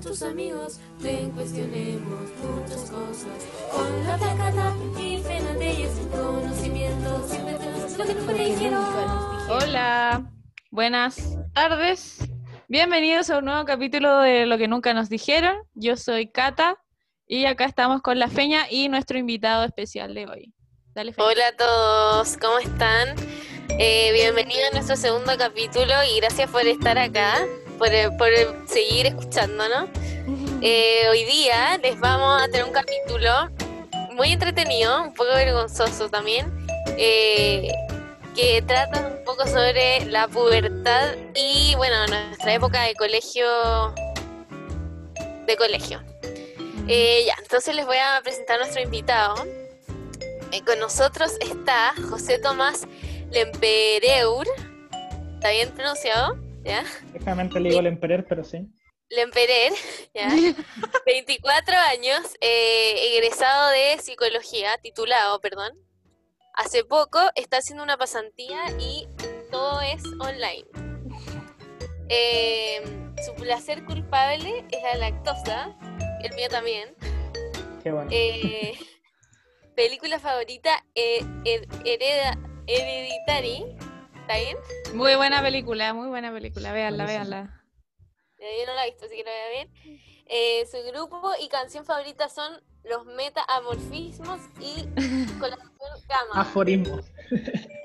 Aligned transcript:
a 0.00 0.02
tus 0.02 0.22
amigos, 0.22 0.80
ven 1.00 1.30
cuestionemos 1.32 2.20
muchas 2.42 2.90
cosas. 2.90 3.28
Con 3.70 4.04
la 4.04 4.16
placata 4.16 4.74
y 4.98 5.18
Fernandez, 5.18 5.90
conocimiento, 6.10 7.28
siempre 7.28 7.54
tenemos 7.54 7.98
lo 7.98 8.06
que 8.06 8.14
nunca 8.14 8.32
te 8.32 8.44
dijeron. 8.44 8.84
Hola, 9.50 10.32
buenas 10.70 11.36
tardes. 11.52 12.18
Bienvenidos 12.68 13.28
a 13.28 13.38
un 13.38 13.44
nuevo 13.44 13.64
capítulo 13.66 14.20
de 14.20 14.46
Lo 14.46 14.56
que 14.56 14.68
nunca 14.68 14.94
nos 14.94 15.10
dijeron. 15.10 15.56
Yo 15.74 15.98
soy 15.98 16.30
Cata 16.30 16.78
y 17.26 17.44
acá 17.44 17.66
estamos 17.66 18.00
con 18.00 18.18
la 18.18 18.28
Feña 18.28 18.66
y 18.70 18.88
nuestro 18.88 19.18
invitado 19.18 19.64
especial 19.64 20.14
de 20.14 20.26
hoy. 20.26 20.54
Dale, 20.94 21.12
Feña. 21.12 21.28
Hola 21.28 21.48
a 21.48 21.56
todos, 21.56 22.38
¿cómo 22.38 22.58
están? 22.58 23.16
Eh, 23.78 24.12
bienvenidos 24.12 24.70
a 24.70 24.74
nuestro 24.76 24.96
segundo 24.96 25.32
capítulo 25.36 25.92
y 26.10 26.20
gracias 26.20 26.50
por 26.50 26.66
estar 26.66 26.96
acá, 26.96 27.34
por, 27.80 28.16
por 28.18 28.28
seguir 28.68 29.06
escuchándonos. 29.06 29.88
Eh, 30.60 31.08
hoy 31.08 31.24
día 31.24 31.78
les 31.78 31.98
vamos 31.98 32.42
a 32.42 32.46
tener 32.46 32.64
un 32.64 32.72
capítulo 32.72 33.48
muy 34.12 34.32
entretenido, 34.32 35.02
un 35.02 35.14
poco 35.14 35.30
vergonzoso 35.30 36.10
también, 36.10 36.52
eh, 36.98 37.72
que 38.36 38.60
trata 38.60 39.16
un 39.18 39.24
poco 39.24 39.46
sobre 39.46 40.04
la 40.04 40.28
pubertad 40.28 41.14
y, 41.34 41.74
bueno, 41.76 42.06
nuestra 42.06 42.52
época 42.52 42.82
de 42.82 42.94
colegio. 42.96 43.46
De 45.46 45.56
colegio. 45.56 46.02
Eh, 46.86 47.24
ya, 47.26 47.34
entonces 47.42 47.74
les 47.74 47.86
voy 47.86 47.96
a 47.96 48.20
presentar 48.22 48.56
a 48.56 48.58
nuestro 48.58 48.82
invitado. 48.82 49.42
Eh, 50.52 50.62
con 50.66 50.78
nosotros 50.78 51.32
está 51.40 51.94
José 52.10 52.38
Tomás 52.38 52.86
Lempereur. 53.30 54.46
¿Está 55.36 55.50
bien 55.50 55.70
pronunciado? 55.70 56.49
¿Ya? 56.64 56.84
Exactamente 57.14 57.58
le 57.60 57.70
digo 57.70 57.82
Lemperer, 57.82 58.26
pero 58.28 58.44
sí. 58.44 58.66
Lemperer, 59.08 59.72
¿ya? 60.14 60.28
24 61.06 61.74
años, 61.76 62.20
eh, 62.40 63.14
egresado 63.16 63.70
de 63.70 63.98
psicología, 64.02 64.76
titulado, 64.82 65.40
perdón. 65.40 65.72
Hace 66.54 66.84
poco 66.84 67.18
está 67.36 67.58
haciendo 67.58 67.82
una 67.82 67.96
pasantía 67.96 68.60
y 68.78 69.08
todo 69.50 69.80
es 69.80 70.02
online. 70.20 70.66
Eh, 72.08 72.82
su 73.24 73.34
placer 73.34 73.84
culpable 73.84 74.64
es 74.70 74.82
la 74.82 74.94
lactosa, 74.96 75.76
el 76.22 76.34
mío 76.34 76.48
también. 76.50 76.94
Qué 77.82 77.92
bueno. 77.92 78.10
Eh, 78.12 78.76
película 79.76 80.18
favorita, 80.18 80.84
eh, 80.94 81.20
Her- 81.44 81.68
Hereda, 81.84 82.36
Hereditary. 82.66 83.76
¿Está 84.30 84.42
bien? 84.44 84.56
Muy 84.94 85.16
buena 85.16 85.42
película, 85.42 85.92
muy 85.92 86.06
buena 86.06 86.30
película. 86.32 86.72
Véanla, 86.72 87.04
véanla. 87.04 87.64
Yo 88.38 88.66
no 88.66 88.74
la 88.74 88.86
he 88.86 88.90
visto, 88.90 89.06
así 89.06 89.16
que 89.16 89.24
la 89.24 89.30
voy 89.30 89.40
a 89.40 89.48
ver. 89.58 89.68
Eh, 90.26 90.66
su 90.70 90.76
grupo 90.92 91.32
y 91.40 91.48
canción 91.48 91.84
favorita 91.84 92.28
son 92.28 92.52
los 92.84 93.04
metaamorfismos 93.06 94.40
y 94.60 94.86
colaboración 95.40 96.06
Gama. 96.08 96.42
Aforismos. 96.42 97.06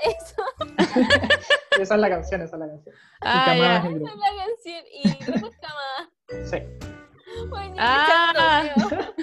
Eso 0.04 0.44
Esa 1.82 1.96
es 1.96 2.00
la 2.02 2.10
canción, 2.10 2.42
esa 2.44 2.56
es 2.56 2.60
la 2.60 2.68
canción. 2.68 2.96
Y 2.96 3.00
Ah, 3.22 3.44
Camada 3.48 3.58
ya. 3.58 3.78
es 3.80 3.86
el 3.96 4.04
la 4.04 4.46
canción. 4.46 4.84
Y 4.94 5.24
grupo 5.26 5.48
es 5.48 5.60
Gama. 5.62 6.12
Sí. 6.52 7.48
Buenísimo, 7.50 7.78
Ah. 7.80 8.64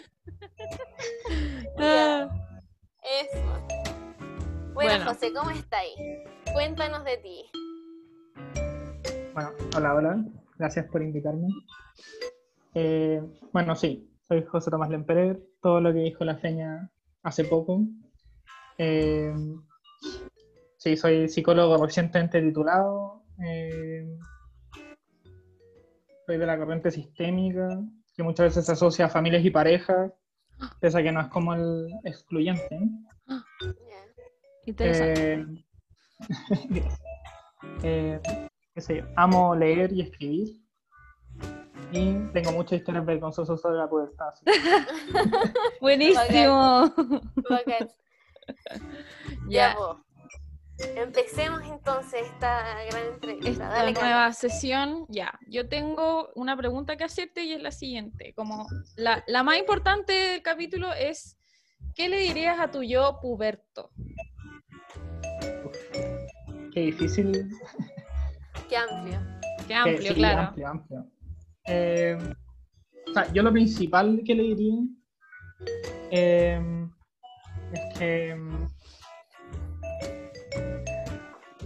Ah. 1.79 2.29
Eso. 3.03 3.92
Bueno, 4.75 4.91
Bueno. 4.91 5.05
José, 5.13 5.33
¿cómo 5.35 5.51
estáis? 5.51 5.95
Cuéntanos 6.55 7.05
de 7.05 7.17
ti. 7.19 7.45
Bueno, 9.35 9.51
hola, 9.77 9.95
hola. 9.95 10.25
Gracias 10.57 10.87
por 10.87 11.03
invitarme. 11.03 11.49
Eh, 12.75 13.23
bueno, 13.53 13.77
sí, 13.77 14.11
soy 14.27 14.43
José 14.45 14.71
Tomás 14.71 14.89
Lemperer. 14.89 15.43
Todo 15.61 15.81
lo 15.81 15.93
que 15.93 16.01
dijo 16.01 16.25
la 16.25 16.37
feña 16.39 16.91
hace 17.23 17.45
poco. 17.45 17.83
Eh, 18.79 19.35
sí, 20.79 20.97
soy 20.97 21.29
psicólogo 21.29 21.85
recientemente 21.85 22.41
titulado. 22.41 23.25
Eh, 23.45 24.07
soy 26.27 26.39
de 26.39 26.47
la 26.47 26.57
corriente 26.59 26.91
sistémica, 26.91 27.69
que 28.17 28.23
muchas 28.23 28.47
veces 28.47 28.65
se 28.65 28.73
asocia 28.73 29.07
a 29.07 29.11
familias 29.11 29.45
y 29.45 29.51
parejas, 29.51 30.13
pese 30.81 30.99
a 30.99 31.03
que 31.03 31.13
no 31.13 31.21
es 31.21 31.29
como 31.29 31.53
el 31.55 31.89
excluyente. 32.05 32.81
Interesante. 34.67 35.65
Eh. 36.71 36.89
Eh, 37.85 38.21
qué 38.75 38.81
sé 38.81 38.97
yo, 38.97 39.05
amo 39.17 39.55
leer 39.55 39.93
y 39.93 40.03
escribir. 40.03 40.61
Y 41.93 42.15
tengo 42.33 42.53
muchas 42.53 42.81
historias 42.81 43.05
vergonzosas 43.05 43.61
sobre 43.61 43.79
la 43.79 43.89
pubertad. 43.89 44.29
así 44.29 44.45
Buenísimo. 45.81 46.93
Bacán. 47.49 47.89
ya, 49.49 49.75
po. 49.77 50.01
Empecemos 50.97 51.63
entonces 51.63 52.27
esta 52.27 52.85
gran 52.91 53.07
entrevista. 53.15 53.51
esta 53.51 53.69
Dale, 53.69 53.93
nueva 53.93 54.33
sesión, 54.33 55.07
ya. 55.09 55.39
Yo 55.47 55.69
tengo 55.69 56.31
una 56.35 56.57
pregunta 56.57 56.97
que 56.97 57.05
hacerte 57.05 57.45
y 57.45 57.53
es 57.53 57.63
la 57.63 57.71
siguiente. 57.71 58.33
Como 58.35 58.67
la, 58.97 59.23
la 59.27 59.43
más 59.43 59.59
importante 59.59 60.13
del 60.13 60.43
capítulo 60.43 60.93
es, 60.93 61.39
¿qué 61.95 62.09
le 62.09 62.19
dirías 62.19 62.59
a 62.59 62.71
tu 62.71 62.83
yo 62.83 63.19
puberto? 63.21 63.91
Qué 66.73 66.81
difícil. 66.81 67.49
Qué 68.69 68.77
amplio. 68.77 69.19
Qué 69.59 69.67
que- 69.69 69.75
amplio, 69.75 70.09
sí, 70.13 70.15
claro. 70.15 70.41
amplio, 70.49 70.69
amplio. 70.69 71.07
Eh, 71.67 72.19
o 73.09 73.13
sea, 73.13 73.33
yo 73.33 73.43
lo 73.43 73.53
principal 73.53 74.23
que 74.25 74.35
le 74.35 74.43
diría 74.43 74.75
eh, 76.11 76.61
es 77.73 77.99
que, 77.99 78.37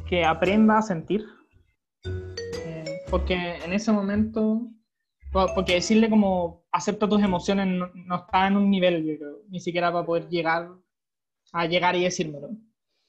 que 0.09 0.25
aprenda 0.25 0.79
a 0.79 0.83
sentir. 0.83 1.25
Eh, 2.05 3.01
porque 3.11 3.57
en 3.65 3.73
ese 3.73 3.93
momento, 3.93 4.69
po- 5.33 5.53
porque 5.55 5.75
decirle 5.75 6.11
como 6.11 6.65
acepta 6.73 7.09
tus 7.09 7.23
emociones 7.23 7.67
no, 7.67 7.91
no 7.95 8.17
está 8.17 8.47
en 8.49 8.57
un 8.57 8.71
nivel, 8.71 9.05
yo 9.05 9.17
creo, 9.19 9.39
ni 9.49 9.61
siquiera 9.61 9.93
para 9.93 10.05
poder 10.07 10.29
llegar 10.29 10.69
a 11.53 11.67
llegar 11.67 11.97
y 11.97 12.05
decírmelo. 12.05 12.51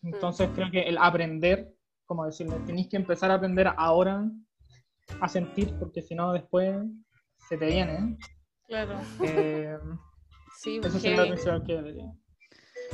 Entonces 0.03 0.49
creo 0.55 0.71
que 0.71 0.81
el 0.81 0.97
aprender, 0.99 1.73
como 2.07 2.25
decirle, 2.25 2.57
tenéis 2.65 2.87
que 2.87 2.97
empezar 2.97 3.29
a 3.29 3.35
aprender 3.35 3.71
ahora 3.77 4.25
a 5.21 5.27
sentir, 5.27 5.77
porque 5.77 6.01
si 6.01 6.15
no 6.15 6.33
después 6.33 6.75
se 7.47 7.57
te 7.57 7.67
viene. 7.67 8.17
Claro. 8.67 8.99
Eh, 9.23 9.77
Sí, 10.57 10.79
eso 10.83 10.99
sería 10.99 11.17
lo 11.17 11.27
principal 11.27 11.63
que. 11.63 12.03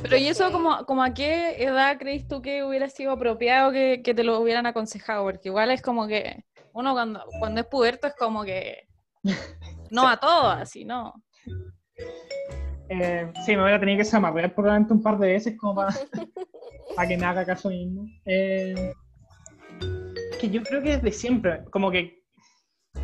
Pero 0.02 0.16
¿y 0.16 0.26
eso 0.26 0.52
como, 0.52 0.84
como 0.84 1.02
a 1.02 1.14
qué 1.14 1.62
edad 1.62 1.96
crees 1.98 2.28
tú 2.28 2.42
que 2.42 2.62
hubiera 2.62 2.90
sido 2.90 3.12
apropiado 3.12 3.72
que, 3.72 4.02
que 4.04 4.12
te 4.12 4.22
lo 4.22 4.38
hubieran 4.40 4.66
aconsejado? 4.66 5.24
Porque 5.24 5.48
igual 5.48 5.70
es 5.70 5.80
como 5.80 6.06
que 6.06 6.44
uno 6.74 6.92
cuando, 6.92 7.24
cuando 7.38 7.62
es 7.62 7.66
puberto 7.66 8.06
es 8.06 8.14
como 8.16 8.44
que 8.44 8.86
no 9.90 10.06
a 10.06 10.18
todo, 10.18 10.48
así, 10.48 10.84
¿no? 10.84 11.14
Eh, 12.90 13.32
sí, 13.46 13.56
me 13.56 13.62
voy 13.62 13.72
a 13.72 13.80
tener 13.80 13.96
que 13.96 14.04
zamarrear 14.04 14.54
probablemente 14.54 14.92
un 14.92 15.02
par 15.02 15.18
de 15.18 15.28
veces 15.28 15.56
como 15.56 15.76
para, 15.76 15.94
para 16.94 17.08
que 17.08 17.16
me 17.16 17.24
haga 17.24 17.46
caso 17.46 17.70
mismo. 17.70 18.06
Eh, 18.26 18.92
que 20.36 20.50
yo 20.50 20.62
creo 20.62 20.82
que 20.82 20.96
desde 20.96 21.12
siempre, 21.12 21.64
como 21.70 21.90
que 21.90 22.24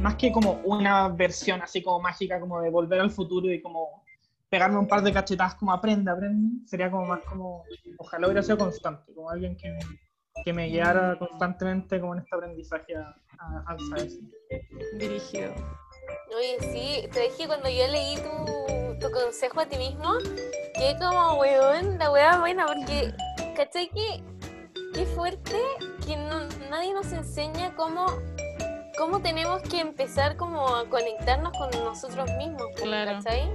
más 0.01 0.17
que 0.17 0.33
como 0.33 0.61
una 0.65 1.09
versión 1.09 1.61
así 1.63 1.83
como 1.83 2.01
mágica, 2.01 2.41
como 2.41 2.61
de 2.61 2.71
volver 2.71 3.01
al 3.01 3.11
futuro 3.11 3.53
y 3.53 3.61
como 3.61 4.05
pegarme 4.49 4.79
un 4.79 4.89
par 4.89 5.03
de 5.03 5.13
cachetadas 5.13 5.55
como 5.55 5.73
aprende, 5.73 6.11
aprende, 6.11 6.67
sería 6.67 6.91
como 6.91 7.07
más 7.07 7.21
como, 7.21 7.65
ojalá 7.99 8.27
hubiera 8.27 8.43
sido 8.43 8.59
constante, 8.59 9.13
como 9.15 9.31
alguien 9.31 9.57
que 9.57 9.79
que 10.45 10.53
me 10.53 10.69
guiara 10.69 11.17
constantemente 11.19 12.01
como 12.01 12.15
en 12.15 12.21
este 12.21 12.37
aprendizaje 12.37 12.95
al 13.67 13.79
saber. 13.89 14.11
Dirigido. 14.99 15.53
Oye, 16.37 16.57
sí, 16.61 17.09
te 17.13 17.21
dije 17.23 17.47
cuando 17.47 17.69
yo 17.69 17.87
leí 17.89 18.17
tu, 18.17 18.99
tu 18.99 19.13
consejo 19.13 19.61
a 19.61 19.67
ti 19.67 19.77
mismo, 19.77 20.15
que 20.75 20.97
como, 20.99 21.35
weón, 21.35 21.99
la 21.99 22.11
weá 22.11 22.39
buena, 22.39 22.67
porque, 22.67 23.13
¿cachai 23.57 23.89
que 23.89 24.23
qué 24.95 25.07
fuerte 25.07 25.57
que 26.07 26.17
no- 26.17 26.47
nadie 26.69 26.93
nos 26.95 27.13
enseña 27.13 27.75
cómo, 27.77 28.07
cómo 28.99 29.21
tenemos 29.21 29.63
que 29.63 29.81
empezar 29.81 30.37
como 30.37 30.75
a 30.75 30.89
conectarnos 30.89 31.53
con 31.57 31.71
nosotros 31.85 32.31
mismos, 32.39 32.67
Claro. 32.77 33.13
¿cachai? 33.23 33.51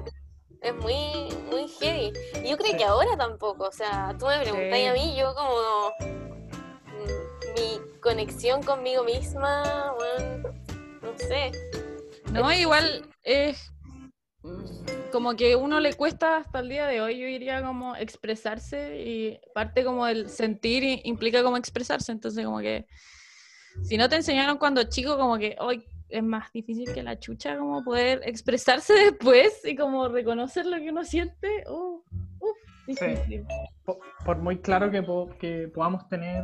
Es 0.62 0.74
muy, 0.76 1.30
muy 1.52 1.68
heavy. 1.80 2.12
Y 2.44 2.50
yo 2.50 2.58
creo 2.58 2.76
que 2.78 2.84
ahora 2.84 3.16
tampoco, 3.18 3.66
o 3.66 3.72
sea, 3.72 4.16
tú 4.18 4.26
me 4.26 4.40
preguntáis 4.40 4.84
Sí. 4.84 4.88
a 4.88 4.94
mí, 4.94 5.16
yo 5.16 5.34
como 5.36 5.92
mm, 6.00 7.54
mi 7.56 8.00
conexión 8.02 8.64
conmigo 8.64 9.04
misma, 9.04 9.94
weón, 10.00 10.42
no 11.02 11.18
sé. 11.18 11.52
No, 12.32 12.52
igual 12.52 13.08
es 13.24 13.72
como 15.16 15.36
que 15.36 15.56
uno 15.56 15.80
le 15.80 15.94
cuesta 15.94 16.38
hasta 16.38 16.60
el 16.60 16.68
día 16.70 16.86
de 16.88 17.00
hoy, 17.02 17.18
yo 17.18 17.26
diría 17.26 17.64
como 17.64 17.96
expresarse 17.96 19.02
y 19.02 19.40
parte 19.54 19.84
como 19.86 20.06
el 20.08 20.30
sentir 20.30 20.84
implica 21.06 21.42
como 21.42 21.56
expresarse, 21.58 22.12
entonces 22.12 22.44
como 22.46 22.60
que 22.60 22.86
si 23.84 23.98
no 23.98 24.10
te 24.10 24.18
enseñaron 24.18 24.58
cuando 24.58 24.84
chico 24.84 25.18
como 25.18 25.38
que 25.38 25.56
hoy 25.60 25.88
es 26.10 26.22
más 26.22 26.52
difícil 26.52 26.92
que 26.94 27.02
la 27.02 27.18
chucha 27.18 27.58
como 27.58 27.84
poder 27.84 28.22
expresarse 28.26 28.94
después 29.12 29.62
y 29.64 29.76
como 29.76 30.08
reconocer 30.10 30.66
lo 30.66 30.78
que 30.78 30.90
uno 30.90 31.04
siente. 31.06 31.64
Uh, 31.70 32.04
uf, 32.40 32.58
difícil. 32.86 33.46
por, 33.86 34.00
por 34.26 34.38
muy 34.38 34.60
claro 34.60 34.92
que, 34.92 35.02
po- 35.02 35.30
que 35.40 35.70
podamos 35.74 36.08
tener, 36.10 36.44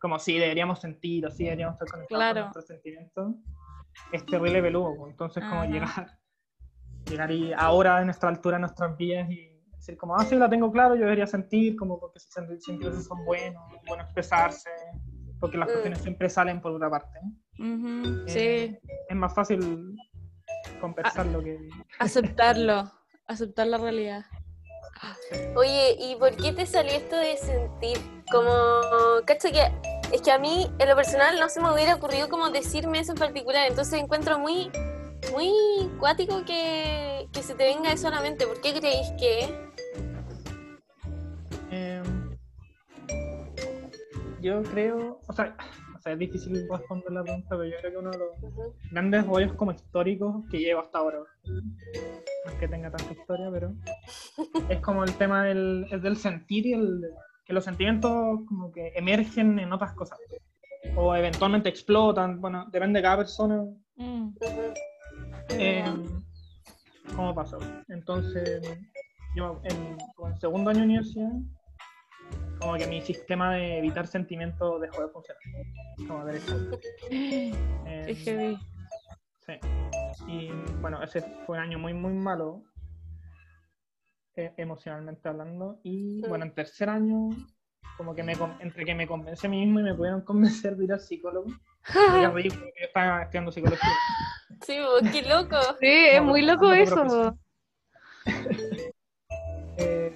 como 0.00 0.18
si 0.20 0.38
deberíamos 0.38 0.78
sentir 0.80 1.26
o 1.26 1.30
si 1.30 1.44
deberíamos 1.44 1.74
estar 1.74 1.88
conectados 1.88 2.08
Claro. 2.20 2.34
con 2.34 2.42
nuestros 2.44 2.66
sentimientos, 2.66 3.34
es 4.12 4.24
terrible 4.26 4.62
peludo. 4.62 5.08
Entonces, 5.08 5.42
como 5.44 5.62
Ajá. 5.62 5.70
llegar, 5.72 6.18
llegar 7.06 7.30
y 7.30 7.52
ahora 7.52 8.00
en 8.00 8.06
nuestra 8.06 8.28
altura, 8.28 8.56
en 8.56 8.62
nuestras 8.62 8.96
vidas 8.96 9.28
y 9.30 9.50
decir 9.76 9.96
como, 9.96 10.16
ah, 10.16 10.24
sí, 10.24 10.36
la 10.36 10.48
tengo 10.48 10.70
claro, 10.72 10.94
yo 10.94 11.02
debería 11.02 11.26
sentir, 11.26 11.76
como 11.76 11.98
porque 12.00 12.18
si 12.20 12.28
sent- 12.30 12.58
sentirse 12.60 13.02
son 13.02 13.24
buenos, 13.24 13.62
bueno 13.86 14.02
expresarse, 14.04 14.70
porque 15.40 15.58
las 15.58 15.68
Mm. 15.68 15.72
cuestiones 15.72 16.02
siempre 16.02 16.30
salen 16.30 16.60
por 16.60 16.72
otra 16.72 16.88
parte. 16.90 17.18
Ujú, 17.58 18.26
sí, 18.26 18.38
Eh, 18.38 18.80
Es 19.08 19.16
más 19.16 19.34
fácil 19.34 19.96
conversarlo 20.80 21.42
que... 21.42 21.58
aceptarlo, 21.98 22.90
aceptar 23.26 23.66
la 23.66 23.78
realidad. 23.78 24.24
Oye, 25.56 25.96
¿y 25.98 26.16
por 26.16 26.34
qué 26.36 26.52
te 26.52 26.64
salió 26.66 26.92
esto 26.92 27.16
de 27.16 27.36
sentir? 27.36 27.98
Como, 28.30 28.50
cacho 29.26 29.48
que 29.50 29.60
es 30.14 30.22
que 30.22 30.30
a 30.32 30.38
mí, 30.38 30.70
en 30.78 30.88
lo 30.88 30.96
personal, 30.96 31.38
no 31.38 31.48
se 31.48 31.60
me 31.60 31.70
hubiera 31.72 31.96
ocurrido 31.96 32.28
como 32.28 32.48
decirme 32.50 33.00
eso 33.00 33.12
en 33.12 33.18
particular, 33.18 33.66
entonces 33.68 34.00
encuentro 34.00 34.38
muy, 34.38 34.70
muy 35.32 35.52
cuático 35.98 36.44
que, 36.44 37.28
que 37.32 37.42
se 37.42 37.54
te 37.54 37.64
venga 37.64 37.92
eso 37.92 38.08
a 38.08 38.10
la 38.10 38.20
mente. 38.20 38.46
¿Por 38.46 38.60
qué 38.60 38.72
creéis 38.74 39.10
que? 39.18 39.48
Eh, 41.70 42.02
yo 44.40 44.62
creo, 44.62 45.20
o 45.26 45.32
sea, 45.32 45.56
o 45.96 46.00
sea, 46.00 46.12
es 46.12 46.18
difícil 46.18 46.66
responder 46.70 47.12
la 47.12 47.22
pregunta, 47.22 47.48
pero 47.50 47.64
yo 47.64 47.76
creo 47.80 47.92
que 47.92 47.98
uno 47.98 48.10
de 48.10 48.18
los 48.18 48.28
grandes 48.90 49.26
rollos 49.26 49.52
como 49.54 49.72
históricos 49.72 50.44
que 50.50 50.58
llevo 50.58 50.80
hasta 50.80 50.98
ahora, 50.98 51.18
no 51.18 52.52
es 52.52 52.58
que 52.58 52.68
tenga 52.68 52.90
tanta 52.90 53.12
historia, 53.12 53.50
pero 53.50 53.72
es 54.68 54.80
como 54.80 55.04
el 55.04 55.14
tema 55.14 55.44
del, 55.44 55.86
es 55.90 56.02
del 56.02 56.16
sentir 56.16 56.66
y 56.66 56.72
el, 56.74 57.02
que 57.44 57.52
los 57.52 57.64
sentimientos 57.64 58.40
como 58.46 58.70
que 58.72 58.92
emergen 58.94 59.58
en 59.58 59.72
otras 59.72 59.92
cosas 59.94 60.18
o 60.96 61.14
eventualmente 61.16 61.68
explotan, 61.68 62.40
bueno, 62.40 62.66
depende 62.70 62.98
de 62.98 63.02
cada 63.02 63.16
persona 63.16 63.64
Mm. 63.96 64.34
Eh, 65.50 65.84
cómo 67.14 67.34
pasó. 67.34 67.58
Entonces, 67.88 68.62
yo 69.36 69.60
en, 69.64 69.96
en 70.26 70.40
segundo 70.40 70.70
año 70.70 70.80
de 70.80 70.86
universidad, 70.86 71.32
como 72.58 72.74
que 72.74 72.86
mi 72.86 73.00
sistema 73.02 73.54
de 73.54 73.78
evitar 73.78 74.06
sentimientos 74.06 74.80
dejó 74.80 75.02
de 75.02 75.08
funcionar. 75.08 75.42
Como 76.06 76.24
derecho. 76.24 76.80
Eh, 77.86 78.14
sí. 78.16 78.58
Y 80.26 80.50
bueno, 80.80 81.02
ese 81.02 81.20
fue 81.46 81.56
un 81.56 81.62
año 81.62 81.78
muy, 81.78 81.92
muy 81.92 82.12
malo, 82.12 82.62
eh, 84.36 84.52
emocionalmente 84.56 85.28
hablando. 85.28 85.80
Y 85.82 86.22
bueno, 86.26 86.44
en 86.44 86.54
tercer 86.54 86.88
año, 86.88 87.30
como 87.96 88.14
que 88.14 88.22
me, 88.22 88.32
entre 88.60 88.84
que 88.84 88.94
me 88.94 89.06
convencí 89.06 89.46
a 89.46 89.50
mí 89.50 89.64
mismo 89.64 89.80
y 89.80 89.84
me 89.84 89.94
pudieron 89.94 90.20
convencer 90.24 90.76
de 90.76 90.84
ir 90.84 90.92
al 90.92 91.00
psicólogo. 91.00 91.46
Voy 92.10 92.24
a 92.24 92.30
reír 92.30 92.52
porque 92.52 92.72
yo 92.80 92.86
estaba 92.86 93.22
estudiando 93.22 93.52
psicología. 93.52 93.90
Sí, 94.62 94.78
bo, 94.78 95.10
qué 95.10 95.22
loco. 95.22 95.56
Sí, 95.80 95.86
es 95.88 96.20
No, 96.20 96.28
muy 96.28 96.42
loco 96.42 96.66
no, 96.66 96.74
eso. 96.74 97.38
Eh, 99.76 100.14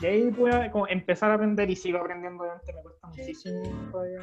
y 0.00 0.06
ahí 0.06 0.30
pude 0.30 0.70
como 0.70 0.86
empezar 0.86 1.30
a 1.30 1.34
aprender 1.34 1.68
y 1.68 1.76
sigo 1.76 1.98
aprendiendo, 1.98 2.42
obviamente 2.42 2.72
me 2.72 2.80
cuesta 2.82 3.06
muchísimo 3.08 3.90
todavía 3.92 4.20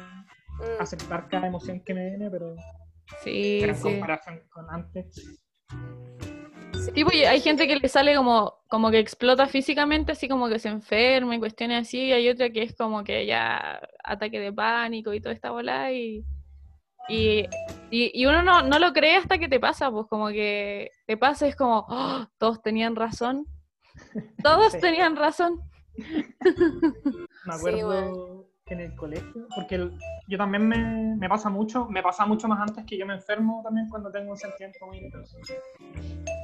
Mm. 0.58 0.80
aceptar 0.80 1.28
cada 1.28 1.46
emoción 1.46 1.80
que 1.84 1.92
me 1.94 2.08
viene, 2.08 2.30
pero, 2.30 2.56
Sí, 3.22 3.58
pero 3.60 3.72
en 3.72 3.78
sí. 3.78 3.82
comparación 3.82 4.42
con 4.50 4.66
antes, 4.70 5.40
Tipo, 6.94 7.12
y 7.12 7.24
hay 7.24 7.40
gente 7.40 7.66
que 7.68 7.76
le 7.76 7.88
sale 7.88 8.16
como, 8.16 8.54
como 8.68 8.90
que 8.90 8.98
explota 8.98 9.46
físicamente, 9.48 10.12
así 10.12 10.28
como 10.28 10.48
que 10.48 10.58
se 10.58 10.68
enferma 10.70 11.34
y 11.36 11.38
cuestiones 11.38 11.82
así, 11.86 12.06
y 12.06 12.12
hay 12.12 12.28
otra 12.30 12.48
que 12.50 12.62
es 12.62 12.74
como 12.74 13.04
que 13.04 13.26
ya 13.26 13.80
ataque 14.02 14.40
de 14.40 14.52
pánico 14.52 15.12
y 15.12 15.20
toda 15.20 15.34
esta 15.34 15.50
bola, 15.50 15.92
y, 15.92 16.24
y, 17.08 17.40
y, 17.90 18.10
y 18.20 18.26
uno 18.26 18.42
no, 18.42 18.62
no 18.62 18.78
lo 18.78 18.92
cree 18.92 19.16
hasta 19.16 19.38
que 19.38 19.48
te 19.48 19.60
pasa, 19.60 19.90
pues 19.90 20.06
como 20.08 20.28
que 20.28 20.90
te 21.06 21.16
pasa 21.16 21.46
es 21.46 21.56
como, 21.56 21.86
"Oh, 21.88 22.26
todos 22.38 22.62
tenían 22.62 22.96
razón, 22.96 23.46
todos 24.42 24.72
Sí. 24.72 24.80
tenían 24.80 25.16
razón. 25.16 25.60
me 27.44 27.52
Sí, 27.52 27.58
acuerdo 27.58 28.46
que 28.66 28.74
en 28.74 28.80
el 28.80 28.96
colegio, 28.96 29.46
porque 29.54 29.76
el- 29.76 29.92
yo 30.28 30.36
también 30.38 30.66
me, 30.66 31.14
me 31.16 31.28
pasa 31.28 31.48
mucho, 31.48 31.86
me 31.88 32.02
pasa 32.02 32.26
mucho 32.26 32.48
más 32.48 32.60
antes 32.60 32.84
que 32.84 32.98
yo 32.98 33.06
me 33.06 33.14
enfermo 33.14 33.60
también 33.62 33.88
cuando 33.88 34.10
tengo 34.10 34.32
un 34.32 34.36
sentimiento 34.36 34.84
muy 34.86 34.98
intenso, 34.98 35.36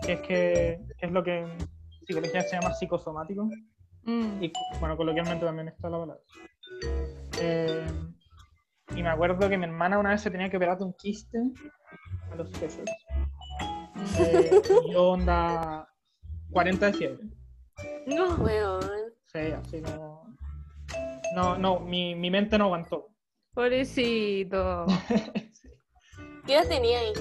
que 0.07 0.13
es 0.13 0.21
que 0.21 0.81
es 1.01 1.11
lo 1.11 1.23
que 1.25 1.41
en 1.41 1.59
psicología 2.07 2.43
se 2.43 2.57
llama 2.57 2.73
psicosomático, 2.75 3.49
Mm, 4.05 4.43
y 4.43 4.53
bueno, 4.81 4.97
coloquialmente 4.97 5.45
también 5.47 5.69
está 5.69 5.89
la 5.89 5.99
palabra. 5.99 6.21
Eh, 7.41 7.87
y 8.97 9.03
me 9.03 9.09
acuerdo 9.09 9.49
que 9.49 9.57
mi 9.59 9.65
hermana 9.65 9.99
una 9.99 10.11
vez 10.11 10.21
se 10.21 10.31
tenía 10.31 10.49
que 10.51 10.57
operar 10.57 10.79
de 10.79 10.85
un 10.85 10.93
quiste 10.95 11.39
a 12.31 12.37
los 12.37 12.51
pechos. 12.51 12.81
Eh, 14.19 14.51
y 14.87 14.93
yo 14.93 15.11
onda 15.11 15.87
40 16.51 16.87
de 16.87 16.93
fiebre. 16.93 17.25
No. 18.07 18.35
Weón. 18.37 18.83
Sí, 19.27 19.39
así 19.39 19.81
como... 19.83 20.23
No, 21.35 21.57
no, 21.57 21.81
mi, 21.81 22.15
mi 22.15 22.31
mente 22.31 22.59
no 22.59 22.65
aguantó. 22.65 23.09
Pobrecito. 23.55 24.87
¿Qué 26.47 26.55
edad 26.55 26.69
tenía 26.69 26.99
ahí? 27.01 27.13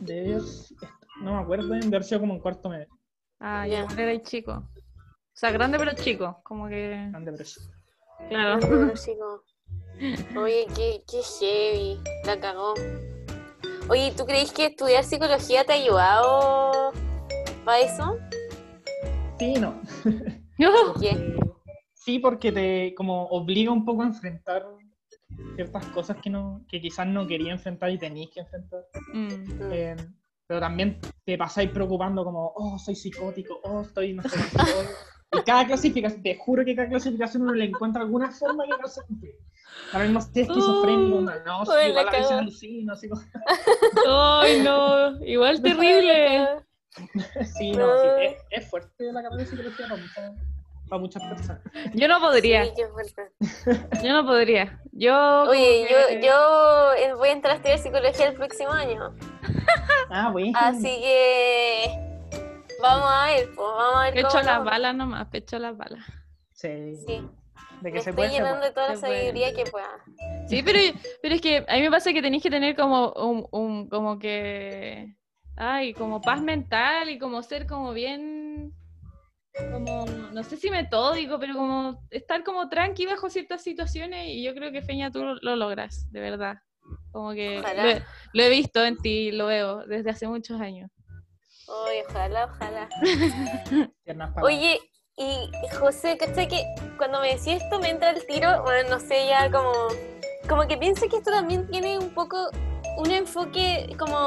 De 0.00 0.24
ellos, 0.26 0.74
no 1.22 1.34
me 1.36 1.40
acuerdo, 1.42 1.68
de 1.68 1.86
haber 1.86 2.04
sido 2.04 2.20
como 2.20 2.34
en 2.34 2.40
cuarto 2.40 2.68
medio. 2.68 2.88
Ah, 3.38 3.66
Ya. 3.66 3.80
igual 3.80 3.98
era 3.98 4.22
chico. 4.22 4.52
O 4.52 5.32
sea, 5.40 5.50
grande 5.52 5.78
pero 5.78 5.92
chico, 5.94 6.40
como 6.42 6.68
que... 6.68 7.08
Grande 7.10 7.32
preso. 7.32 7.60
Claro. 8.28 8.60
Oye, 10.36 10.66
qué, 10.74 11.02
qué 11.10 11.20
heavy. 11.40 12.00
La 12.24 12.40
cagó. 12.40 12.74
Oye, 13.88 14.12
¿tú 14.16 14.24
crees 14.24 14.52
que 14.52 14.66
estudiar 14.66 15.04
psicología 15.04 15.64
te 15.64 15.72
ha 15.72 15.76
ayudado 15.76 16.92
para 17.64 17.80
eso? 17.80 18.18
Sí, 19.38 19.54
no. 19.54 19.80
¿Qué? 21.00 21.08
Eh, 21.08 21.40
sí, 21.94 22.18
porque 22.18 22.52
te 22.52 22.94
como 22.94 23.26
obliga 23.26 23.72
un 23.72 23.84
poco 23.84 24.02
a 24.02 24.06
enfrentar 24.06 24.66
ciertas 25.54 25.86
cosas 25.86 26.18
que 26.22 26.30
no 26.30 26.64
que 26.68 26.80
quizás 26.80 27.06
no 27.06 27.26
quería 27.26 27.52
enfrentar 27.52 27.90
y 27.90 27.98
tenéis 27.98 28.30
que 28.30 28.40
enfrentar. 28.40 28.84
Mm. 29.12 29.72
Eh, 29.72 29.96
pero 30.46 30.60
también 30.60 30.98
te 31.24 31.38
pasáis 31.38 31.70
preocupando 31.70 32.24
como, 32.24 32.52
oh, 32.54 32.78
soy 32.78 32.96
psicótico, 32.96 33.60
oh, 33.64 33.82
estoy 33.82 34.14
no 34.14 34.22
sé 34.24 34.30
qué, 34.50 34.58
cada 35.50 35.66
clasificación, 35.66 36.22
te 36.22 36.36
juro 36.36 36.64
que 36.64 36.76
cada 36.76 36.88
clasificación 36.88 37.42
uno 37.42 37.54
le 37.54 37.64
encuentra 37.64 38.02
alguna 38.02 38.30
forma 38.30 38.64
que 38.64 38.80
no 38.80 38.86
se 38.88 39.02
cumplir. 39.02 39.34
Ahora 39.92 40.04
mismo 40.04 40.20
estoy 40.20 40.42
esquizofrénico, 40.42 41.20
no, 41.20 41.32
no, 41.44 41.66
sí, 41.66 41.72
igual 41.88 42.08
a 42.08 42.10
veces 42.12 42.30
alucino, 42.30 42.92
así 42.92 43.08
como- 43.08 43.22
Ay, 44.08 44.60
no. 44.62 45.24
Igual 45.24 45.60
terrible. 45.60 46.46
Sí, 47.58 47.72
no, 47.72 47.86
sí, 48.00 48.08
es, 48.20 48.34
es 48.50 48.70
fuerte 48.70 49.12
la 49.12 49.22
carrera 49.22 49.42
de 49.42 49.46
psicología 49.46 49.86
para 49.88 50.00
muchas, 50.00 50.32
para 50.88 51.00
muchas 51.00 51.22
personas. 51.24 51.62
Yo 51.94 52.06
no 52.08 52.20
podría. 52.20 52.64
Sí, 52.66 52.72
qué 52.76 52.86
fuerte. 52.88 53.22
Yo 54.04 54.12
no 54.12 54.26
podría. 54.26 54.80
Yo. 54.92 55.42
Oye, 55.48 55.86
yo, 55.90 56.20
yo 56.20 56.92
eh, 56.94 57.14
voy 57.14 57.28
a 57.28 57.32
entrar 57.32 57.54
a 57.54 57.56
estudiar 57.56 57.78
psicología 57.78 58.28
el 58.28 58.34
próximo 58.34 58.70
año. 58.72 59.14
Ah, 60.10 60.30
bueno. 60.32 60.52
Así 60.60 61.00
que 61.00 62.09
vamos 62.80 63.08
a 63.10 63.26
ver, 63.26 63.46
pues 63.54 63.56
vamos 63.56 64.00
a 64.00 64.04
ver 64.04 64.14
Pecho 64.14 64.28
cómo 64.28 64.42
las 64.44 64.64
balas 64.64 64.94
nomás, 64.94 65.28
pecho 65.28 65.58
las 65.58 65.76
balas. 65.76 66.04
Sí, 66.52 66.94
Sí, 67.06 67.22
de 67.80 67.90
que 67.90 67.98
me 67.98 68.00
se 68.02 68.10
estoy 68.10 68.14
puede, 68.14 68.30
llenando 68.30 68.66
de 68.66 68.72
toda 68.72 68.88
la 68.88 68.94
Se 68.96 69.00
puede. 69.00 69.18
sabiduría 69.18 69.54
que 69.54 69.64
pueda. 69.70 70.04
Sí, 70.48 70.62
pero, 70.62 70.78
pero 71.22 71.34
es 71.34 71.40
que 71.40 71.64
a 71.68 71.74
mí 71.76 71.82
me 71.82 71.90
pasa 71.90 72.12
que 72.12 72.20
tenéis 72.22 72.42
que 72.42 72.50
tener 72.50 72.74
como 72.76 73.12
un, 73.12 73.46
un- 73.52 73.88
como 73.88 74.18
que 74.18 75.14
ay, 75.56 75.94
como 75.94 76.20
paz 76.20 76.42
mental 76.42 77.08
y 77.10 77.18
como 77.18 77.42
ser 77.42 77.66
como 77.66 77.92
bien 77.92 78.72
como 79.72 80.06
no 80.32 80.42
sé 80.44 80.56
si 80.56 80.70
metódico, 80.70 81.38
pero 81.38 81.54
como 81.54 82.02
estar 82.10 82.42
como 82.44 82.68
tranqui 82.68 83.06
bajo 83.06 83.28
ciertas 83.30 83.62
situaciones 83.62 84.28
y 84.28 84.42
yo 84.42 84.54
creo 84.54 84.72
que 84.72 84.82
Feña 84.82 85.10
tú 85.10 85.22
lo, 85.24 85.34
lo 85.36 85.56
logras, 85.56 86.10
de 86.12 86.20
verdad. 86.20 86.58
Como 87.12 87.32
que 87.32 87.60
lo 87.60 87.88
he, 87.88 88.02
lo 88.32 88.42
he 88.42 88.48
visto 88.50 88.84
en 88.84 88.96
ti, 88.96 89.32
lo 89.32 89.46
veo 89.46 89.86
desde 89.86 90.10
hace 90.10 90.26
muchos 90.28 90.60
años. 90.60 90.90
Oye, 91.70 92.04
ojalá, 92.08 92.44
ojalá. 92.46 92.88
Oye, 94.42 94.80
y 95.16 95.50
José, 95.78 96.16
¿cachai 96.18 96.48
que 96.48 96.64
cuando 96.96 97.20
me 97.20 97.28
decís 97.28 97.62
esto 97.62 97.78
me 97.78 97.90
entra 97.90 98.10
el 98.10 98.26
tiro? 98.26 98.62
Bueno, 98.62 98.90
no 98.90 99.00
sé, 99.00 99.26
ya 99.28 99.50
como, 99.50 99.72
como 100.48 100.66
que 100.66 100.76
pienso 100.76 101.08
que 101.08 101.18
esto 101.18 101.30
también 101.30 101.68
tiene 101.68 101.98
un 101.98 102.10
poco 102.10 102.50
un 102.96 103.10
enfoque 103.10 103.94
como 103.98 104.18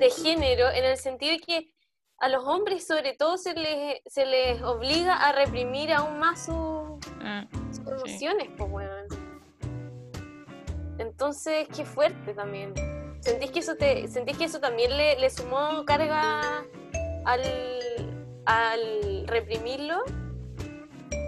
de 0.00 0.10
género, 0.10 0.68
en 0.70 0.84
el 0.84 0.96
sentido 0.96 1.32
de 1.32 1.38
que 1.40 1.70
a 2.18 2.28
los 2.28 2.44
hombres 2.44 2.86
sobre 2.86 3.14
todo 3.14 3.36
se 3.36 3.54
les, 3.54 4.00
se 4.06 4.26
les 4.26 4.62
obliga 4.62 5.14
a 5.14 5.32
reprimir 5.32 5.92
aún 5.92 6.18
más 6.18 6.46
su- 6.46 6.98
Ah, 7.20 7.46
sus 7.70 7.86
emociones, 7.86 8.48
pues 8.56 8.70
weón. 8.70 9.06
Entonces, 10.98 11.68
qué 11.74 11.84
fuerte 11.84 12.34
también. 12.34 12.74
¿Sentís 13.22 13.50
que 13.52 13.60
eso, 13.60 13.76
te, 13.76 14.08
sentís 14.08 14.36
que 14.36 14.44
eso 14.44 14.58
también 14.60 14.96
le, 14.96 15.18
le 15.18 15.30
sumó 15.30 15.84
carga 15.86 16.64
al, 17.24 17.40
al 18.46 19.26
reprimirlo? 19.28 20.02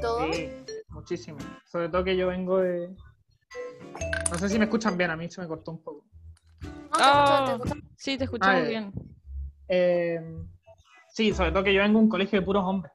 ¿Todo? 0.03 0.33
Sí, 0.33 0.51
muchísimo. 0.89 1.39
Sobre 1.65 1.89
todo 1.89 2.03
que 2.05 2.17
yo 2.17 2.27
vengo 2.29 2.59
de. 2.59 2.89
No 4.31 4.39
sé 4.39 4.49
si 4.49 4.59
me 4.59 4.65
escuchan 4.65 4.97
bien, 4.99 5.11
a 5.13 5.17
mí 5.17 5.31
se 5.31 5.41
me 5.41 5.47
cortó 5.47 5.71
un 5.71 5.83
poco. 5.83 6.05
No, 6.63 6.99
te 6.99 7.05
escucho, 7.05 7.45
te 7.45 7.53
Oh, 7.53 7.55
escucho. 7.65 7.75
sí, 7.97 8.19
te 8.19 8.25
escuchamos 8.25 8.63
Ah, 8.65 8.69
bien. 8.69 8.93
Eh, 9.69 10.21
sí, 11.13 11.33
sobre 11.33 11.53
todo 11.53 11.63
que 11.63 11.73
yo 11.75 11.83
vengo 11.83 11.99
de 12.01 12.05
un 12.05 12.11
colegio 12.11 12.41
de 12.41 12.45
puros 12.45 12.65
hombres. 12.65 12.93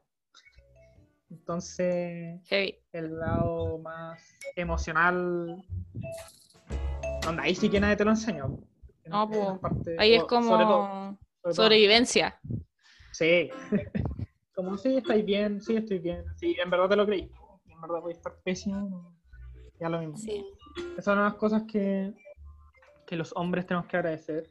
Entonces, 1.32 2.42
Heavy. 2.48 2.80
el 2.92 3.18
lado 3.18 3.78
más 3.78 4.22
emocional. 4.58 5.64
Donde 7.24 7.42
ahí 7.44 7.56
sí 7.56 7.70
que 7.70 7.80
nadie 7.80 7.96
te 7.96 8.04
lo 8.04 8.12
enseñó. 8.12 8.58
En- 9.10 9.12
No, 9.12 9.24
en 9.24 9.30
po. 9.30 9.36
esa 9.36 9.60
parte, 9.60 9.96
Ahí 9.98 10.14
es 10.14 10.24
o- 10.24 10.30
sobre 10.30 10.64
todo- 10.66 10.78
como 10.88 11.18
sobre 11.42 11.44
todo. 11.44 11.54
sobrevivencia. 11.54 12.40
Sí. 13.12 13.50
Como 14.56 14.78
sí, 14.78 14.98
estáis 14.98 15.26
bien, 15.26 15.62
sí, 15.62 15.78
estoy 15.78 16.00
bien. 16.00 16.26
Sí, 16.36 16.56
en 16.62 16.70
verdad 16.70 16.90
te 16.90 16.96
lo 16.98 17.06
creí. 17.06 17.32
En 17.70 17.80
verdad 17.82 18.02
voy 18.02 18.12
a 18.12 18.16
estar 18.18 18.36
pésimo. 18.44 19.16
Ya 19.80 19.88
lo 19.88 20.00
mismo. 20.00 20.18
Sí. 20.18 20.46
Esas 20.94 21.06
son 21.06 21.20
las 21.24 21.36
cosas 21.36 21.64
que, 21.64 22.14
que 23.08 23.16
los 23.16 23.32
hombres 23.38 23.66
tenemos 23.66 23.88
que 23.88 23.96
agradecer. 23.96 24.44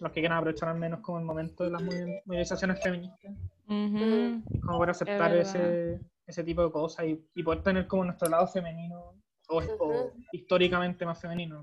Los 0.00 0.10
que 0.10 0.18
quieran 0.20 0.38
aprovechar 0.38 0.68
al 0.70 0.78
menos 0.80 0.98
como 1.00 1.20
el 1.20 1.24
momento 1.24 1.62
de 1.62 1.70
las 1.70 1.80
movi- 1.80 2.20
movilizaciones 2.24 2.82
feministas. 2.82 3.32
Ujú. 3.68 4.42
Como 4.62 4.78
poder 4.78 4.90
aceptar 4.90 5.36
ese, 5.36 6.00
ese 6.26 6.42
tipo 6.42 6.64
de 6.64 6.72
cosas 6.72 7.06
y, 7.06 7.24
y 7.34 7.42
poder 7.44 7.62
tener 7.62 7.86
como 7.86 8.04
nuestro 8.04 8.28
lado 8.28 8.48
femenino 8.48 9.14
o, 9.48 9.58
o 9.78 10.12
históricamente 10.32 11.06
más 11.06 11.20
femenino. 11.20 11.62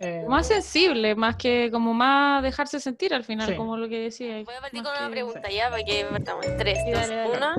Eh, 0.00 0.24
Más 0.28 0.48
sensible, 0.48 1.14
más 1.14 1.36
que 1.36 1.70
como 1.70 1.94
más 1.94 2.42
dejarse 2.42 2.80
sentir 2.80 3.14
al 3.14 3.22
final, 3.24 3.48
Sí. 3.48 3.54
como 3.56 3.76
lo 3.76 3.88
que 3.88 3.98
decía. 4.00 4.42
Voy 4.44 4.54
a 4.54 4.60
partir 4.60 4.82
con 4.82 4.90
una 4.92 5.06
que- 5.06 5.10
pregunta 5.12 5.48
ya, 5.50 5.70
para 5.70 5.84
que 5.84 6.04
partamos 6.10 6.44
en 6.46 6.56
3, 6.56 6.78
Sí, 6.84 6.90
2, 6.90 7.00
dale, 7.00 7.14
dale. 7.16 7.36
1. 7.36 7.54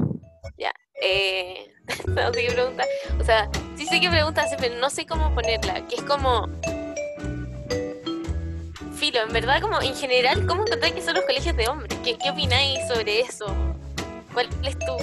Ya. 0.57 0.73
Eh, 1.01 1.73
no 2.07 2.33
sé 2.33 2.45
qué 2.47 2.51
pregunta. 2.53 2.83
O 3.19 3.23
sea, 3.23 3.49
sí 3.75 3.85
sé 3.85 4.01
qué 4.01 4.09
pregunta 4.09 4.41
hacer, 4.41 4.57
pero 4.59 4.75
no 4.75 4.89
sé 4.89 5.05
cómo 5.05 5.33
ponerla. 5.33 5.85
Que 5.87 5.95
es 5.95 6.03
como. 6.03 6.49
Filo, 8.95 9.21
en 9.21 9.33
verdad, 9.33 9.61
como 9.61 9.81
en 9.81 9.95
general, 9.95 10.45
¿cómo 10.47 10.65
encontráis 10.65 10.93
que 10.95 11.01
son 11.01 11.15
los 11.15 11.25
colegios 11.25 11.55
de 11.57 11.67
hombres? 11.67 11.97
¿Qué, 12.03 12.17
qué 12.17 12.29
opináis 12.29 12.79
sobre 12.87 13.21
eso? 13.21 13.45
¿Cuál 14.33 14.47
es 14.63 14.77
tu, 14.79 14.97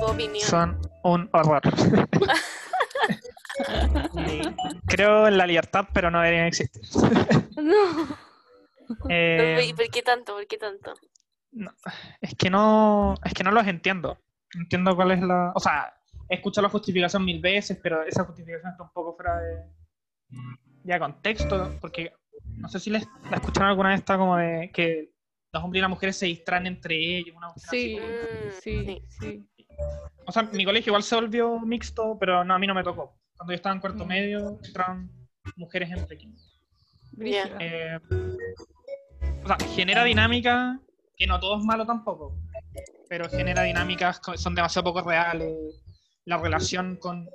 tu 0.00 0.06
opinión? 0.06 0.40
son 0.46 0.78
un 1.02 1.28
horror. 1.32 1.62
Creo 4.86 5.26
en 5.28 5.38
la 5.38 5.46
libertad, 5.46 5.86
pero 5.92 6.10
no 6.10 6.20
deberían 6.20 6.46
existir. 6.46 6.82
No. 7.56 8.16
Eh, 9.08 9.66
¿Y 9.68 9.72
por 9.72 9.88
qué 9.90 10.00
tanto? 10.00 10.34
¿Por 10.34 10.46
qué 10.46 10.58
tanto? 10.58 10.94
no, 11.50 11.72
es 12.20 12.34
que 12.36 12.48
no 12.50 13.14
es 13.24 13.34
que 13.34 13.42
no 13.42 13.50
los 13.50 13.66
entiendo. 13.66 14.16
No 14.54 14.60
Entiendo 14.62 14.94
cuál 14.94 15.10
es 15.10 15.20
la. 15.22 15.50
O 15.56 15.58
sea, 15.58 15.92
he 16.28 16.36
escuchado 16.36 16.66
la 16.66 16.70
justificación 16.70 17.24
mil 17.24 17.40
veces, 17.40 17.80
pero 17.82 18.04
esa 18.04 18.22
justificación 18.24 18.70
está 18.70 18.84
un 18.84 18.90
poco 18.92 19.16
fuera 19.16 19.40
de. 19.40 19.64
ya 20.84 21.00
contexto, 21.00 21.72
porque 21.80 22.12
no 22.44 22.68
sé 22.68 22.78
si 22.78 22.90
les, 22.90 23.04
la 23.28 23.38
escucharon 23.38 23.70
alguna 23.70 23.88
vez, 23.88 23.98
está 23.98 24.16
como 24.16 24.36
de 24.36 24.70
que 24.72 25.10
los 25.52 25.64
hombres 25.64 25.80
y 25.80 25.82
las 25.82 25.90
mujeres 25.90 26.16
se 26.16 26.26
distraen 26.26 26.68
entre 26.68 26.94
ellos. 26.94 27.34
Una 27.36 27.48
así 27.48 27.66
Sí, 27.68 27.98
como- 27.98 28.06
Mm, 28.06 28.50
sí, 28.60 29.02
sí. 29.08 29.48
O 30.26 30.30
sea, 30.32 30.44
mi 30.44 30.64
colegio 30.64 30.90
igual 30.90 31.02
se 31.02 31.16
volvió 31.16 31.58
mixto, 31.58 32.16
pero 32.20 32.44
no, 32.44 32.54
a 32.54 32.58
mí 32.60 32.68
no 32.68 32.74
me 32.74 32.84
tocó. 32.84 33.18
Cuando 33.36 33.52
yo 33.52 33.56
estaba 33.56 33.74
en 33.74 33.80
cuarto 33.80 34.04
Mm. 34.04 34.08
medio, 34.08 34.58
entraban 34.64 35.10
mujeres 35.56 35.90
entre 35.90 36.16
quinto. 36.18 36.42
Brígido. 37.12 37.56
Eh, 37.60 37.98
o 39.44 39.46
sea, 39.46 39.56
genera 39.74 40.04
dinámica, 40.04 40.80
que 41.16 41.26
no 41.26 41.38
todo 41.40 41.58
es 41.58 41.64
malo 41.64 41.86
tampoco, 41.86 42.36
pero 43.08 43.28
genera 43.28 43.62
dinámicas 43.62 44.20
que 44.20 44.36
son 44.36 44.54
demasiado 44.54 44.92
poco 44.92 45.08
reales. 45.08 45.54
La 46.24 46.38
relación 46.38 46.96
con, 46.96 47.28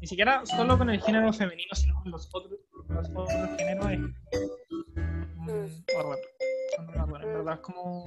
ni 0.00 0.06
siquiera 0.06 0.44
solo 0.46 0.78
con 0.78 0.88
el 0.88 1.02
género 1.02 1.32
femenino, 1.32 1.74
sino 1.74 1.94
con 2.02 2.10
los 2.10 2.28
otros, 2.32 2.58
los 2.88 3.08
otros 3.10 3.50
géneros 3.58 3.90
es 3.92 3.98
un 3.98 5.84
horror. 5.96 6.18
En 6.78 6.86
verdad 6.86 7.54
es 7.54 7.60
como 7.60 8.06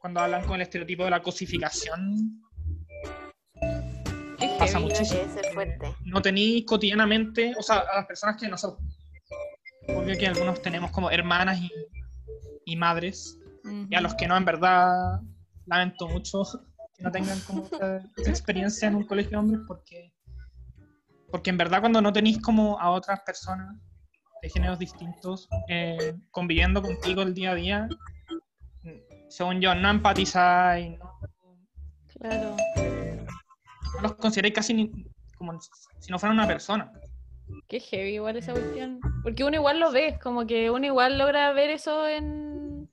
cuando 0.00 0.20
hablan 0.20 0.44
con 0.44 0.56
el 0.56 0.62
estereotipo 0.62 1.04
de 1.04 1.10
la 1.10 1.22
cosificación, 1.22 2.42
Pasa 4.58 4.78
heavy. 4.78 4.84
muchísimo. 4.84 5.20
Fuerte. 5.52 5.94
no 6.04 6.20
tenéis 6.20 6.64
cotidianamente, 6.66 7.54
o 7.58 7.62
sea, 7.62 7.78
a 7.78 7.96
las 7.96 8.06
personas 8.06 8.36
que 8.36 8.48
nosotros, 8.48 8.82
obvio 9.88 10.16
que 10.18 10.26
algunos 10.26 10.60
tenemos 10.60 10.90
como 10.90 11.10
hermanas 11.10 11.58
y, 11.60 11.70
y 12.66 12.76
madres, 12.76 13.38
y 13.90 13.94
a 13.94 14.00
los 14.00 14.14
que 14.14 14.28
no, 14.28 14.36
en 14.36 14.44
verdad, 14.44 15.20
lamento 15.66 16.08
mucho 16.08 16.44
que 16.96 17.02
no 17.02 17.10
tengan 17.10 17.40
como 17.40 17.64
esa, 17.72 17.98
esa 18.16 18.30
experiencia 18.30 18.88
en 18.88 18.96
un 18.96 19.04
colegio 19.04 19.30
de 19.30 19.36
hombres, 19.36 19.60
porque, 19.66 20.12
porque 21.30 21.50
en 21.50 21.56
verdad 21.56 21.80
cuando 21.80 22.00
no 22.00 22.12
tenéis 22.12 22.40
como 22.40 22.78
a 22.78 22.90
otras 22.90 23.20
personas 23.20 23.76
de 24.42 24.50
géneros 24.50 24.78
distintos 24.78 25.48
eh, 25.68 26.14
conviviendo 26.30 26.82
contigo 26.82 27.22
el 27.22 27.34
día 27.34 27.52
a 27.52 27.54
día, 27.54 27.88
según 29.28 29.60
yo, 29.60 29.74
no 29.74 29.90
empatizáis, 29.90 30.98
no, 30.98 31.16
Claro. 32.18 32.56
No 33.96 34.02
los 34.02 34.14
consideráis 34.14 34.54
casi 34.54 34.74
ni- 34.74 34.90
como 35.36 35.58
si 35.60 36.10
no 36.10 36.18
fueran 36.18 36.38
una 36.38 36.46
persona. 36.46 36.92
Qué 37.68 37.78
heavy 37.80 38.14
igual 38.14 38.36
esa 38.36 38.52
cuestión. 38.52 39.00
Porque 39.22 39.44
uno 39.44 39.56
igual 39.56 39.78
lo 39.78 39.92
ve, 39.92 40.18
como 40.22 40.46
que 40.46 40.70
uno 40.70 40.86
igual 40.86 41.18
logra 41.18 41.52
ver 41.52 41.70
eso 41.70 42.08
en, 42.08 42.88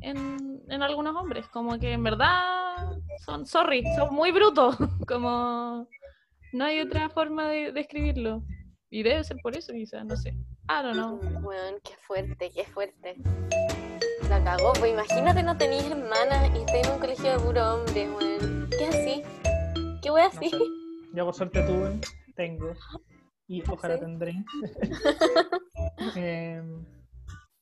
en, 0.00 0.60
en 0.68 0.82
algunos 0.82 1.14
hombres. 1.16 1.46
Como 1.48 1.78
que 1.78 1.92
en 1.92 2.02
verdad 2.02 2.98
son, 3.24 3.46
sorry, 3.46 3.84
son 3.96 4.14
muy 4.14 4.30
brutos. 4.32 4.76
Como 5.08 5.88
no 6.52 6.64
hay 6.64 6.80
otra 6.80 7.08
forma 7.10 7.48
de 7.48 7.72
describirlo. 7.72 8.42
Y 8.90 9.02
debe 9.02 9.22
ser 9.24 9.36
por 9.42 9.56
eso 9.56 9.72
quizás, 9.72 10.04
no 10.06 10.16
sé. 10.16 10.30
I 10.30 10.82
don't 10.82 10.94
know. 10.94 11.18
Weón, 11.42 11.74
qué 11.84 11.92
fuerte, 12.06 12.50
qué 12.50 12.64
fuerte. 12.64 13.16
La 14.28 14.42
cagó, 14.44 14.72
pues 14.74 14.92
imagínate 14.92 15.42
no 15.42 15.56
tenéis 15.56 15.84
hermanas 15.90 16.50
y 16.54 16.58
estáis 16.58 16.86
en 16.86 16.92
un 16.94 16.98
colegio 17.00 17.30
de 17.32 17.38
puro 17.38 17.74
hombre, 17.74 18.10
weón. 18.10 18.68
¿Qué 18.70 18.86
así? 18.86 19.22
¿Qué 20.02 20.10
wea 20.10 20.26
así? 20.26 20.50
No 20.52 20.58
sé. 20.58 20.64
Yo 21.14 21.24
por 21.24 21.34
suerte 21.34 21.62
tuve, 21.62 22.00
tengo 22.36 22.72
y 23.46 23.62
ojalá 23.68 23.94
Sí. 23.94 24.00
tendré. 24.00 24.34
Em, 26.16 26.84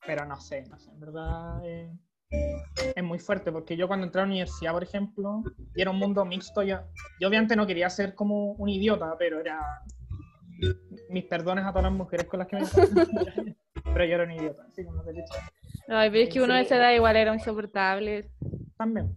pero 0.05 0.25
no 0.25 0.39
sé, 0.39 0.63
no 0.69 0.77
sé, 0.79 0.89
en 0.91 0.99
verdad 0.99 1.59
eh, 1.65 1.91
es 2.95 3.03
muy 3.03 3.19
fuerte 3.19 3.51
porque 3.51 3.75
yo 3.77 3.87
cuando 3.87 4.05
entré 4.05 4.21
a 4.21 4.25
la 4.25 4.31
universidad, 4.31 4.71
por 4.73 4.83
ejemplo, 4.83 5.43
y 5.75 5.81
era 5.81 5.91
un 5.91 5.97
mundo 5.97 6.23
mixto, 6.25 6.63
yo, 6.63 6.79
yo 7.19 7.27
obviamente 7.27 7.55
no 7.55 7.65
quería 7.67 7.89
ser 7.89 8.15
como 8.15 8.53
un 8.53 8.69
idiota, 8.69 9.15
pero 9.17 9.39
era 9.39 9.59
mis 11.09 11.25
perdones 11.25 11.65
a 11.65 11.69
todas 11.69 11.83
las 11.83 11.93
mujeres 11.93 12.25
con 12.27 12.39
las 12.39 12.47
que 12.47 12.55
me 12.57 12.63
pero 13.93 14.05
yo 14.05 14.15
era 14.15 14.23
un 14.23 14.31
idiota, 14.31 14.63
así 14.67 14.83
como 14.83 15.03
te 15.03 15.11
he 15.11 15.13
dicho. 15.13 15.33
Ay, 15.87 16.09
pero 16.09 16.23
es 16.23 16.29
que 16.29 16.41
uno 16.41 16.53
de 16.53 16.59
Sí. 16.61 16.65
esa 16.65 16.77
edad 16.77 16.91
igual 16.93 17.15
era 17.15 17.33
insoportable. 17.33 18.29
También. 18.77 19.13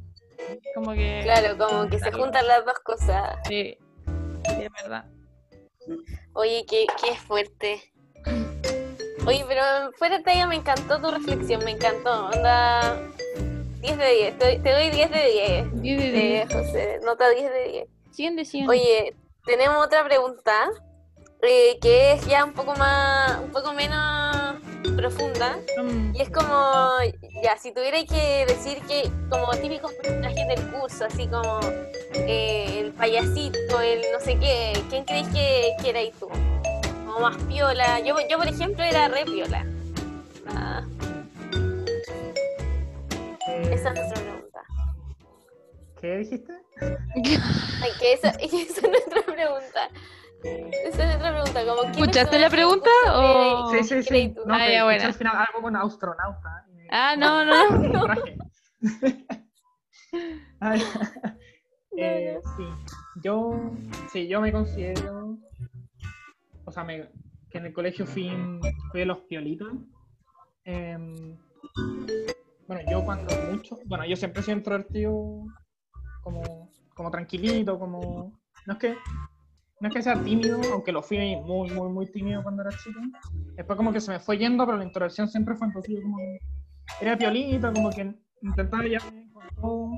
Como 0.74 0.92
que. 0.92 1.20
Claro, 1.24 1.56
como 1.58 1.88
que 1.88 1.98
se 1.98 2.12
juntan 2.12 2.46
las 2.46 2.64
dos 2.64 2.78
cosas. 2.80 3.36
Sí, 3.48 3.76
sí, 4.06 4.62
es 4.62 4.70
verdad. 4.82 5.04
Oye, 6.34 6.64
qué, 6.68 6.86
qué 7.02 7.14
fuerte. 7.16 7.82
Oye, 9.26 9.44
pero 9.46 9.62
fuera 9.98 10.18
de 10.18 10.32
ella 10.32 10.46
me 10.46 10.56
encantó 10.56 11.00
tu 11.00 11.10
reflexión, 11.10 11.62
me 11.64 11.72
encantó. 11.72 12.26
Onda 12.28 12.98
10 13.80 13.98
de 13.98 14.10
10, 14.14 14.38
te, 14.38 14.44
doy- 14.44 14.58
te 14.62 14.72
doy 14.72 14.90
10 14.90 15.10
de 15.10 15.30
10. 15.30 15.82
Diez 15.82 15.98
de 15.98 16.08
Eh, 16.08 16.12
diez. 16.46 16.52
José, 16.52 17.00
nota 17.04 17.28
10 17.30 17.50
de 17.50 17.64
10. 17.68 17.88
Cien 18.12 18.36
de 18.36 18.44
cien. 18.44 18.68
Oye, 18.68 19.14
tenemos 19.46 19.84
otra 19.84 20.04
pregunta 20.04 20.70
eh, 21.42 21.78
que 21.80 22.12
es 22.12 22.26
ya 22.26 22.44
un 22.44 22.52
poco 22.52 22.74
más, 22.76 23.38
un 23.40 23.50
poco 23.50 23.72
menos 23.72 24.56
profunda. 24.96 25.58
Mm, 25.82 26.14
Y 26.14 26.22
es 26.22 26.30
como, 26.30 26.88
ya, 27.42 27.56
si 27.58 27.72
tuviera 27.72 27.98
que 28.04 28.44
decir 28.46 28.78
que 28.86 29.10
como 29.28 29.50
típicos 29.52 29.92
personajes 29.94 30.46
del 30.48 30.70
curso, 30.72 31.04
así 31.06 31.26
como 31.28 31.60
eh, 32.14 32.80
el 32.80 32.92
payasito, 32.92 33.80
el 33.80 34.00
no 34.12 34.20
sé 34.20 34.38
qué, 34.38 34.72
¿quién 34.90 35.04
crees 35.04 35.28
que, 35.28 35.72
que 35.82 35.90
erais 35.90 36.12
tú? 36.18 36.28
Como 37.06 37.20
más 37.20 37.36
piola. 37.44 38.00
Yo, 38.00 38.16
yo 38.28 38.36
por 38.38 38.46
ejemplo, 38.46 38.84
era 38.84 39.08
re 39.08 39.24
piola. 39.24 39.64
Ah, 40.54 40.82
Eh, 43.48 43.70
esa 43.72 43.88
es 43.90 43.94
nuestra 43.94 44.22
pregunta. 44.22 44.60
¿Qué 46.00 46.16
dijiste? 46.18 46.52
Ay, 47.82 47.90
que 47.98 48.12
esa, 48.12 48.28
esa 48.40 48.56
es 48.56 48.82
nuestra 48.82 49.22
pregunta. 49.22 49.88
Esa 50.42 50.88
es 50.88 50.96
nuestra 51.20 51.30
pregunta. 51.32 51.64
Como, 51.66 51.82
¿qué 51.82 51.88
¿Escuchaste 51.90 52.38
la 52.38 52.48
pregunta 52.50 52.90
o- 53.14 53.70
creéis- 53.70 53.82
Sí, 53.88 53.94
sí, 53.96 54.02
sí. 54.02 54.08
creéis? 54.08 54.34
No, 54.46 54.54
Ah, 54.54 54.58
que 54.58 54.72
ya, 54.72 54.78
escuché 54.78 54.84
buena. 54.84 55.06
al 55.06 55.14
final 55.14 55.36
algo 55.36 55.62
con 55.62 55.76
astronauta. 55.76 56.66
Ah, 56.90 57.14
no, 57.16 57.44
no. 57.44 57.54
eh, 61.96 62.38
sí, 62.56 62.64
yo, 63.22 63.70
sí, 64.12 64.26
yo 64.26 64.40
me 64.40 64.52
considero, 64.52 65.38
o 66.64 66.72
sea, 66.72 66.84
me, 66.84 67.08
que 67.48 67.58
en 67.58 67.66
el 67.66 67.72
colegio 67.72 68.06
fui, 68.06 68.30
fui 68.90 69.00
de 69.00 69.06
los 69.06 69.18
piolitos. 69.20 69.72
Em, 70.64 71.36
bueno, 72.66 72.82
yo 72.90 73.04
cuando 73.04 73.34
mucho, 73.50 73.78
bueno, 73.86 74.04
yo 74.06 74.16
siempre 74.16 74.42
sido 74.42 74.58
introvertido, 74.58 75.44
como, 76.22 76.70
como 76.94 77.10
tranquilito, 77.10 77.78
como, 77.78 78.32
no 78.66 78.72
es 78.72 78.78
que, 78.78 78.96
no 79.80 79.88
es 79.88 79.94
que 79.94 80.02
sea 80.02 80.22
tímido, 80.22 80.60
aunque 80.72 80.92
lo 80.92 81.02
fui 81.02 81.36
muy, 81.36 81.70
muy, 81.70 81.88
muy 81.88 82.06
tímido 82.10 82.42
cuando 82.42 82.62
era 82.62 82.76
chico. 82.76 83.00
Después 83.54 83.76
como 83.76 83.92
que 83.92 84.00
se 84.00 84.10
me 84.10 84.20
fue 84.20 84.38
yendo, 84.38 84.66
pero 84.66 84.78
la 84.78 84.84
introversión 84.84 85.28
siempre 85.28 85.54
fue 85.56 85.68
entonces 85.68 85.94
yo 85.94 86.02
como, 86.02 86.18
era 87.00 87.16
piolito, 87.16 87.72
como 87.72 87.90
que 87.90 88.12
intentaba 88.42 88.86
ya 88.86 88.98
con 89.00 89.48
todo. 89.60 89.90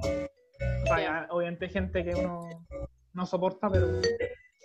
Obviamente 1.31 1.67
hay 1.67 1.71
gente 1.73 2.05
que 2.05 2.15
uno 2.15 2.41
no 3.15 3.27
soporta, 3.27 3.69
pero 3.71 4.01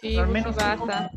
Sí, 0.02 0.16
Al 0.18 0.28
menos 0.28 0.56
basta. 0.56 1.10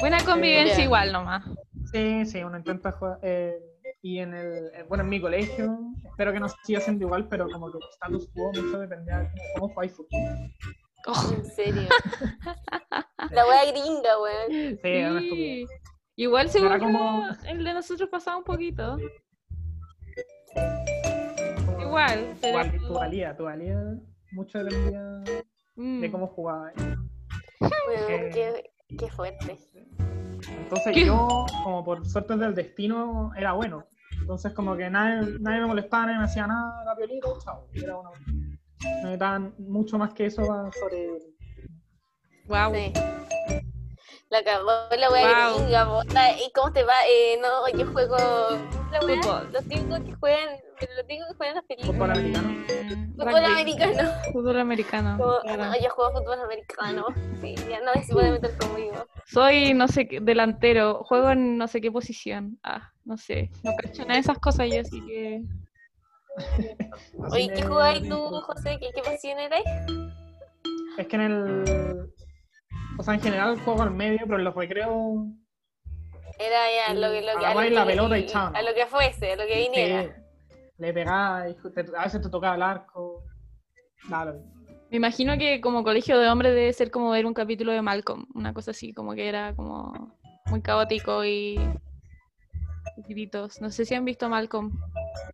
Buena 0.00 0.22
convivencia 0.24 0.84
igual 0.84 1.12
nomás. 1.12 1.44
Sí, 1.92 2.26
sí, 2.26 2.42
uno 2.42 2.58
intenta 2.58 2.92
jugar. 2.92 3.18
eh, 3.22 3.58
y 4.02 4.18
en 4.18 4.34
el, 4.34 4.66
eh, 4.74 4.84
bueno, 4.88 5.02
en 5.02 5.10
mi 5.10 5.20
colegio, 5.20 5.78
espero 6.10 6.32
que 6.32 6.38
no 6.40 6.48
siga 6.64 6.80
siendo 6.80 7.06
igual, 7.06 7.26
pero 7.28 7.48
como 7.50 7.70
que 7.72 7.78
el 7.78 7.84
status 7.94 8.28
quo 8.34 8.52
mucho 8.52 8.78
dependía 8.78 9.20
de 9.20 9.30
cómo 9.54 9.72
jugáis 9.72 9.92
fútbol. 9.92 10.20
Oh, 11.06 11.32
En 11.34 11.44
serio. 11.46 11.88
La 13.30 13.46
wea 13.46 13.64
gringa, 13.72 14.20
weón. 14.20 14.78
Sí, 14.82 15.28
sí. 15.30 15.66
Igual 16.16 16.50
según 16.50 16.68
Era 16.68 16.78
como- 16.78 17.26
el 17.46 17.64
de 17.64 17.72
nosotros 17.74 18.08
pasaba 18.10 18.36
un 18.36 18.44
poquito. 18.44 18.98
Igual, 21.80 22.34
pero... 22.40 22.60
Igual, 22.64 22.80
tu 22.86 22.92
valía, 22.94 23.36
tu 23.36 23.44
valía 23.44 23.82
mucho 24.32 24.62
dependía 24.64 25.22
Mm. 25.78 26.00
de 26.00 26.10
cómo 26.10 26.26
jugaba. 26.26 26.72
Eh. 26.76 28.30
qué, 28.34 28.70
qué 28.98 29.10
fuerte. 29.10 29.58
Entonces 30.62 30.92
¿Qué? 30.92 31.06
yo, 31.06 31.46
como 31.62 31.84
por 31.84 32.04
suerte 32.04 32.36
del 32.36 32.54
destino, 32.54 33.30
era 33.36 33.52
bueno. 33.52 33.86
Entonces 34.20 34.52
como 34.54 34.76
que 34.76 34.90
nadie, 34.90 35.38
nadie 35.38 35.60
me 35.60 35.66
molestaba, 35.68 36.06
nadie 36.06 36.18
me 36.18 36.24
hacía 36.24 36.46
nada, 36.48 36.82
era 36.82 36.94
chao. 37.44 37.68
Era 37.72 37.96
una... 37.96 38.10
No 38.10 39.02
necesitaban 39.02 39.54
mucho 39.58 39.98
más 39.98 40.12
que 40.14 40.26
eso. 40.26 40.42
Guau. 42.46 42.74
Sí. 42.74 42.92
La 44.30 44.42
cagó 44.44 44.70
la 44.96 45.10
wea 45.10 45.48
Wow. 45.48 45.58
gringa, 45.58 45.84
bota. 45.84 46.38
¿Y 46.38 46.50
cómo 46.52 46.70
te 46.72 46.82
va? 46.84 46.94
Eh, 47.08 47.38
no, 47.40 47.66
yo 47.78 47.90
juego. 47.92 48.16
La 48.92 49.00
wea, 49.00 49.22
Fútbol. 49.22 49.52
Los 49.52 49.64
típicos 49.64 50.00
que 50.00 50.14
juegan. 50.16 50.48
Los 50.96 51.06
típicos 51.06 51.28
que 51.28 51.34
juegan 51.34 51.48
en 51.48 51.54
las 51.54 51.64
películas. 51.64 51.96
Fútbol 51.96 52.10
americano. 52.10 52.48
Fútbol 53.16 53.44
americano. 53.44 54.10
Fútbol 54.32 54.60
americano. 54.60 55.18
Como, 55.18 55.40
claro. 55.40 55.64
no, 55.64 55.80
yo 55.80 55.90
juego 55.90 56.12
fútbol 56.12 56.40
americano. 56.40 57.06
Sí, 57.40 57.54
ya 57.70 57.80
nadie 57.80 58.02
se 58.04 58.12
puede 58.12 58.30
meter 58.32 58.58
conmigo. 58.58 59.06
Soy, 59.26 59.72
no 59.72 59.88
sé, 59.88 60.06
qué, 60.06 60.20
delantero. 60.20 61.02
Juego 61.04 61.30
en 61.30 61.56
no 61.56 61.66
sé 61.66 61.80
qué 61.80 61.90
posición. 61.90 62.58
Ah, 62.62 62.92
no 63.04 63.16
sé. 63.16 63.50
No 63.62 63.72
cacho 63.76 64.02
nada 64.02 64.14
de 64.14 64.20
esas 64.20 64.38
cosas 64.38 64.68
yo, 64.70 64.82
así 64.82 65.00
que... 65.06 65.42
Oye, 67.32 67.50
¿qué 67.54 67.62
jugáis 67.62 68.08
tú. 68.08 68.16
José? 68.42 68.78
¿Qué, 68.78 68.90
qué 68.94 69.02
posición 69.02 69.38
eres? 69.38 69.64
Es 70.98 71.06
que 71.06 71.16
en 71.16 71.22
el. 71.22 72.12
O 72.98 73.02
sea, 73.02 73.14
en 73.14 73.20
general 73.20 73.58
juego 73.60 73.82
al 73.82 73.90
medio, 73.92 74.20
pero 74.24 74.38
en 74.38 74.44
los 74.44 74.54
recreos. 74.54 75.24
Era 76.38 76.88
ya 76.88 76.94
lo 76.94 77.10
que. 77.10 77.22
Lo 77.22 77.38
que 77.38 77.46
a, 77.46 77.54
lo 77.54 77.60
la 77.70 77.82
que, 77.84 77.90
pelota 77.90 78.18
y 78.18 78.26
chao. 78.26 78.52
a 78.54 78.62
lo 78.62 78.74
que 78.74 78.86
fuese, 78.86 79.32
a 79.32 79.36
lo 79.36 79.46
que 79.46 79.56
viniera. 79.58 80.02
sí, 80.02 80.56
le 80.78 80.92
pegaba, 80.92 81.48
y 81.48 81.54
te- 81.54 81.96
a 81.96 82.04
veces 82.04 82.22
te 82.22 82.30
tocaba 82.30 82.54
el 82.54 82.62
arco. 82.62 83.24
Mismo. 84.04 84.54
Me 84.90 84.96
imagino 84.96 85.36
que 85.36 85.60
como 85.60 85.82
colegio 85.84 86.18
de 86.18 86.28
hombres 86.30 86.54
debe 86.54 86.72
ser 86.72 86.90
como 86.90 87.10
ver 87.10 87.26
un 87.26 87.34
capítulo 87.34 87.72
de 87.72 87.82
Malcolm. 87.82 88.26
Una 88.34 88.54
cosa 88.54 88.70
así, 88.70 88.92
como 88.94 89.14
que 89.14 89.28
era 89.28 89.54
como 89.54 90.16
muy 90.46 90.62
caótico 90.62 91.24
y... 91.24 91.58
y 92.96 93.02
gritos. 93.08 93.60
No 93.60 93.70
sé 93.70 93.84
si 93.84 93.94
han 93.94 94.04
visto 94.04 94.28
Malcolm. 94.28 94.72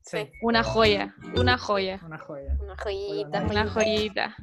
Sí. 0.02 0.30
Una 0.42 0.64
joya, 0.64 1.14
una 1.36 1.56
joya. 1.58 2.00
una 2.04 2.18
joya. 2.18 2.56
Una 2.60 2.76
joyita. 2.76 3.42
Una 3.42 3.66
joyita. 3.68 4.36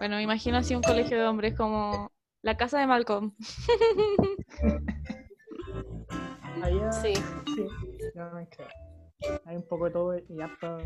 Bueno, 0.00 0.16
me 0.16 0.22
imagino 0.22 0.58
así 0.58 0.74
un 0.74 0.82
colegio 0.82 1.16
de 1.18 1.26
hombres 1.26 1.54
como 1.54 2.10
la 2.42 2.56
casa 2.56 2.78
de 2.78 2.86
Malcolm. 2.86 3.32
Ahí 6.62 6.78
ya- 6.78 6.92
Sí. 6.92 7.14
sí. 7.54 7.66
Hay 9.44 9.56
un 9.56 9.66
poco 9.68 9.86
de 9.86 9.90
todo 9.90 10.14
y 10.28 10.40
harta, 10.40 10.78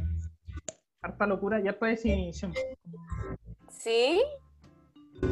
harta 1.02 1.26
locura 1.26 1.60
y 1.60 1.68
harta 1.68 1.86
definición. 1.86 2.52
¿Sí? 3.68 4.22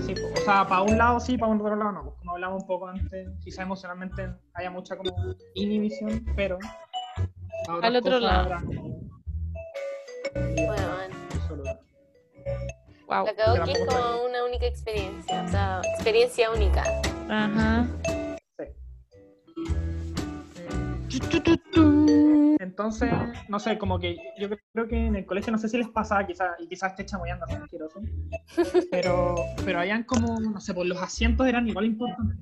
Sí, 0.01 0.15
o 0.35 0.37
sea, 0.45 0.67
para 0.69 0.83
un 0.83 0.99
lado 0.99 1.19
sí, 1.21 1.39
para 1.39 1.51
un 1.53 1.61
otro 1.61 1.75
lado 1.77 1.93
no. 1.93 2.15
Como 2.17 2.33
hablamos 2.33 2.63
un 2.63 2.69
poco 2.69 2.89
antes, 2.89 3.29
quizá 3.43 3.63
emocionalmente 3.63 4.29
haya 4.55 4.71
mucha 4.71 4.97
como 4.97 5.11
inhibición, 5.55 6.25
pero 6.37 6.59
Al 7.83 7.97
otro 7.97 8.19
lado. 8.19 8.41
habrá 8.55 8.61
como- 8.63 8.99
Bueno, 10.35 10.67
bueno. 10.67 11.79
Wow. 13.09 13.25
La 13.27 13.35
cagó 13.35 13.65
Que 13.65 13.73
que 13.73 13.79
es 13.79 13.87
como 13.87 14.25
una 14.25 14.45
única 14.45 14.67
experiencia. 14.67 15.43
O 15.43 15.49
sea, 15.49 15.81
experiencia 15.95 16.51
única. 16.51 16.85
Ajá. 17.29 17.87
Sí. 18.59 18.65
Entonces, 22.61 23.11
no 23.49 23.59
sé, 23.59 23.79
como 23.79 23.99
que 23.99 24.19
yo 24.39 24.49
creo 24.73 24.87
que 24.89 25.07
en 25.07 25.17
el 25.17 25.27
colegio, 25.27 25.51
no 25.51 25.59
sé 25.59 25.69
si 25.69 25.79
les 25.79 25.89
pasaba, 25.89 26.27
quizás, 26.27 26.51
y 26.59 26.69
quizás 26.69 26.93
esté 26.93 27.07
chamoyando 27.07 27.45
asqueroso, 27.47 28.01
pero, 28.91 29.35
pero 29.65 29.81
habían 29.81 30.05
como, 30.05 30.39
no 30.39 30.61
sé, 30.61 30.75
pues 30.75 30.87
los 30.87 31.01
asientos 31.03 31.47
eran 31.47 31.67
igual 31.67 31.87
importantes. 31.87 32.37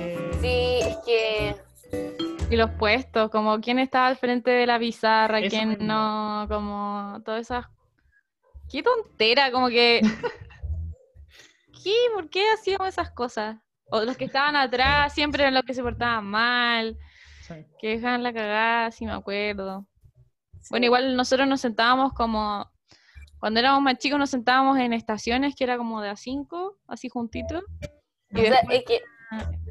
Eh, 0.00 0.30
Sí, 0.40 0.80
es 0.80 0.96
que. 1.06 1.54
Y 2.50 2.56
los 2.56 2.70
puestos, 2.70 3.30
como 3.30 3.60
quién 3.60 3.78
estaba 3.78 4.08
al 4.08 4.16
frente 4.16 4.50
de 4.50 4.66
la 4.66 4.78
pizarra, 4.78 5.38
Eso 5.38 5.50
quién 5.50 5.78
no, 5.86 6.46
como 6.48 7.20
todas 7.24 7.42
esas... 7.42 7.66
Qué 8.72 8.82
tontera, 8.82 9.52
como 9.52 9.68
que... 9.68 10.00
¿Qué? 11.84 11.94
¿Por 12.14 12.30
qué 12.30 12.48
hacíamos 12.54 12.88
esas 12.88 13.10
cosas? 13.10 13.58
O 13.90 14.02
los 14.02 14.16
que 14.16 14.24
estaban 14.24 14.56
atrás 14.56 15.12
siempre 15.12 15.42
eran 15.42 15.52
los 15.52 15.64
que 15.64 15.74
se 15.74 15.82
portaban 15.82 16.24
mal, 16.24 16.96
sí. 17.46 17.54
que 17.78 17.88
dejaban 17.88 18.22
la 18.22 18.32
cagada, 18.32 18.90
sí 18.90 19.04
me 19.04 19.12
acuerdo. 19.12 19.86
sí. 20.60 20.68
Bueno, 20.70 20.86
igual 20.86 21.16
nosotros 21.16 21.46
nos 21.46 21.60
sentábamos 21.60 22.14
como... 22.14 22.66
Cuando 23.38 23.60
éramos 23.60 23.82
más 23.82 23.98
chicos 23.98 24.18
nos 24.18 24.30
sentábamos 24.30 24.78
en 24.78 24.92
estaciones 24.92 25.54
que 25.54 25.64
era 25.64 25.76
como 25.76 26.00
de 26.00 26.08
a 26.08 26.16
cinco, 26.16 26.78
así 26.86 27.08
juntitos. 27.10 27.62
O 28.32 28.38
Y 28.38 28.42
sea, 28.42 28.50
después 28.52 28.78
es 28.78 28.84
que. 28.86 29.00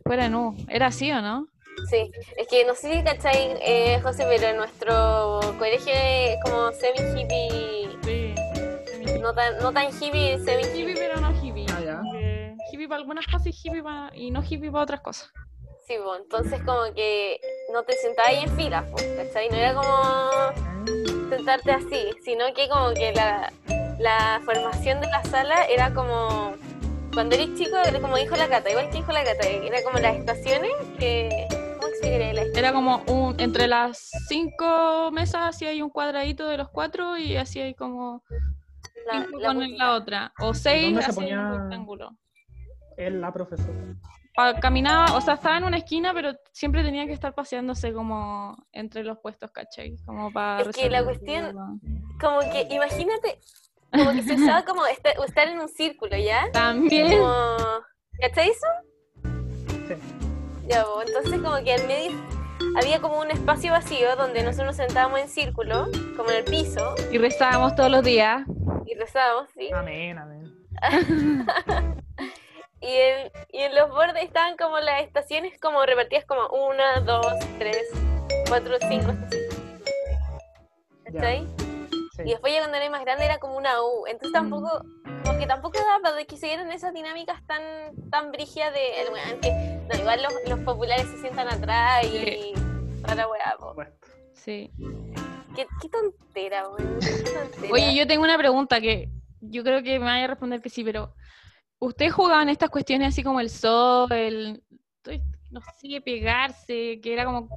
fuera 0.05 0.27
no. 0.27 0.55
Era 0.67 0.87
así, 0.87 1.09
¿o 1.09 1.21
no? 1.21 1.47
Sí, 1.89 2.11
es 2.35 2.47
que 2.49 2.65
no 2.65 2.75
sé 2.75 2.97
si 2.97 3.03
cachai, 3.03 3.57
eh, 3.61 3.99
José, 4.03 4.25
pero 4.27 4.57
nuestro 4.57 5.39
colegio 5.57 5.93
es 5.93 6.35
como 6.43 6.71
semi-hippie. 6.73 7.97
Sí. 8.03 8.20
No 9.21 9.33
tan, 9.33 9.57
no 9.59 9.71
tan 9.71 9.87
hippie, 9.87 10.33
Hippie, 10.33 10.39
semi-hippie. 10.39 10.95
pero 10.95 11.21
no 11.21 11.31
hippie. 11.31 11.65
Ah, 11.69 11.81
ya. 11.83 11.97
Porque 11.97 12.55
hippie 12.71 12.87
para 12.87 13.01
algunas 13.01 13.25
cosas 13.27 13.47
y 13.47 13.49
hippie 13.51 13.83
para... 13.83 14.11
y 14.15 14.31
no 14.31 14.41
hippie 14.43 14.71
para 14.71 14.83
otras 14.83 15.01
cosas. 15.01 15.31
Sí, 15.87 15.95
pues, 16.03 16.21
entonces 16.21 16.61
como 16.63 16.93
que 16.95 17.39
no 17.71 17.83
te 17.83 17.93
sentabas 17.93 18.31
ahí 18.31 18.43
en 18.43 18.55
fila, 18.55 18.85
pues, 18.91 19.05
¿cachai? 19.17 19.49
No 19.49 19.55
era 19.55 19.73
como 19.73 21.29
sentarte 21.29 21.71
así, 21.71 22.09
sino 22.23 22.45
que 22.53 22.69
como 22.69 22.93
que 22.93 23.13
la, 23.13 23.51
la 23.99 24.41
formación 24.45 25.01
de 25.01 25.07
la 25.07 25.23
sala 25.23 25.65
era 25.65 25.93
como, 25.93 26.53
cuando 27.13 27.35
eres 27.35 27.53
chico, 27.55 27.77
era 27.77 27.99
como 27.99 28.17
dijo 28.17 28.35
la 28.35 28.47
Cata, 28.47 28.69
igual 28.69 28.89
que 28.89 28.97
dijo 28.97 29.11
la 29.11 29.23
Cata, 29.23 29.47
era 29.47 29.83
como 29.83 29.99
las 29.99 30.15
estaciones 30.17 30.71
que, 30.97 31.47
¿cómo 31.79 31.87
explicaría 31.87 32.33
la 32.33 32.41
Era 32.55 32.73
como 32.73 33.03
un... 33.07 33.39
Entre 33.39 33.67
las 33.67 34.11
cinco 34.27 35.09
mesas 35.11 35.55
así 35.55 35.65
hay 35.65 35.81
un 35.81 35.89
cuadradito 35.89 36.47
de 36.47 36.57
los 36.57 36.69
cuatro 36.69 37.17
y 37.17 37.35
así 37.37 37.59
hay 37.59 37.73
como 37.73 38.23
la, 39.05 39.25
cinco 39.25 39.39
la 39.39 39.47
con 39.47 39.57
puntita? 39.57 39.85
la 39.85 39.93
otra. 39.93 40.33
O 40.39 40.53
seis 40.53 40.93
dónde 40.93 41.01
se 41.01 41.35
un 41.35 41.59
rectángulo. 41.59 42.17
Él, 42.97 43.21
la 43.21 43.33
profesora. 43.33 43.95
Caminaba, 44.61 45.15
o 45.15 45.21
sea, 45.21 45.35
estaba 45.35 45.57
en 45.57 45.65
una 45.65 45.77
esquina, 45.77 46.13
pero 46.13 46.31
siempre 46.51 46.83
tenía 46.83 47.05
que 47.05 47.13
estar 47.13 47.33
paseándose 47.33 47.93
como 47.93 48.55
entre 48.71 49.03
los 49.03 49.19
puestos, 49.19 49.51
¿cachai? 49.51 49.97
Como 50.05 50.31
para... 50.31 50.61
Es 50.61 50.75
que 50.75 50.89
la 50.89 51.03
cuestión-. 51.03 51.79
Como 52.19 52.39
que, 52.39 52.67
imagínate, 52.69 53.39
como 53.91 54.11
que 54.11 54.23
se 54.23 54.35
usaba 54.35 54.63
como 54.63 54.85
estar, 54.85 55.13
estar 55.25 55.47
en 55.47 55.59
un 55.59 55.67
círculo, 55.67 56.17
¿ya? 56.17 56.49
También... 56.53 57.19
Como, 57.19 57.55
¿cachai 58.19 58.49
eso? 58.49 58.67
Sí. 59.87 59.95
Ya, 60.67 60.85
pues, 60.85 61.09
entonces 61.09 61.41
como 61.41 61.63
que 61.63 61.73
al 61.73 61.87
medio 61.87 62.11
había 62.77 63.01
como 63.01 63.19
un 63.19 63.31
espacio 63.31 63.71
vacío 63.71 64.15
donde 64.15 64.43
nosotros 64.43 64.67
nos 64.67 64.75
sentábamos 64.77 65.19
en 65.19 65.27
círculo, 65.27 65.87
como 66.15 66.29
en 66.29 66.37
el 66.37 66.43
piso, 66.45 66.95
Y 67.11 67.17
rezábamos 67.17 67.75
todos 67.75 67.91
los 67.91 68.03
días. 68.03 68.43
Y 68.91 69.59
¿sí? 69.59 69.71
Amén, 69.73 70.17
amén. 70.17 70.51
Y 72.81 72.95
en, 72.95 73.31
y 73.51 73.59
en 73.59 73.75
los 73.75 73.89
bordes 73.91 74.23
estaban 74.23 74.57
como 74.57 74.79
las 74.79 75.03
estaciones 75.03 75.59
como 75.59 75.85
repartidas 75.85 76.25
como 76.25 76.47
una, 76.47 76.99
dos, 77.01 77.27
tres, 77.59 77.77
cuatro, 78.47 78.75
cinco 78.89 79.11
estaciones. 79.11 79.59
¿Cachai? 81.03 81.47
Sí. 82.15 82.23
Y 82.25 82.29
después 82.31 82.51
ya 82.51 82.59
cuando 82.59 82.77
era 82.77 82.89
más 82.89 83.01
grande 83.01 83.25
era 83.25 83.37
como 83.37 83.55
una 83.55 83.79
U. 83.83 84.07
Entonces 84.07 84.31
tampoco, 84.33 84.83
como 85.23 85.23
como 85.23 85.39
que 85.39 85.45
tampoco 85.45 85.77
daba 85.77 86.15
de 86.15 86.25
que 86.25 86.37
se 86.37 86.47
dieran 86.47 86.71
esas 86.71 86.91
dinámicas 86.91 87.45
tan, 87.45 87.61
tan 88.09 88.31
brígidas 88.31 88.73
de, 88.73 89.01
el 89.01 89.13
weón, 89.13 89.39
que 89.41 89.51
no, 89.87 89.99
igual 89.99 90.23
los, 90.23 90.33
los 90.49 90.59
populares 90.61 91.05
se 91.05 91.19
sientan 91.19 91.49
atrás 91.49 92.03
y 92.05 92.53
la 93.15 93.27
weá, 93.27 93.55
Sí. 94.33 94.71
Qué, 95.55 95.67
tontera, 95.89 96.63
tontera. 96.63 97.73
Oye, 97.73 97.95
yo 97.95 98.07
tengo 98.07 98.23
una 98.23 98.37
pregunta 98.37 98.79
que 98.79 99.09
yo 99.41 99.63
creo 99.63 99.83
que 99.83 99.99
me 99.99 100.05
vaya 100.05 100.25
a 100.25 100.27
responder 100.27 100.61
que 100.61 100.69
sí, 100.69 100.83
pero 100.83 101.13
¿ustedes 101.79 102.13
jugaban 102.13 102.49
estas 102.49 102.69
cuestiones 102.69 103.09
así 103.09 103.23
como 103.23 103.39
el 103.39 103.49
sol, 103.49 104.11
el 104.11 104.63
no 105.51 105.61
sé, 105.79 106.01
pegarse, 106.01 106.99
que 107.01 107.13
era 107.13 107.25
como 107.25 107.49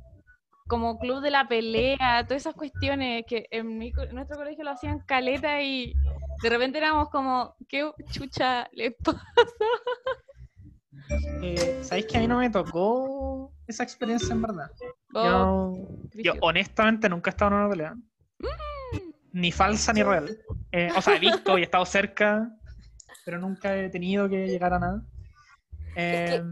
como 0.67 0.99
club 0.99 1.21
de 1.21 1.31
la 1.31 1.47
pelea, 1.47 2.25
todas 2.27 2.43
esas 2.43 2.55
cuestiones 2.55 3.25
que 3.27 3.47
en, 3.51 3.79
mi 3.79 3.93
en 3.97 4.15
nuestro 4.15 4.37
colegio 4.37 4.65
lo 4.65 4.71
hacían 4.71 5.01
caleta 5.01 5.63
y 5.63 5.95
de 6.43 6.49
repente 6.49 6.79
éramos 6.79 7.11
como, 7.11 7.55
¿qué 7.69 7.91
chucha 8.11 8.69
le 8.73 8.93
pasa? 8.93 9.23
Eh, 11.43 11.81
¿Sabéis 11.83 12.07
que 12.07 12.17
a 12.17 12.21
mí 12.21 12.27
no 12.29 12.39
me 12.39 12.51
tocó 12.51 13.53
esa 13.67 13.83
experiencia 13.83 14.33
en 14.35 14.43
verdad? 14.43 14.71
Oh, 15.15 15.77
Yo, 16.13 16.23
yo 16.23 16.35
honestamente 16.41 17.09
nunca 17.09 17.31
he 17.31 17.33
estado 17.33 17.53
en 17.53 17.57
una 17.61 17.71
pelea. 17.71 17.95
Ni 19.33 19.51
falsa 19.53 19.93
ni 19.93 20.03
real. 20.03 20.37
Eh, 20.73 20.91
o 20.97 21.03
sea, 21.03 21.17
he 21.17 21.19
visto 21.19 21.59
y 21.59 21.63
he 21.63 21.65
estado 21.65 21.85
cerca, 21.87 22.49
pero 23.25 23.39
nunca 23.39 23.77
he 23.77 23.89
tenido 23.91 24.29
que 24.29 24.47
llegar 24.47 24.75
a 24.75 24.79
nada. 24.79 25.03
Eh, 25.97 26.43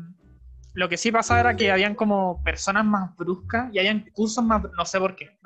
Lo 0.75 0.89
que 0.89 0.97
sí 0.97 1.13
pasaba 1.13 1.41
era 1.41 1.57
que 1.57 1.71
habían 1.71 1.95
como 1.95 2.43
personas 2.43 2.85
más 2.85 3.15
bruscas 3.17 3.73
y 3.73 3.79
habían 3.79 4.09
cursos 4.13 4.43
más, 4.45 4.63
no 4.77 4.85
sé 4.85 4.99
por 4.99 5.15
qué, 5.15 5.39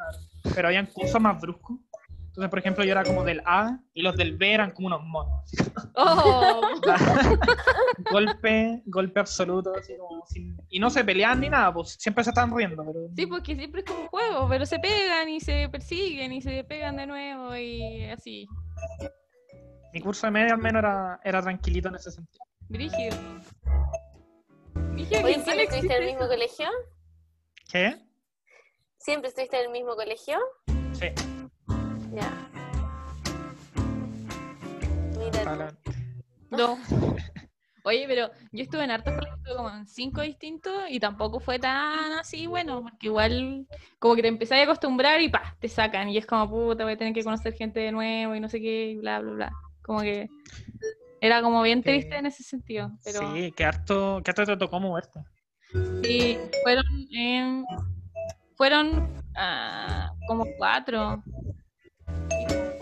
pero 0.54 0.68
habían 0.68 0.86
cursos 0.86 1.20
más 1.20 1.40
bruscos. 1.40 1.78
Entonces, 2.28 2.50
por 2.50 2.58
ejemplo, 2.58 2.84
yo 2.84 2.92
era 2.92 3.02
como 3.02 3.24
del 3.24 3.42
A 3.46 3.80
y 3.94 4.02
los 4.02 4.14
del 4.16 4.36
B 4.36 4.52
eran 4.52 4.70
como 4.70 4.88
unos 4.88 5.02
monos. 5.04 5.50
Oh, 5.94 6.60
golpe, 8.24 8.82
golpe 8.86 9.20
absoluto, 9.20 9.72
así 9.74 9.96
como 9.96 10.24
sin- 10.26 10.56
y 10.68 10.78
no 10.78 10.88
se 10.90 11.04
peleaban 11.04 11.40
ni 11.40 11.48
nada, 11.50 11.72
pues 11.72 11.96
siempre 11.98 12.24
se 12.24 12.30
estaban 12.30 12.54
riendo, 12.56 12.84
pero 12.84 13.08
sí, 13.14 13.26
porque 13.26 13.54
siempre 13.54 13.80
es 13.80 13.86
como 13.86 14.00
un 14.02 14.08
juego, 14.08 14.48
pero 14.48 14.64
se 14.66 14.78
pegan 14.78 15.28
y 15.28 15.40
se 15.40 15.68
persiguen 15.68 16.32
y 16.32 16.40
se 16.42 16.64
pegan 16.64 16.96
de 16.96 17.06
nuevo 17.06 17.54
y 17.56 18.04
así. 18.06 18.46
mi 19.92 20.00
curso 20.00 20.26
de 20.26 20.30
media 20.30 20.52
al 20.54 20.60
menos 20.60 20.80
era, 20.80 21.20
era 21.24 21.40
tranquilito 21.42 21.88
en 21.88 21.94
ese 21.94 22.10
sentido. 22.10 22.44
Brígido. 22.68 23.16
Oye, 24.94 25.06
¿siempre 25.34 25.62
estuviste 25.64 25.96
en 25.96 26.02
el 26.02 26.06
mismo 26.06 26.26
colegio? 26.28 26.68
¿Qué? 27.70 27.96
¿Siempre 28.98 29.28
estuviste 29.28 29.58
en 29.58 29.66
el 29.66 29.70
mismo 29.72 29.94
colegio? 29.94 30.38
Sí, 30.92 31.06
Ya. 32.12 32.30
Mira. 35.18 35.72
No. 36.50 36.78
Oye, 37.86 38.04
pero 38.08 38.32
yo 38.50 38.64
estuve 38.64 38.82
en 38.82 38.90
hartos 38.90 39.14
colegios, 39.14 39.56
como 39.56 39.70
en 39.70 39.86
cinco 39.86 40.20
distintos 40.22 40.72
y 40.90 40.98
tampoco 40.98 41.38
fue 41.38 41.60
tan 41.60 42.14
así 42.14 42.48
bueno, 42.48 42.82
porque 42.82 43.06
igual 43.06 43.64
como 44.00 44.16
que 44.16 44.22
te 44.22 44.28
empezás 44.28 44.58
a 44.58 44.62
acostumbrar 44.64 45.20
y 45.20 45.28
pa, 45.28 45.54
te 45.60 45.68
sacan 45.68 46.08
y 46.08 46.18
es 46.18 46.26
como 46.26 46.50
puta, 46.50 46.82
voy 46.82 46.94
a 46.94 46.96
tener 46.96 47.14
que 47.14 47.22
conocer 47.22 47.54
gente 47.54 47.78
de 47.78 47.92
nuevo 47.92 48.34
y 48.34 48.40
no 48.40 48.48
sé 48.48 48.60
qué 48.60 48.90
y 48.90 48.96
bla, 48.96 49.20
bla, 49.20 49.32
bla. 49.32 49.52
Como 49.82 50.00
que 50.00 50.28
era 51.20 51.40
como 51.42 51.62
bien 51.62 51.84
triste 51.84 52.16
en 52.16 52.26
ese 52.26 52.42
sentido, 52.42 52.90
pero 53.04 53.20
Sí, 53.20 53.52
que 53.52 53.64
harto, 53.64 54.20
que 54.24 54.32
harto 54.32 54.44
te 54.44 54.56
tocó 54.56 54.80
moverte. 54.80 55.20
sí, 56.02 56.36
fueron, 56.64 56.84
fueron 58.56 59.08
ah, 59.36 60.10
como 60.26 60.44
cuatro, 60.58 61.22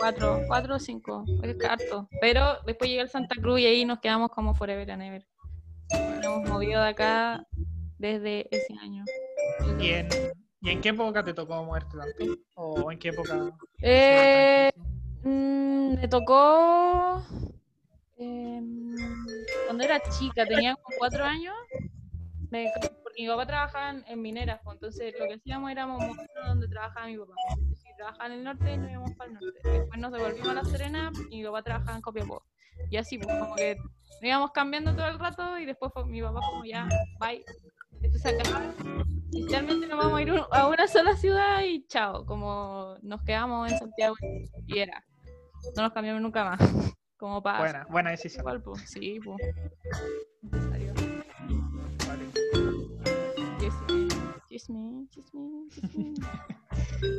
cuatro, 0.05 0.41
cuatro 0.45 0.75
o 0.75 0.79
cinco, 0.79 1.25
es 1.41 1.57
harto. 1.67 2.07
Pero 2.21 2.59
después 2.63 2.87
llegué 2.89 3.01
al 3.01 3.09
Santa 3.09 3.35
Cruz 3.41 3.59
y 3.59 3.65
ahí 3.65 3.85
nos 3.85 3.99
quedamos 3.99 4.29
como 4.29 4.53
forever 4.53 4.91
and 4.91 5.01
ever. 5.01 5.25
Nos 5.91 6.23
hemos 6.25 6.47
movido 6.49 6.79
de 6.83 6.89
acá 6.89 7.43
desde 7.97 8.47
ese 8.55 8.75
año. 8.79 9.03
¿Y 9.79 9.89
en, 9.89 10.07
¿Y 10.61 10.69
en 10.69 10.81
qué 10.81 10.89
época 10.89 11.23
te 11.23 11.33
tocó 11.33 11.63
moverte 11.63 11.97
tanto? 11.97 12.39
¿O 12.53 12.91
en 12.91 12.99
qué 12.99 13.09
época? 13.09 13.49
Eh, 13.81 14.71
mm, 15.23 15.95
me 15.95 16.07
tocó 16.07 17.23
em, 18.17 18.95
cuando 19.65 19.83
era 19.83 19.99
chica, 20.19 20.45
tenía 20.45 20.75
como 20.75 20.97
cuatro 20.99 21.23
años, 21.25 21.55
me- 22.51 22.71
porque 23.01 23.23
mi 23.23 23.27
papá 23.27 23.47
trabajaba 23.47 23.89
en, 23.89 24.03
en 24.07 24.21
mineras, 24.21 24.59
pues, 24.63 24.75
entonces 24.75 25.15
lo 25.17 25.25
que 25.27 25.33
hacíamos 25.33 25.71
era 25.71 25.87
movernos 25.87 26.27
donde 26.47 26.67
trabajaba 26.67 27.07
mi 27.07 27.17
papá. 27.17 27.33
Trabajaba 27.97 28.25
en 28.27 28.31
el 28.33 28.43
norte, 28.43 28.77
nos 28.77 28.91
íbamos 28.91 29.11
para 29.13 29.29
el 29.31 29.33
norte. 29.35 29.59
Después 29.63 29.99
nos 29.99 30.11
devolvimos 30.11 30.47
a 30.49 30.53
La 30.53 30.65
Serena 30.65 31.11
y 31.29 31.37
mi 31.37 31.45
papá 31.45 31.63
trabajaba 31.63 31.95
en 31.95 32.01
Copiapó. 32.01 32.43
Y 32.89 32.97
así, 32.97 33.17
pues 33.17 33.27
como 33.39 33.55
que 33.55 33.75
nos 33.77 34.23
íbamos 34.23 34.51
cambiando 34.51 34.93
todo 34.95 35.07
el 35.07 35.17
rato 35.19 35.57
y 35.57 35.65
después 35.65 35.91
fue, 35.93 36.05
mi 36.05 36.21
papá 36.21 36.39
como 36.49 36.65
ya, 36.65 36.87
bye, 37.19 37.43
esto 38.01 38.17
se 38.19 38.29
acaba. 38.29 38.61
Inicialmente 39.31 39.87
nos 39.87 39.97
vamos 39.97 40.19
a 40.19 40.21
ir 40.21 40.31
un- 40.31 40.41
a 40.51 40.67
una 40.67 40.87
sola 40.87 41.15
ciudad 41.15 41.61
y 41.63 41.85
chao, 41.87 42.25
como 42.25 42.95
nos 43.01 43.21
quedamos 43.23 43.71
en 43.71 43.77
Santiago 43.79 44.15
y 44.67 44.79
era. 44.79 45.03
No 45.75 45.83
nos 45.83 45.93
cambiamos 45.93 46.21
nunca 46.21 46.43
más. 46.43 46.59
Como 47.17 47.41
para... 47.41 47.59
Buena, 47.59 47.85
buena 47.89 48.09
decisión. 48.11 48.41
Igual, 48.41 48.61
pues, 48.61 48.81
sí, 48.89 49.19
pues. 49.23 49.37
Kiss 54.55 54.69
me, 54.69 55.05
kiss 55.11 55.33
me, 55.33 55.67
kiss 55.69 55.83
me, 55.95 56.15
kiss 56.15 56.23
me. 56.31 57.15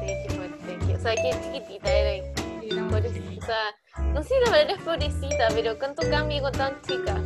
sí, 0.00 0.12
qué 0.22 0.34
fuerte. 0.34 0.94
O 0.94 0.98
sea, 0.98 1.14
qué 1.14 1.30
chiquitita 1.42 1.92
era. 1.92 2.24
Muy 2.62 2.88
Pobrecita. 2.88 3.20
chiquita. 3.20 3.44
O 3.44 3.46
sea, 3.46 4.12
no 4.14 4.22
sé 4.22 4.28
si 4.30 4.34
la 4.46 4.50
palabra 4.50 4.72
es 4.72 4.80
pobrecita, 4.80 5.48
pero 5.54 5.78
¿cuánto 5.78 6.08
cambia 6.08 6.40
con 6.40 6.52
tan 6.52 6.80
chica? 6.80 7.20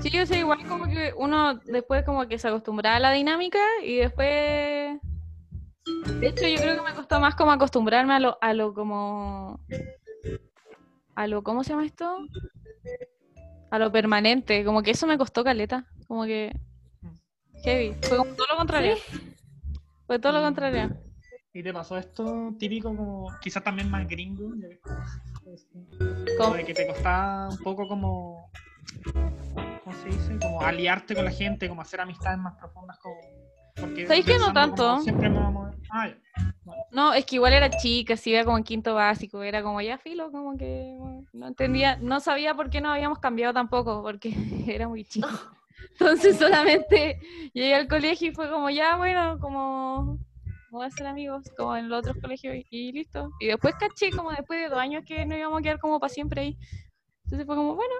Sí, 0.00 0.18
o 0.18 0.24
sea, 0.24 0.38
igual 0.38 0.66
como 0.66 0.86
que 0.86 1.12
uno 1.14 1.56
después 1.66 2.06
como 2.06 2.26
que 2.26 2.38
se 2.38 2.48
acostumbraba 2.48 2.96
a 2.96 3.00
la 3.00 3.12
dinámica 3.12 3.60
y 3.84 3.96
después... 3.96 4.98
De 6.20 6.26
hecho, 6.26 6.48
yo 6.48 6.56
creo 6.56 6.76
que 6.76 6.90
me 6.90 6.94
costó 6.94 7.20
más 7.20 7.34
como 7.34 7.52
acostumbrarme 7.52 8.14
a 8.14 8.20
lo, 8.20 8.38
a 8.40 8.54
lo 8.54 8.72
como... 8.72 9.60
A 11.16 11.26
lo, 11.26 11.42
¿cómo 11.42 11.64
se 11.64 11.74
llama 11.74 11.84
esto? 11.84 12.16
A 13.70 13.78
lo 13.78 13.92
permanente, 13.92 14.64
como 14.64 14.82
que 14.82 14.92
eso 14.92 15.06
me 15.06 15.18
costó 15.18 15.44
caleta, 15.44 15.86
como 16.08 16.24
que... 16.24 16.50
Heavy, 17.64 17.94
fue 18.08 18.16
como 18.16 18.34
todo 18.34 18.46
lo 18.50 18.56
contrario. 18.56 18.96
Fue 20.06 20.18
todo 20.18 20.32
lo 20.32 20.42
contrario. 20.42 20.90
¿Y 21.52 21.62
te 21.62 21.72
pasó 21.72 21.96
esto 21.98 22.54
típico 22.58 22.94
como, 22.94 23.38
quizás 23.40 23.62
también 23.62 23.90
más 23.90 24.06
gringo? 24.08 24.52
Como- 26.36 26.54
de 26.54 26.64
que 26.64 26.74
te 26.74 26.86
costaba 26.86 27.48
un 27.50 27.58
poco 27.58 27.86
como, 27.88 28.50
¿cómo 29.84 29.96
se 29.96 30.08
dice? 30.08 30.38
Como 30.38 30.60
aliarte 30.62 31.14
con 31.14 31.24
la 31.24 31.30
gente, 31.30 31.68
como 31.68 31.82
hacer 31.82 32.00
amistades 32.00 32.38
más 32.38 32.56
profundas 32.56 32.98
como... 32.98 33.20
Porque 33.80 34.06
¿Sabéis 34.06 34.26
que 34.26 34.38
no 34.38 34.52
tanto? 34.52 34.98
Siempre 35.00 35.28
me 35.28 35.36
vamos 35.38 35.48
a 35.48 35.50
mover. 35.52 35.74
Ah, 35.90 36.08
ya. 36.08 36.16
No, 36.90 37.14
es 37.14 37.24
que 37.24 37.36
igual 37.36 37.52
era 37.52 37.70
chica, 37.70 38.16
sí, 38.16 38.30
iba 38.30 38.44
como 38.44 38.58
en 38.58 38.64
quinto 38.64 38.94
básico, 38.94 39.42
era 39.42 39.62
como 39.62 39.80
ya 39.80 39.96
filo, 39.96 40.30
como 40.32 40.56
que 40.58 40.96
bueno, 40.98 41.24
no 41.32 41.46
entendía, 41.48 41.96
no 42.00 42.20
sabía 42.20 42.54
por 42.54 42.68
qué 42.68 42.80
no 42.80 42.90
habíamos 42.92 43.18
cambiado 43.20 43.54
tampoco, 43.54 44.02
porque 44.02 44.32
era 44.66 44.88
muy 44.88 45.04
chica. 45.04 45.28
Entonces 45.92 46.38
solamente 46.38 47.20
llegué 47.52 47.74
al 47.74 47.88
colegio 47.88 48.30
y 48.30 48.34
fue 48.34 48.50
como 48.50 48.70
ya, 48.70 48.96
bueno, 48.96 49.38
como 49.38 50.18
voy 50.70 50.86
a 50.86 50.90
ser 50.90 51.06
amigos, 51.06 51.50
como 51.56 51.76
en 51.76 51.88
los 51.88 52.00
otros 52.00 52.16
colegios 52.20 52.56
y, 52.56 52.66
y 52.70 52.92
listo. 52.92 53.30
Y 53.40 53.48
después 53.48 53.74
caché 53.78 54.10
como 54.10 54.30
después 54.30 54.60
de 54.60 54.68
dos 54.68 54.78
años 54.78 55.04
que 55.06 55.26
no 55.26 55.36
íbamos 55.36 55.60
a 55.60 55.62
quedar 55.62 55.78
como 55.78 56.00
para 56.00 56.12
siempre 56.12 56.40
ahí. 56.40 56.58
Entonces 57.24 57.46
fue 57.46 57.56
como, 57.56 57.74
bueno. 57.74 57.94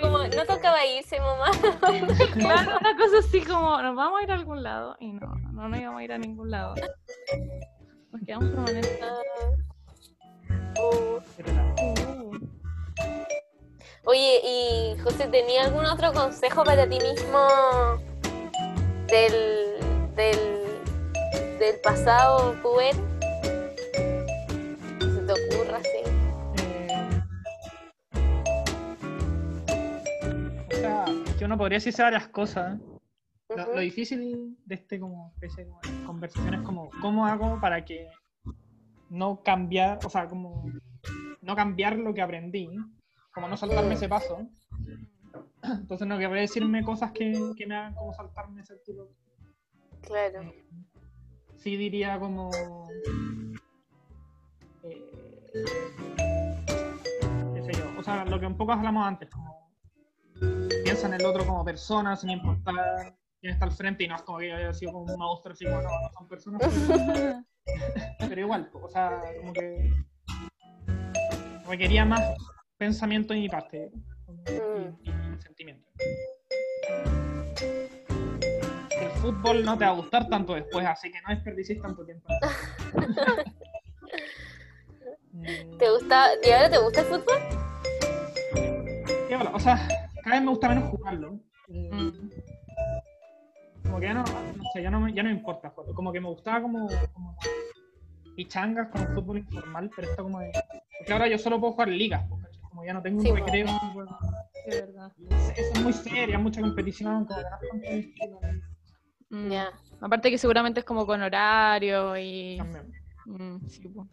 Como, 0.00 0.18
no 0.18 0.44
tocaba 0.46 0.84
irse, 0.86 1.18
mamá. 1.18 1.50
Claro, 2.34 2.78
una 2.80 2.96
cosa 2.96 3.18
así 3.18 3.40
como, 3.40 3.80
nos 3.82 3.96
vamos 3.96 4.20
a 4.20 4.24
ir 4.24 4.30
a 4.30 4.34
algún 4.34 4.62
lado. 4.62 4.96
Y 5.00 5.12
no, 5.12 5.34
no 5.52 5.68
nos 5.68 5.80
íbamos 5.80 6.00
a 6.00 6.04
ir 6.04 6.12
a 6.12 6.18
ningún 6.18 6.50
lado. 6.50 6.74
Nos 8.12 8.22
quedamos 8.22 8.50
permanentes. 8.50 9.00
Uh. 10.78 12.05
Oye, 14.08 14.40
y 14.44 14.96
José, 15.00 15.26
¿tenía 15.26 15.64
algún 15.64 15.84
otro 15.84 16.12
consejo 16.12 16.62
para 16.62 16.88
ti 16.88 16.96
mismo 17.00 17.40
del, 19.08 19.80
del, 20.14 21.58
del 21.58 21.80
pasado 21.82 22.54
puber? 22.62 22.94
Se 25.00 25.22
te 25.22 25.32
ocurra 25.32 25.78
así. 25.78 26.02
O 30.70 30.76
sea, 30.76 31.04
que 31.36 31.44
uno 31.44 31.58
podría 31.58 31.78
decirse 31.78 32.00
varias 32.00 32.28
cosas. 32.28 32.78
Lo, 33.48 33.62
Ujú. 33.64 33.72
lo 33.74 33.80
difícil 33.80 34.56
de 34.66 34.74
este 34.76 35.00
como 35.00 35.32
especie 35.34 35.64
de 35.64 35.72
conversación 36.06 36.54
es 36.54 36.60
como 36.60 36.90
cómo 37.00 37.26
hago 37.26 37.60
para 37.60 37.84
que 37.84 38.08
no 39.10 39.42
cambiar, 39.42 39.98
o 40.04 40.10
sea, 40.10 40.28
como 40.28 40.70
no 41.42 41.56
cambiar 41.56 41.96
lo 41.96 42.14
que 42.14 42.22
aprendí, 42.22 42.68
como 43.36 43.48
no 43.48 43.56
saltarme 43.58 43.92
ese 43.92 44.08
paso. 44.08 44.48
Entonces 45.62 46.08
no 46.08 46.18
querría 46.18 46.40
decirme 46.40 46.82
cosas 46.82 47.12
que, 47.12 47.52
que 47.54 47.66
me 47.66 47.76
hagan 47.76 47.94
como 47.94 48.14
saltarme 48.14 48.62
ese 48.62 48.76
tipo. 48.78 49.10
Claro. 50.00 50.40
Eh, 50.40 50.64
Sí 51.58 51.76
diría 51.76 52.18
como 52.18 52.50
eh, 54.84 55.02
sea, 58.02 58.24
lo 58.24 58.40
que 58.40 58.46
un 58.46 58.56
poco 58.56 58.72
hablamos 58.72 59.06
antes, 59.06 59.28
como 59.28 59.70
piensa 60.82 61.08
en 61.08 61.14
el 61.14 61.26
otro 61.26 61.44
como 61.44 61.62
persona, 61.62 62.16
sin 62.16 62.30
importar 62.30 63.18
quién 63.40 63.52
está 63.52 63.66
al 63.66 63.72
frente, 63.72 64.04
y 64.04 64.08
no 64.08 64.16
es 64.16 64.22
como 64.22 64.38
que 64.38 64.48
yo 64.48 64.56
haya 64.56 64.72
sido 64.72 64.92
como 64.92 65.12
un 65.12 65.18
monstruo, 65.18 65.52
así 65.52 65.66
como 65.66 65.82
no, 65.82 65.88
no 65.88 66.10
son 66.16 66.28
personas, 66.28 66.62
pero, 66.62 67.44
pero 68.28 68.40
igual, 68.40 68.70
o 68.72 68.88
sea, 68.88 69.20
como 69.40 69.52
que 69.52 69.92
requería 71.68 72.04
más 72.04 72.22
pensamiento 72.78 73.34
de 73.34 73.40
mi 73.40 73.48
parte 73.48 73.90
y, 74.46 75.08
y 75.08 75.40
sentimiento. 75.40 75.88
El 79.00 79.10
fútbol 79.20 79.64
no 79.64 79.76
te 79.78 79.84
va 79.84 79.90
a 79.90 79.94
gustar 79.94 80.28
tanto 80.28 80.54
después, 80.54 80.84
así 80.86 81.10
que 81.10 81.20
no 81.22 81.30
desperdicies 81.34 81.80
tanto 81.80 82.04
tiempo. 82.04 82.28
Mm, 85.32 85.76
¿Te 85.78 85.90
gusta, 85.90 86.26
¿Y 86.44 86.50
ahora 86.50 86.70
te 86.70 86.78
gusta 86.78 87.00
el 87.00 87.06
fútbol? 87.06 87.38
O 89.52 89.60
sea, 89.60 89.86
cada 90.22 90.36
vez 90.36 90.44
me 90.44 90.50
gusta 90.50 90.68
menos 90.68 90.90
jugarlo. 90.90 91.38
Mm. 91.68 92.10
Como 93.84 94.00
que 94.00 94.06
ya 94.06 94.14
no, 94.14 94.22
no 94.22 94.64
sé, 94.72 94.82
ya 94.82 94.90
no, 94.90 95.00
me- 95.00 95.12
ya 95.12 95.22
no 95.22 95.28
me 95.30 95.34
importa 95.34 95.70
jugarlo. 95.70 95.94
Como 95.94 96.12
que 96.12 96.20
me 96.20 96.28
gustaba 96.28 96.62
como, 96.62 96.88
como 97.12 97.36
pichangas 98.34 98.88
con 98.88 99.06
fútbol 99.14 99.38
informal, 99.38 99.90
pero 99.94 100.08
esto 100.10 100.22
como 100.22 100.40
de... 100.40 100.52
Porque 100.98 101.12
ahora 101.12 101.26
yo 101.28 101.38
solo 101.38 101.60
puedo 101.60 101.72
jugar 101.72 101.88
ligas. 101.88 102.24
Como 102.76 102.86
ya 102.86 102.92
no 102.92 103.00
tengo 103.02 103.18
un 103.20 103.24
Sí, 103.24 103.32
recreo. 103.32 103.66
pues, 103.94 104.08
Sí, 104.66 104.70
verdad. 104.70 105.12
es, 105.30 105.58
es 105.74 105.82
muy 105.82 105.92
seria, 105.94 106.38
mucha 106.38 106.60
competición, 106.60 107.26
como 107.26 107.40
que 107.80 108.28
no 108.28 108.66
Mm. 109.28 109.50
Ya. 109.50 109.70
Aparte 110.00 110.30
que 110.30 110.38
seguramente 110.38 110.80
es 110.80 110.86
como 110.86 111.04
con 111.04 111.20
horario 111.20 112.16
y... 112.16 112.58
también. 112.58 112.92
Mm, 113.24 113.66
sí, 113.66 113.88
po. 113.88 114.06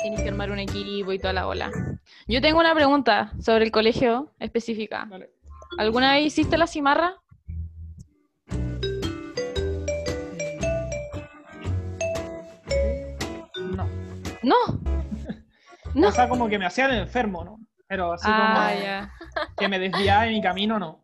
Tienes 0.00 0.22
que 0.22 0.28
armar 0.30 0.50
un 0.50 0.60
equipo 0.60 1.12
y 1.12 1.18
toda 1.18 1.34
la 1.34 1.44
bola. 1.44 1.70
Yo 2.26 2.40
tengo 2.40 2.58
una 2.60 2.74
pregunta 2.74 3.32
sobre 3.38 3.64
el 3.66 3.70
colegio 3.72 4.32
específica. 4.38 5.06
Dale. 5.10 5.30
¿Alguna 5.76 6.12
vez 6.14 6.26
hiciste 6.26 6.56
la 6.56 6.66
cimarra? 6.66 7.16
No. 13.76 13.88
No. 14.42 14.75
No. 15.96 16.08
O 16.08 16.12
sea, 16.12 16.28
como 16.28 16.48
que 16.48 16.58
me 16.58 16.66
hacía 16.66 16.86
el 16.86 16.94
enfermo, 16.98 17.42
¿no? 17.44 17.58
Pero 17.88 18.12
así 18.12 18.26
Ah, 18.28 19.08
como 19.38 19.56
que 19.56 19.68
me 19.68 19.78
desviaba 19.78 20.24
de 20.24 20.30
mi 20.30 20.42
camino, 20.42 20.78
no. 20.78 21.00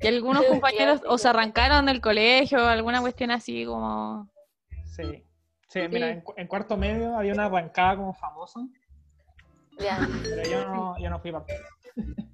Y 0.00 0.06
algunos 0.06 0.44
compañeros 0.46 1.02
o 1.06 1.18
se 1.18 1.28
arrancaron 1.28 1.84
del 1.86 2.00
colegio, 2.00 2.66
alguna 2.66 3.00
cuestión 3.02 3.30
así 3.32 3.66
como... 3.66 4.28
Sí. 4.96 5.22
Sí, 5.68 5.80
mira, 5.90 6.08
en, 6.08 6.20
cu- 6.22 6.32
en 6.36 6.46
cuarto 6.46 6.76
medio 6.76 7.16
había 7.16 7.32
una 7.34 7.48
bancada 7.48 7.96
como 7.96 8.14
famosa, 8.14 8.60
Ya. 9.78 10.08
pero 10.22 10.42
yo 10.50 10.68
no, 10.68 10.98
yo 10.98 11.10
no 11.10 11.20
fui 11.20 11.30
parte. 11.32 11.54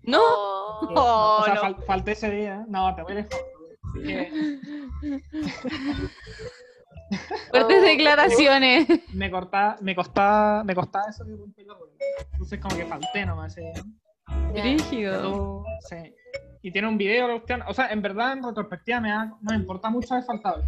¡No! 0.05 0.21
Oh, 0.23 0.89
Oh, 0.95 1.39
o 1.41 1.45
sea, 1.45 1.55
no. 1.55 1.61
fal- 1.63 1.85
falté 1.87 2.13
ese 2.13 2.31
día. 2.31 2.65
No, 2.69 2.95
te 2.95 3.03
voy 3.03 3.13
a 3.19 3.27
Fuertes 7.51 7.79
Oh. 7.83 7.87
declaraciones. 7.87 8.87
me 9.13 9.31
cortaba, 9.31 9.77
me 9.81 9.95
costaba, 9.95 10.65
me 10.65 10.75
costaba 10.75 11.07
eso 11.11 11.25
de 11.25 11.33
la 11.65 11.75
rueda. 11.75 11.96
Entonces 12.33 12.61
como 12.61 12.77
que 12.77 12.87
falté 12.87 13.27
nomás 13.27 13.57
ese 13.57 13.73
día. 13.73 14.63
Rígido. 14.63 15.65
Sí. 15.89 16.15
Y 16.63 16.73
tiene 16.73 16.89
un 16.89 16.99
video, 16.99 17.43
o 17.69 17.75
sea, 17.75 17.89
en 17.93 18.03
verdad, 18.03 18.33
en 18.33 18.43
retrospectiva, 18.43 19.01
me, 19.01 19.11
da- 19.11 19.27
no 19.27 19.51
me 19.51 19.57
importa 19.57 19.89
mucho 19.91 20.15
haber 20.15 20.27
faltado. 20.27 20.65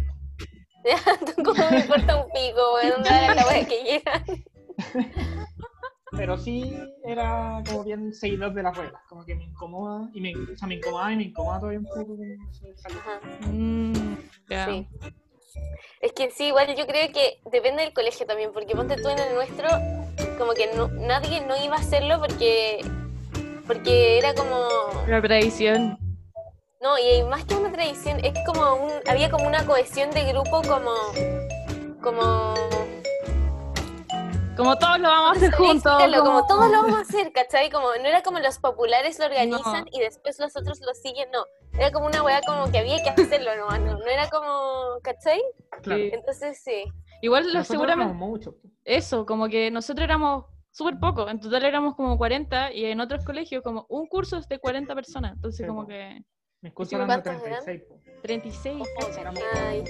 Como 1.43 1.69
me 1.71 1.79
importa 1.79 2.15
un 2.23 2.31
pico, 2.31 2.61
dónde 2.95 3.09
hagan 3.09 3.35
la 3.35 3.47
wea 3.47 3.67
que 3.67 3.81
quieran. 3.81 4.23
Pero 6.11 6.37
sí 6.37 6.75
era 7.03 7.61
como 7.67 7.83
bien 7.83 8.11
seguidor 8.13 8.53
de 8.55 8.63
las 8.63 8.75
reglas, 8.75 9.01
como 9.07 9.23
que 9.23 9.35
me 9.35 9.43
incomoda, 9.43 10.09
y 10.11 10.21
me, 10.21 10.33
o 10.35 10.57
sea, 10.57 10.67
me 10.67 10.75
incomoda 10.75 11.13
y 11.13 11.17
me 11.17 11.23
incomoda 11.25 11.59
todavía 11.59 11.79
un 11.79 11.85
poco. 11.85 12.17
Mm. 13.47 13.93
Sí. 14.47 14.87
Es 16.01 16.13
que 16.13 16.31
sí, 16.31 16.45
igual 16.45 16.75
yo 16.75 16.87
creo 16.87 17.11
que 17.13 17.41
depende 17.51 17.83
del 17.83 17.93
colegio 17.93 18.25
también, 18.25 18.51
porque 18.53 18.73
ponte 18.75 18.95
tú 18.95 19.07
en 19.09 19.19
el 19.19 19.35
nuestro, 19.35 19.67
como 20.39 20.53
que 20.53 20.73
no, 20.73 20.87
nadie 20.87 21.41
no 21.41 21.55
iba 21.63 21.75
a 21.75 21.79
hacerlo 21.79 22.19
porque, 22.19 22.83
porque 23.67 24.17
era 24.17 24.33
como, 24.33 24.67
La 25.07 25.21
tradición. 25.21 25.99
no, 26.81 26.97
y 26.97 27.21
más 27.23 27.45
que 27.45 27.53
una 27.55 27.71
tradición, 27.71 28.19
es 28.25 28.33
como 28.47 28.73
un, 28.75 28.91
había 29.07 29.29
como 29.29 29.45
una 29.45 29.63
cohesión 29.67 30.09
de 30.11 30.23
grupo 30.23 30.61
como, 30.63 30.93
como, 32.01 32.55
Como 34.57 34.77
todos 34.77 34.99
lo 34.99 35.07
vamos 35.09 35.29
a 35.29 35.37
hacer 35.37 35.51
juntos. 35.53 36.01
como 36.01 36.17
como- 36.23 36.47
todos 36.47 36.65
lo 36.71 36.81
vamos 36.83 36.97
a 36.99 37.01
hacer, 37.01 37.31
¿cachai? 37.31 37.69
Como, 37.69 37.87
no 37.95 38.05
era 38.07 38.21
como 38.23 38.39
los 38.39 38.57
populares 38.59 39.17
lo 39.19 39.25
organizan 39.25 39.85
y 39.91 39.99
después 39.99 40.37
los 40.39 40.55
otros 40.55 40.79
lo 40.81 40.93
siguen, 40.93 41.29
no. 41.31 41.45
Era 41.73 41.91
como 41.91 42.07
una 42.07 42.23
weá 42.23 42.41
como 42.45 42.69
que 42.71 42.79
había 42.79 43.01
que 43.03 43.09
hacerlo 43.09 43.55
nomás, 43.55 43.79
no, 43.79 43.97
no 43.97 44.05
era 44.07 44.29
como, 44.29 44.99
¿cachai? 45.01 45.41
Claro. 45.81 46.01
Entonces 46.11 46.59
sí. 46.63 46.83
Igual 47.21 47.43
lo- 47.47 47.53
Nosotros 47.59 47.67
seguramente 47.67 48.11
éramos 48.11 48.29
muchos. 48.29 48.55
eso, 48.85 49.25
como 49.25 49.47
que 49.49 49.69
nosotros 49.71 50.03
éramos 50.03 50.45
súper 50.71 50.99
pocos, 50.99 51.29
en 51.29 51.39
total 51.39 51.65
éramos 51.65 51.95
como 51.95 52.17
40 52.17 52.71
y 52.73 52.85
en 52.85 52.99
otros 53.01 53.25
colegios 53.25 53.61
como 53.63 53.85
un 53.89 54.07
curso 54.07 54.37
es 54.37 54.47
de 54.47 54.59
40 54.59 54.93
personas, 54.95 55.33
entonces 55.33 55.61
Sí, 55.63 55.67
como 55.67 55.85
que 55.87 56.21
Mis 56.61 56.73
cursos 56.73 56.93
eran 56.93 57.07
de 57.07 57.13
¿cuántos 57.21 57.33
eran? 57.47 57.63
36. 57.63 57.81
po. 57.89 58.01
36. 58.21 58.83
Éramos- 59.17 59.39
Ay, 59.55 59.83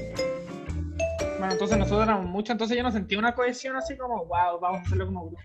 Bueno, 1.38 1.54
entonces 1.54 1.78
nosotros 1.78 2.04
éramos 2.04 2.26
muchos, 2.26 2.50
entonces 2.52 2.76
yo 2.78 2.84
no 2.84 2.92
sentía 2.92 3.18
una 3.20 3.34
cohesión 3.34 3.76
así 3.78 3.96
como, 3.98 4.26
wow, 4.26 4.60
vamos 4.60 4.80
a 4.80 4.84
hacerlo 4.84 5.06
como 5.06 5.26
grupo. 5.28 5.42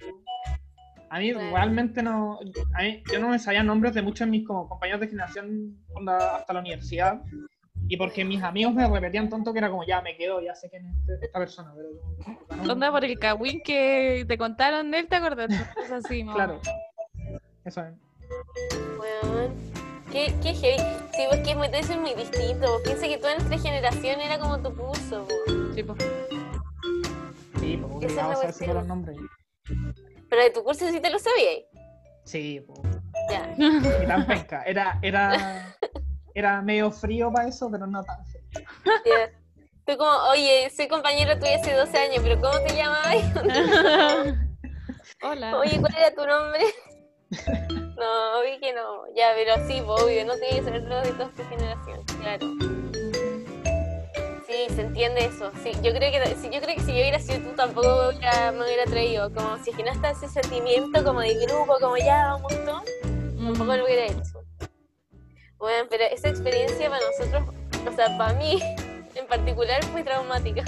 A 1.10 1.18
mí 1.20 1.32
Claro. 1.32 1.50
realmente 1.54 2.02
no, 2.02 2.40
a 2.74 2.82
mí- 2.82 3.02
yo 3.12 3.20
no 3.20 3.28
me 3.28 3.38
sabía 3.38 3.62
nombres 3.62 3.94
de 3.94 4.02
muchos 4.02 4.26
de 4.26 4.30
mis 4.32 4.44
como, 4.46 4.68
compañeros 4.68 5.00
de 5.02 5.08
generación 5.08 5.78
hasta 6.08 6.52
la 6.52 6.60
universidad. 6.60 7.22
Y 7.86 7.96
porque 7.96 8.24
mis 8.24 8.42
amigos 8.42 8.72
me 8.74 8.88
repetían 8.88 9.28
tanto 9.28 9.52
que 9.52 9.58
era 9.58 9.68
como, 9.70 9.84
ya 9.84 10.00
me 10.00 10.16
quedo, 10.16 10.40
ya 10.40 10.54
sé 10.54 10.70
quién 10.70 10.86
es 10.86 10.96
este- 11.10 11.26
esta 11.26 11.38
persona. 11.38 11.72
Pero, 11.76 11.88
como- 12.48 12.72
Onda 12.72 12.90
por 12.90 13.04
el 13.04 13.18
cagüín 13.18 13.60
que 13.62 14.24
te 14.26 14.38
contaron 14.38 14.90
de 14.90 15.00
él, 15.00 15.08
¿te 15.08 15.16
acuerdas? 15.16 15.48
Cosas 15.74 16.04
así, 16.04 16.24
más 16.24 16.34
o 16.34 16.36
Claro. 16.36 16.60
Eso 17.64 17.80
es. 17.82 17.94
weón. 18.98 19.52
Qué, 20.10 20.32
qué 20.42 20.54
heavy. 20.54 20.78
Sí, 21.12 21.22
pues 21.28 21.40
que 21.40 21.50
es 21.50 21.56
muy, 21.56 22.14
distinto. 22.14 22.70
vos. 22.72 22.82
Piensa 22.84 23.06
que 23.08 23.18
toda 23.18 23.34
nuestra 23.34 23.58
generación 23.58 24.20
era 24.20 24.38
como 24.38 24.58
tu 24.60 24.74
curso. 24.76 25.26
Sí, 25.74 25.82
po. 25.82 25.94
Sí, 27.60 27.76
pues 27.76 28.12
Esa 28.12 28.20
es 28.22 28.28
la 28.28 28.34
cuestión. 28.44 28.74
los 28.74 28.86
nombres. 28.86 29.16
Pero 30.30 30.42
de 30.42 30.50
tu 30.50 30.62
curso 30.62 30.88
sí 30.88 31.00
te 31.00 31.10
lo 31.10 31.18
sabías. 31.18 31.64
Sí, 32.24 32.64
pues. 32.66 32.80
Ya. 33.30 33.54
Tan. 34.06 34.62
Era, 34.66 34.98
era, 35.02 35.74
era 36.34 36.60
medio 36.62 36.90
frío 36.90 37.32
para 37.32 37.48
eso, 37.48 37.70
pero 37.70 37.86
no 37.86 38.02
tan 38.04 38.24
frío. 38.26 38.42
Tú 39.86 39.96
como, 39.98 40.10
oye, 40.30 40.70
soy 40.74 40.88
compañero 40.88 41.38
tuyo 41.38 41.52
hace 41.60 41.74
12 41.74 41.96
años, 41.98 42.20
pero 42.22 42.40
¿cómo 42.40 42.58
te 42.66 42.74
llamabas? 42.74 43.16
Hola. 45.22 45.58
Oye, 45.58 45.78
¿cuál 45.80 45.94
era 45.96 46.10
tu 46.14 46.26
nombre? 46.26 46.60
No, 47.96 48.40
obvio 48.40 48.58
que 48.60 48.72
no. 48.74 49.04
Ya, 49.14 49.28
pero 49.36 49.54
sí, 49.68 49.80
pues, 49.86 50.02
obvio, 50.02 50.24
no 50.26 50.34
tienes 50.34 50.56
que 50.56 50.64
saberlo 50.64 51.00
de 51.00 51.12
toda 51.12 51.28
tu 51.30 51.44
generación. 51.44 52.02
Claro. 52.20 52.46
Sí, 54.46 54.66
se 54.74 54.80
entiende 54.82 55.24
eso. 55.26 55.50
Sí, 55.62 55.70
yo 55.80 55.92
creo 55.94 56.10
que 56.12 56.34
si 56.36 56.50
yo 56.50 56.60
creo 56.60 56.74
que 56.74 56.80
si 56.82 56.88
yo 56.88 56.98
hubiera 57.00 57.18
sido 57.20 57.38
tú 57.48 57.54
tampoco 57.56 58.08
hubiera- 58.08 58.50
me 58.52 58.64
hubiera 58.64 58.84
traído. 58.84 59.32
Como 59.32 59.56
si 59.62 59.70
es 59.70 59.76
que 59.76 59.84
no 59.84 59.92
está 59.92 60.10
ese 60.10 60.28
sentimiento 60.28 61.04
como 61.04 61.20
de 61.20 61.34
grupo, 61.46 61.76
como 61.80 61.96
ya 61.96 62.32
vamos 62.34 62.52
todos, 62.64 62.82
tampoco 63.38 63.76
lo 63.76 63.84
hubiera 63.84 64.06
hecho. 64.06 64.33
Bueno, 65.64 65.86
pero 65.88 66.04
esa 66.12 66.28
experiencia 66.28 66.90
para 66.90 67.00
nosotros, 67.06 67.54
o 67.90 67.92
sea, 67.96 68.18
para 68.18 68.34
mí 68.34 68.60
en 69.14 69.26
particular 69.26 69.82
fue 69.84 70.02
traumática. 70.02 70.62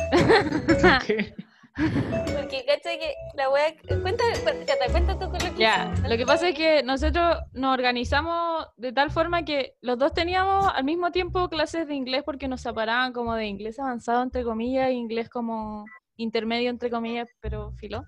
¿Qué? 1.07 1.35
Porque 1.75 2.65
cacha 2.67 2.99
que 2.99 3.13
la 3.35 3.51
wea. 3.51 3.75
Cuenta, 4.01 4.25
cuenta, 4.43 4.65
Cata, 4.73 4.91
cuenta 4.91 5.13
tú 5.19 5.31
con 5.31 5.35
lo 5.35 5.55
que 5.55 5.61
Ya, 5.61 5.91
hiciste. 5.93 6.09
lo 6.09 6.17
que 6.17 6.25
pasa 6.25 6.49
es 6.49 6.55
que 6.55 6.83
nosotros 6.83 7.37
nos 7.53 7.75
organizamos 7.75 8.69
de 8.79 8.93
tal 8.95 9.11
forma 9.11 9.45
que 9.45 9.75
los 9.83 9.99
dos 9.99 10.15
teníamos 10.15 10.67
al 10.75 10.85
mismo 10.85 11.13
tiempo 11.13 11.51
clases 11.51 11.87
de 11.87 11.95
inglés 11.95 12.23
porque 12.25 12.49
nos 12.49 12.63
separaban 12.63 13.13
como 13.13 13.35
de 13.35 13.45
inglés 13.45 13.79
avanzado, 13.79 14.23
entre 14.23 14.45
comillas, 14.45 14.89
e 14.89 14.93
inglés 14.93 15.29
como 15.29 15.85
intermedio, 16.17 16.71
entre 16.71 16.89
comillas, 16.89 17.29
pero 17.41 17.73
filo. 17.73 18.03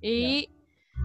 Y 0.00 0.52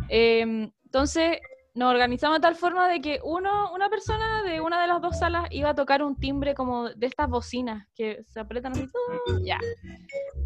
em, 0.10 0.69
entonces 0.86 1.39
nos 1.75 1.91
organizamos 1.91 2.38
de 2.38 2.41
tal 2.41 2.55
forma 2.55 2.88
de 2.88 3.01
que 3.01 3.19
uno, 3.23 3.71
una 3.73 3.89
persona 3.89 4.43
de 4.43 4.62
una 4.62 4.79
de 4.81 4.88
las 4.88 5.01
dos 5.01 5.17
salas 5.17 5.47
iba 5.51 5.69
a 5.69 5.75
tocar 5.75 6.03
un 6.03 6.15
timbre 6.15 6.53
como 6.53 6.89
de 6.89 7.07
estas 7.07 7.27
bocinas 7.29 7.88
que 7.95 8.23
se 8.27 8.39
apretan 8.39 8.73
así, 8.73 8.88
¡tum! 8.88 9.43
ya. 9.43 9.59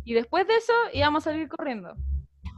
Y 0.06 0.14
después 0.14 0.48
de 0.48 0.56
eso 0.56 0.74
íbamos 0.94 1.28
a 1.28 1.32
salir 1.32 1.50
corriendo. 1.50 1.94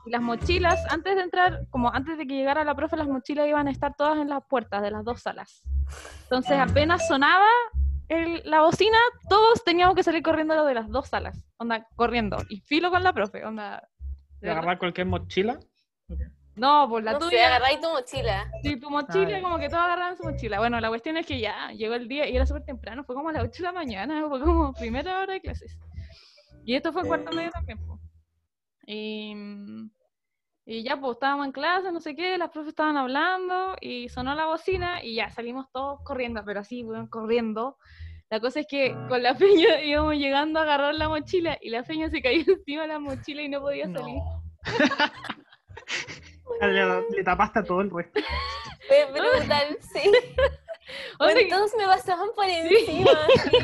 Y 0.05 0.12
las 0.12 0.21
mochilas, 0.21 0.79
antes 0.91 1.15
de 1.15 1.23
entrar, 1.23 1.65
como 1.71 1.91
antes 1.93 2.17
de 2.17 2.25
que 2.27 2.36
llegara 2.36 2.63
la 2.63 2.75
profe, 2.75 2.95
las 2.95 3.08
mochilas 3.08 3.47
iban 3.47 3.67
a 3.67 3.71
estar 3.71 3.95
todas 3.95 4.17
en 4.19 4.29
las 4.29 4.43
puertas 4.47 4.82
de 4.82 4.91
las 4.91 5.03
dos 5.03 5.21
salas. 5.21 5.63
Entonces, 6.23 6.58
apenas 6.60 7.08
sonaba 7.08 7.47
el- 8.08 8.41
la 8.45 8.62
bocina, 8.62 8.97
todos 9.29 9.63
teníamos 9.63 9.95
que 9.95 10.03
salir 10.03 10.21
corriendo 10.23 10.63
de 10.65 10.73
las 10.73 10.89
dos 10.89 11.10
salas. 11.10 11.43
Onda, 11.58 11.88
corriendo. 11.95 12.38
Y 12.49 12.62
filo 12.62 12.91
con 12.91 13.03
la 13.03 13.13
profe, 13.13 13.43
onda. 13.45 13.88
de 14.39 14.47
¿De 14.47 14.51
agarrar 14.51 14.77
cualquier 14.79 15.05
mochila? 15.08 15.60
No, 16.60 16.89
por 16.89 17.04
la 17.04 17.13
no 17.13 17.22
sé, 17.22 17.30
tuya. 17.30 17.48
agarráis 17.48 17.80
tu 17.80 17.89
mochila. 17.89 18.52
Sí, 18.62 18.80
tu 18.80 18.89
mochila, 18.89 19.41
como 19.41 19.58
que 19.58 19.69
todos 19.69 19.84
agarraban 19.84 20.17
su 20.17 20.24
mochila. 20.24 20.60
Bueno, 20.60 20.80
la 20.80 20.89
cuestión 20.89 21.17
es 21.17 21.26
que 21.26 21.39
ya 21.39 21.72
llegó 21.72 21.93
el 21.93 22.08
día 22.08 22.28
y 22.28 22.36
era 22.36 22.45
súper 22.45 22.65
temprano, 22.65 23.04
fue 23.04 23.15
como 23.15 23.30
a 23.30 23.32
las 23.32 23.43
8 23.43 23.52
de 23.58 23.63
la 23.63 23.72
mañana, 23.72 24.28
fue 24.28 24.39
como 24.41 24.74
primera 24.74 25.22
hora 25.22 25.34
de 25.34 25.41
clases. 25.41 25.78
Y 26.65 26.76
esto 26.76 26.91
fue 26.91 27.06
cuarto 27.06 27.32
medio 27.32 27.52
también. 27.52 27.80
Y, 28.86 29.34
y 30.65 30.84
ya, 30.84 31.00
pues 31.00 31.13
estábamos 31.13 31.45
en 31.45 31.52
clase, 31.52 31.91
no 31.91 32.02
sé 32.02 32.15
qué, 32.15 32.38
las 32.38 32.50
profes 32.50 32.69
estaban 32.69 32.98
hablando 32.98 33.76
y 33.80 34.10
sonó 34.10 34.36
la 34.36 34.45
bocina 34.48 35.04
y 35.04 35.15
ya 35.15 35.30
salimos 35.32 35.67
todos 35.72 36.02
corriendo, 36.04 36.43
pero 36.45 36.60
así, 36.60 36.84
weón, 36.84 37.08
corriendo. 37.08 37.78
La 38.30 38.39
cosa 38.39 38.60
es 38.60 38.67
que 38.67 38.95
con 39.08 39.24
la 39.24 39.34
feña 39.36 39.82
íbamos 39.82 40.15
llegando 40.15 40.60
a 40.60 40.63
agarrar 40.63 40.93
la 40.95 41.10
mochila 41.10 41.58
y 41.62 41.69
la 41.69 41.84
feña 41.84 42.10
se 42.10 42.22
cayó 42.22 42.43
encima 42.48 42.84
de 42.84 42.88
la 42.89 43.00
mochila 43.00 43.41
y 43.41 43.50
no 43.50 43.62
podía 43.62 43.86
salir. 43.86 44.15
No. 44.15 44.43
le, 46.67 47.02
le 47.12 47.24
tapaste 47.24 47.60
a 47.60 47.63
todo 47.63 47.82
el 47.82 47.89
resto. 47.91 48.19
Fue 48.88 49.06
brutal, 49.12 49.78
sí. 49.93 50.12
Onda 51.19 51.34
Bueno, 51.34 51.39
que- 51.41 51.45
todos 51.50 51.72
me 51.78 51.86
pasaban 51.86 52.30
por 52.36 52.45
encima. 52.45 53.12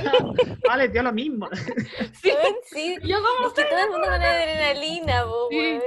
Vale, 0.68 0.90
tío, 0.90 1.02
lo 1.02 1.12
mismo. 1.12 1.50
sí, 2.22 2.32
sí. 2.66 2.98
yo 3.04 3.18
como 3.18 3.48
Es 3.48 3.54
que 3.54 3.64
todo 3.66 3.80
el 3.80 3.90
mundo 3.90 4.06
con 4.06 4.14
adrenalina, 4.22 5.24
po, 5.26 5.48
Sí. 5.50 5.80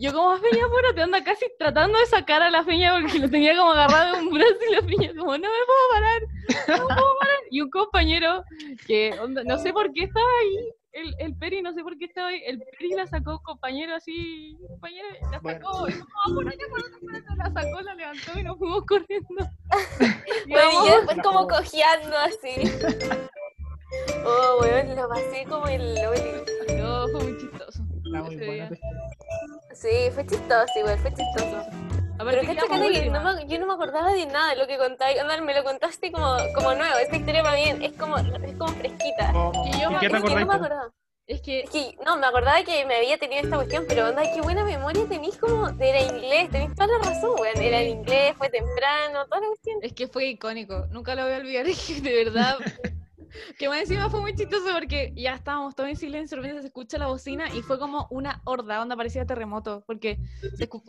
yo 0.00 0.12
como 0.12 0.36
feña, 0.38 0.66
bueno, 0.68 0.94
te 0.94 1.02
anda 1.02 1.24
casi 1.24 1.46
tratando 1.58 1.98
de 1.98 2.06
sacar 2.06 2.42
a 2.42 2.50
la 2.50 2.62
feña 2.62 2.92
porque 3.00 3.18
lo 3.18 3.28
tenía 3.28 3.56
como 3.56 3.72
agarrado 3.72 4.16
de 4.16 4.22
un 4.22 4.30
brazo 4.32 4.56
y 4.68 4.72
la 4.72 4.82
feña 4.82 5.08
como, 5.18 5.32
no 5.32 5.38
me 5.38 5.66
puedo 5.66 5.90
parar, 5.90 6.22
no 6.68 6.74
me 6.88 6.94
puedo 6.94 7.18
parar. 7.18 7.38
Y 7.50 7.60
un 7.62 7.70
compañero 7.70 8.44
que, 8.86 9.18
onda, 9.20 9.42
no 9.42 9.58
sé 9.58 9.72
por 9.72 9.92
qué 9.92 10.04
estaba 10.04 10.26
ahí, 10.42 10.72
el, 10.92 11.14
el 11.18 11.36
Peri, 11.36 11.62
no 11.62 11.72
sé 11.72 11.82
por 11.82 11.96
qué 11.98 12.06
estaba 12.06 12.28
ahí, 12.28 12.42
el 12.46 12.58
Peri 12.60 12.90
la 12.94 13.06
sacó, 13.06 13.40
compañero 13.42 13.94
así, 13.94 14.56
compañero, 14.68 15.06
la 15.30 15.38
Bueno. 15.40 15.60
sacó, 15.60 15.88
y 15.88 15.92
como, 15.92 16.04
"Ah, 16.24 16.30
por 16.34 16.48
allá, 16.48 16.64
por 16.70 16.80
allá, 16.80 16.98
por 17.00 17.14
allá", 17.14 17.34
la 17.36 17.62
sacó, 17.62 17.80
la 17.82 17.94
levantó 17.94 18.38
y 18.38 18.42
nos 18.42 18.58
fuimos 18.58 18.84
corriendo. 18.86 19.48
Y 20.46 20.52
Bueno, 20.52 20.70
y 20.84 20.88
después 20.90 21.18
como 21.22 21.46
cojeando 21.46 22.16
así. 22.18 22.54
Oh, 24.24 24.58
weón, 24.60 24.94
lo 24.94 25.08
pasé 25.08 25.44
como 25.48 25.66
el 25.66 25.82
Oli. 26.06 26.78
No, 26.80 27.08
fue 27.08 27.22
muy 27.24 27.38
chistoso. 27.38 27.82
Muy. 28.04 28.38
Sí, 29.72 30.10
fue 30.12 30.26
chistoso 30.26 30.72
igual, 30.78 30.98
fue 30.98 31.12
chistoso. 31.12 31.64
Aparte 32.20 32.40
Pero 32.40 32.52
que 32.52 32.68
que 32.68 32.78
no 32.78 32.86
última. 32.86 33.32
me- 33.34 33.46
yo 33.46 33.58
no 33.60 33.66
me 33.66 33.72
acordaba 33.72 34.12
de 34.12 34.26
nada 34.26 34.50
de 34.50 34.56
lo 34.56 34.66
que 34.66 34.76
contáis. 34.76 35.16
Me 35.42 35.54
lo 35.54 35.64
contaste 35.64 36.12
como, 36.12 36.36
como 36.54 36.74
nuevo. 36.74 36.98
Esta 36.98 37.16
historia 37.16 37.42
para 37.42 37.56
mí 37.56 37.64
es 37.80 37.92
como, 37.94 38.18
es 38.18 38.56
como 38.58 38.72
fresquita. 38.74 39.32
¿Cómo? 39.32 39.64
Y 39.66 39.80
yo 39.80 39.90
¿Y 39.90 39.94
me- 39.94 40.00
qué 40.00 40.06
Es 40.06 40.12
te 40.12 40.22
que 40.22 40.34
no 40.34 40.46
me 40.46 40.54
acordaba. 40.54 40.90
Es 41.26 41.40
que 41.42 41.60
Es 41.60 41.70
que, 41.70 41.96
no, 42.04 42.16
me 42.18 42.26
acordaba 42.26 42.62
que 42.64 42.84
me 42.84 42.96
había 42.96 43.16
tenido 43.16 43.40
esta 43.42 43.56
cuestión, 43.56 43.84
pero 43.88 44.08
onda, 44.08 44.22
qué 44.34 44.40
buena 44.42 44.64
memoria 44.64 45.04
tenéis 45.08 45.38
como 45.38 45.70
de 45.70 45.88
era 45.90 46.00
inglés, 46.02 46.50
tenéis 46.50 46.74
toda 46.74 46.88
la 46.88 46.98
razón, 46.98 47.30
weón. 47.38 47.56
Era 47.56 47.80
en 47.80 47.88
inglés, 47.88 48.34
fue 48.36 48.50
temprano, 48.50 49.24
toda 49.26 49.40
la 49.40 49.46
cuestión. 49.46 49.78
Es 49.80 49.92
que 49.92 50.08
fue 50.08 50.26
icónico, 50.26 50.86
nunca 50.90 51.14
lo 51.14 51.22
voy 51.24 51.32
a 51.32 51.36
olvidar, 51.38 51.66
es 51.68 51.86
que 51.86 52.00
de 52.00 52.24
verdad. 52.24 52.58
Que 53.58 53.68
más 53.68 53.80
encima 53.80 54.08
fue 54.10 54.20
muy 54.20 54.34
chistoso 54.34 54.64
porque 54.72 55.12
ya 55.16 55.34
estábamos 55.34 55.74
todos 55.74 55.88
en 55.88 55.96
silencio, 55.96 56.36
de 56.36 56.42
repente 56.42 56.62
se 56.62 56.68
escucha 56.68 56.98
la 56.98 57.06
bocina 57.08 57.48
y 57.54 57.62
fue 57.62 57.78
como 57.78 58.06
una 58.10 58.40
horda, 58.44 58.80
onda 58.82 58.96
parecía 58.96 59.24
terremoto, 59.26 59.84
porque 59.86 60.18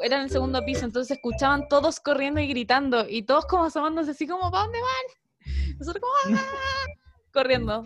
era 0.03 0.17
en 0.17 0.23
el 0.23 0.29
segundo 0.29 0.63
piso, 0.65 0.85
entonces 0.85 1.07
se 1.09 1.13
escuchaban 1.15 1.67
todos 1.67 1.99
corriendo 1.99 2.39
y 2.41 2.47
gritando 2.47 3.05
y 3.07 3.23
todos 3.23 3.45
como 3.45 3.65
asomándose 3.65 4.11
así 4.11 4.27
como, 4.27 4.49
¿para 4.51 4.63
dónde 4.63 4.79
van? 4.79 5.77
Nosotros 5.79 6.01
como, 6.01 6.37
"Ah", 6.37 6.85
corriendo. 7.33 7.83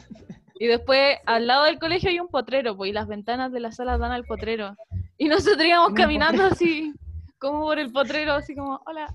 Y 0.59 0.67
después 0.67 1.17
al 1.25 1.47
lado 1.47 1.65
del 1.65 1.79
colegio 1.79 2.09
hay 2.09 2.19
un 2.19 2.29
potrero, 2.29 2.77
pues, 2.77 2.89
y 2.89 2.93
las 2.93 3.07
ventanas 3.07 3.51
de 3.51 3.59
la 3.59 3.71
sala 3.71 3.97
dan 3.97 4.11
al 4.11 4.23
potrero. 4.25 4.75
Y 5.17 5.27
nosotros 5.27 5.63
íbamos 5.65 5.93
caminando 5.93 6.43
así, 6.43 6.93
como 7.39 7.61
por 7.61 7.77
el 7.79 7.91
potrero, 7.91 8.33
así 8.33 8.55
como, 8.55 8.81
hola. 8.85 9.13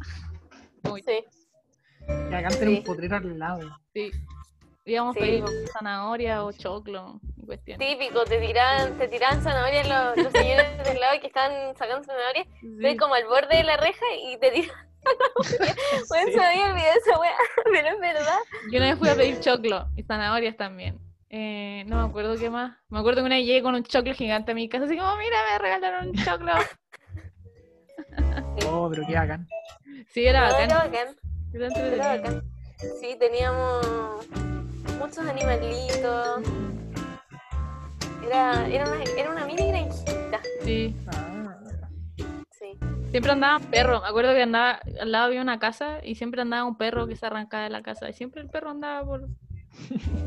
Sí. 1.07 1.25
Y 2.31 2.35
acá 2.35 2.49
tenía 2.49 2.75
Sí. 2.75 2.79
un 2.79 2.85
potrero 2.85 3.17
al 3.17 3.39
lado. 3.39 3.79
Sí. 3.95 4.11
Íbamos 4.85 5.15
Sí, 5.15 5.43
zanahoria 5.73 6.43
o 6.45 6.53
choclo 6.53 7.21
y 7.37 7.47
cuestiones. 7.47 7.87
Típico, 7.87 8.25
te 8.25 8.39
tiraban, 8.39 8.97
te 8.99 9.09
tiraban 9.09 9.43
zanahorias 9.43 9.89
los, 9.89 10.25
los 10.25 10.33
señores 10.43 10.85
del 10.85 10.99
lado 11.01 11.21
que 11.21 11.27
estaban 11.27 11.77
sacando 11.77 12.05
zanahorias, 12.05 12.47
Sí. 12.61 12.97
como 12.97 13.15
al 13.15 13.27
borde 13.27 13.57
de 13.59 13.65
la 13.65 13.77
reja 13.77 14.05
y 14.25 14.39
te 14.39 14.51
tiraban 14.51 14.87
zanahorias. 15.43 16.09
Bueno, 16.09 16.27
Sí. 16.27 16.33
se 16.33 16.39
me 16.39 16.47
había 16.47 16.71
olvidado 16.73 16.99
esa 17.05 17.19
weá, 17.21 17.37
pero 17.73 17.89
es 17.89 18.01
verdad. 18.01 18.39
Yo 18.73 18.79
una 18.79 18.91
vez 18.91 18.99
fui 18.99 19.09
a 19.09 19.15
pedir 19.15 19.41
choclo 19.41 19.87
y 19.97 20.03
zanahorias 20.03 20.57
también. 20.57 20.99
Eh, 21.29 21.85
no 21.87 22.03
me 22.03 22.09
acuerdo 22.09 22.37
qué 22.37 22.51
más. 22.51 22.77
Me 22.89 22.99
acuerdo 22.99 23.21
que 23.21 23.27
una 23.27 23.37
vez 23.37 23.47
llegué 23.47 23.63
con 23.63 23.75
un 23.75 23.85
choclo 23.85 24.15
gigante 24.15 24.51
a 24.51 24.55
mi 24.55 24.69
casa, 24.69 24.87
así 24.87 24.97
como, 24.97 25.15
mira, 25.17 25.37
me 25.53 25.59
regalaron 25.59 26.09
un 26.09 26.15
choclo. 26.25 26.53
Oh, 28.67 28.89
pero 28.91 29.07
qué 29.07 29.15
bacán. 29.15 29.47
Sí, 30.13 30.27
era 30.27 30.41
No, 30.49 30.53
bacán. 30.55 30.65
era 30.71 30.79
bacán, 30.79 31.17
Era 31.93 32.17
bacán. 32.17 32.43
Sí, 33.01 33.15
teníamos 33.21 33.87
muchos 34.99 35.19
animalitos. 35.19 36.43
Era, 38.27 38.69
era, 38.69 38.85
una, 38.85 39.03
era 39.17 39.31
una 39.31 39.47
mini 39.47 39.69
granjita. 39.69 40.41
Sí. 40.63 40.97
Sí. 42.51 42.79
Siempre 43.11 43.33
andaba 43.33 43.57
un 43.57 43.65
perro. 43.65 44.01
Me 44.03 44.09
acuerdo 44.09 44.33
que 44.33 44.43
andaba, 44.43 44.81
al 45.01 45.13
lado 45.13 45.27
había 45.27 45.43
una 45.43 45.59
casa 45.59 45.99
y 46.05 46.15
siempre 46.15 46.43
andaba 46.43 46.65
un 46.65 46.77
perro 46.77 47.07
que 47.07 47.17
se 47.17 47.27
arrancaba 47.27 47.65
de 47.65 47.71
la 47.71 47.83
casa. 47.83 48.09
Y 48.09 48.13
siempre 48.13 48.43
el 48.43 48.49
perro 48.49 48.71
andaba 48.71 49.05
por, 49.05 49.29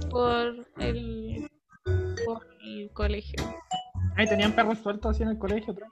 por 0.09 0.67
el, 0.79 1.49
por 2.25 2.47
el 2.63 2.89
colegio. 2.93 3.43
Ahí 4.15 4.27
tenían 4.27 4.53
perros 4.53 4.79
sueltos 4.79 5.11
así 5.11 5.23
en 5.23 5.29
el 5.29 5.37
colegio. 5.37 5.73
atrás. 5.73 5.89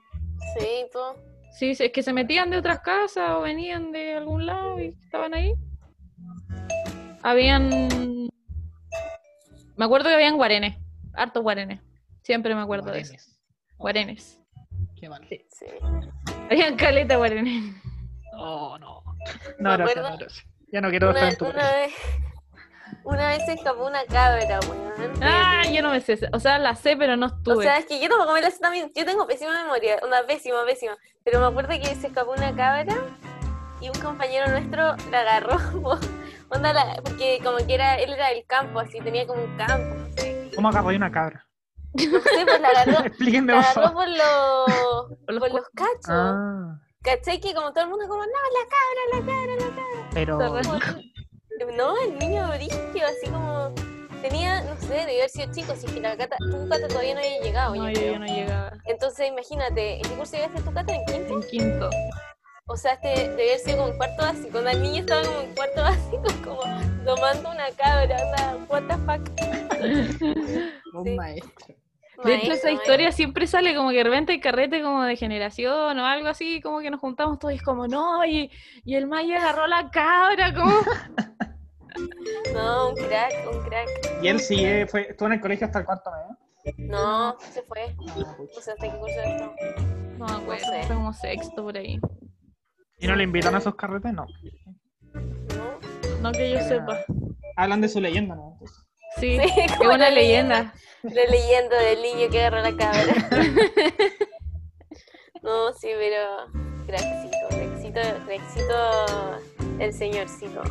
Sí, 0.58 0.86
todo. 0.92 1.16
Sí, 1.52 1.74
sí, 1.74 1.84
es 1.84 1.92
que 1.92 2.02
se 2.02 2.12
metían 2.12 2.50
de 2.50 2.58
otras 2.58 2.80
casas 2.80 3.30
o 3.32 3.42
venían 3.42 3.92
de 3.92 4.14
algún 4.14 4.46
lado 4.46 4.80
y 4.80 4.88
estaban 5.04 5.34
ahí. 5.34 5.54
Habían. 7.22 8.30
Me 9.82 9.86
acuerdo 9.86 10.10
que 10.10 10.14
habían 10.14 10.36
guarenes, 10.36 10.76
hartos 11.12 11.42
guarenes. 11.42 11.80
Siempre 12.22 12.54
me 12.54 12.60
acuerdo 12.60 12.92
de 12.92 13.00
eso. 13.00 13.14
Guarenes. 13.78 14.38
Guarenes. 14.38 14.40
Qué 14.94 15.08
mal. 15.08 15.26
Sí. 15.28 15.66
Habían 16.48 16.76
caleta 16.76 17.16
guarenes. 17.16 17.74
Oh, 18.36 18.78
no. 18.78 19.02
No, 19.58 19.76
no, 19.76 19.84
gracias. 19.86 20.44
Ya 20.70 20.80
no 20.80 20.88
quiero 20.88 21.10
Una, 21.10 21.28
estar 21.28 21.32
en 21.32 21.36
tu 21.36 21.44
una 21.46 21.54
colegio. 21.54 21.80
vez, 21.80 23.02
una 23.02 23.28
vez 23.30 23.44
se 23.44 23.54
escapó 23.54 23.84
una 23.88 24.04
cabra, 24.04 24.60
weón. 24.68 25.20
Ah, 25.20 25.62
yo 25.68 25.82
no 25.82 25.90
me 25.90 26.00
sé. 26.00 26.16
O 26.32 26.38
sea, 26.38 26.60
la 26.60 26.76
sé, 26.76 26.96
pero 26.96 27.16
no 27.16 27.26
estuve. 27.26 27.56
O 27.56 27.62
sea, 27.62 27.78
es 27.78 27.86
que 27.86 28.00
yo 28.00 28.08
tampoco 28.08 28.34
me 28.34 28.40
la 28.40 28.52
sé 28.52 28.60
también. 28.60 28.92
Yo 28.94 29.04
tengo 29.04 29.26
pésima 29.26 29.64
memoria, 29.64 29.96
una 30.06 30.22
pésima, 30.22 30.64
pésima. 30.64 30.96
Pero 31.24 31.40
me 31.40 31.46
acuerdo 31.46 31.70
que 31.70 31.92
se 31.96 32.06
escapó 32.06 32.30
una 32.30 32.54
cabra 32.54 32.94
y 33.80 33.88
un 33.88 34.00
compañero 34.00 34.46
nuestro 34.46 34.94
la 35.10 35.20
agarró. 35.22 35.58
Onda 36.54 36.72
la- 36.72 37.00
porque 37.02 37.40
como 37.42 37.58
que 37.58 37.74
era, 37.74 37.96
él 37.96 38.12
era 38.12 38.28
del 38.28 38.44
campo, 38.46 38.80
así, 38.80 39.00
tenía 39.00 39.26
como 39.26 39.42
un 39.44 39.56
campo. 39.56 39.94
No 39.94 40.06
sé, 40.16 40.50
¿Cómo 40.54 40.68
agarró 40.68 40.88
una 40.88 41.10
cabra? 41.10 41.46
no 41.94 42.20
sé, 42.20 42.44
pues 42.46 42.60
la 42.60 42.68
agarró, 42.68 42.98
Explíquenme, 43.06 43.52
la 43.54 43.62
por 43.62 43.82
agarró 43.82 43.94
por 43.98 44.08
los, 44.08 45.18
Por 45.26 45.34
los 45.34 45.40
por 45.40 45.50
cu- 45.50 45.56
los 45.58 45.68
cachos. 45.70 46.08
Ah, 46.08 46.78
¿Cachai? 47.02 47.40
Que 47.40 47.52
como 47.54 47.72
todo 47.72 47.84
el 47.84 47.90
mundo 47.90 48.06
como, 48.08 48.22
no, 48.22 48.28
la 48.28 48.68
cabra, 48.70 49.02
la 49.12 49.26
cabra, 49.26 49.54
la 49.54 49.74
cabra. 49.74 50.10
pero... 50.14 50.38
No, 51.76 51.96
el 52.02 52.18
niño 52.18 52.48
brigio, 52.48 53.06
así 53.06 53.30
como... 53.30 53.72
Tenía, 54.20 54.60
no 54.62 54.76
sé, 54.76 54.94
debió 54.94 55.14
haber 55.16 55.30
sido 55.30 55.52
chico, 55.52 55.74
si 55.74 55.86
es 55.86 55.92
que 55.92 56.00
la 56.00 56.16
cata, 56.16 56.36
tu 56.38 56.68
cata 56.68 56.86
todavía 56.86 57.14
no 57.14 57.20
había 57.20 57.40
llegado. 57.40 57.74
No, 57.74 57.90
yo 57.90 58.00
yo, 58.00 58.18
no 58.20 58.26
llegaba. 58.26 58.72
Entonces, 58.84 59.28
imagínate, 59.28 59.96
¿en 59.96 60.02
qué 60.02 60.08
curso 60.10 60.36
llegaste 60.36 60.62
tu 60.62 60.72
cata? 60.72 60.94
¿En 60.94 61.04
quinto? 61.06 61.34
En 61.34 61.42
quinto. 61.48 61.90
O 62.72 62.76
sea, 62.76 62.94
este 62.94 63.08
debe 63.08 63.50
haber 63.50 63.58
sido 63.58 63.76
como 63.76 63.88
en 63.90 63.96
cuarto 63.98 64.22
básico. 64.22 64.48
Cuando 64.50 64.70
el 64.70 64.82
niño 64.82 65.00
estaba 65.00 65.22
como 65.22 65.40
en 65.40 65.54
cuarto 65.54 65.82
básico, 65.82 66.22
como 66.44 66.60
tomando 67.04 67.50
una 67.50 67.66
cabra, 67.76 68.16
onda, 68.16 68.66
what 68.68 68.82
the 68.84 68.96
fuck. 69.04 69.30
Un 70.94 71.04
Sí. 71.04 71.14
maestro. 71.14 71.74
De 72.24 72.34
hecho, 72.36 72.52
esa 72.52 72.68
Maestro, 72.68 72.70
historia 72.70 73.12
siempre 73.12 73.46
sale 73.46 73.74
como 73.74 73.90
que 73.90 73.96
de 73.96 74.04
repente 74.04 74.32
hay 74.32 74.40
carrete 74.40 74.80
como 74.80 75.02
de 75.02 75.16
generación 75.16 75.98
o 75.98 76.06
algo 76.06 76.28
así, 76.28 76.60
como 76.60 76.80
que 76.80 76.90
nos 76.90 77.00
juntamos 77.00 77.38
todos 77.38 77.52
y 77.52 77.56
es 77.56 77.62
como, 77.62 77.88
no, 77.88 78.24
y, 78.24 78.50
y 78.84 78.94
el 78.94 79.06
Maya 79.08 79.38
agarró 79.38 79.66
la 79.66 79.90
cabra, 79.90 80.54
como... 80.54 80.72
No, 82.54 82.88
un 82.90 82.94
crack, 82.96 83.32
un 83.52 83.60
crack. 83.64 83.88
Y 84.22 84.28
él 84.28 84.40
sigue, 84.40 84.86
fue, 84.86 85.08
estuvo 85.10 85.26
en 85.26 85.34
el 85.34 85.40
colegio 85.40 85.66
hasta 85.66 85.80
el 85.80 85.84
cuarto 85.84 86.10
mes. 86.64 86.74
No, 86.78 87.36
se 87.40 87.62
fue. 87.62 87.94
Ah, 88.08 88.34
pucha. 88.36 88.58
O 88.58 88.62
sea, 88.62 88.74
¿hasta 88.74 88.90
qué 88.90 88.98
curso 88.98 89.20
esto? 89.20 89.54
No 90.16 90.26
me 90.26 90.32
acuerdo, 90.42 90.64
sé. 90.66 90.82
fue 90.86 90.96
como 90.96 91.12
sexto 91.12 91.62
por 91.62 91.76
ahí. 91.76 92.00
¿Y 93.02 93.08
no 93.08 93.16
le 93.16 93.24
invitan 93.24 93.52
a 93.56 93.58
esos 93.58 93.74
carretes? 93.74 94.14
No. 94.14 94.26
¿No? 95.12 96.20
No 96.20 96.30
que 96.30 96.52
yo 96.52 96.60
sepa. 96.60 97.00
Hablan 97.56 97.80
de 97.80 97.88
su 97.88 98.00
leyenda, 98.00 98.36
¿no? 98.36 98.52
Entonces, 98.52 98.86
Sí, 99.18 99.38
Sí, 99.38 99.60
es 99.60 99.76
como 99.76 99.90
una 99.90 100.08
la 100.08 100.10
leyenda. 100.10 100.72
La 101.02 101.24
leyenda 101.24 101.80
del 101.80 102.00
niño 102.00 102.30
que 102.30 102.40
agarró 102.40 102.62
la 102.62 102.76
cabra. 102.76 103.28
no, 105.42 105.72
sí, 105.74 105.88
pero 105.98 106.46
crackcito, 106.86 107.36
crackcito, 107.50 108.00
crackcito 108.24 109.40
el 109.80 109.92
señorcito. 109.92 110.62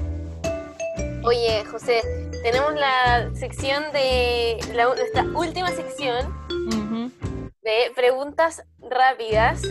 Oye, 1.25 1.65
José, 1.65 2.01
tenemos 2.43 2.73
la 2.75 3.29
sección 3.35 3.83
de 3.91 4.57
la, 4.73 4.85
nuestra 4.85 5.23
última 5.35 5.69
sección 5.71 6.33
de 7.61 7.91
preguntas 7.93 8.63
rápidas. 8.79 9.61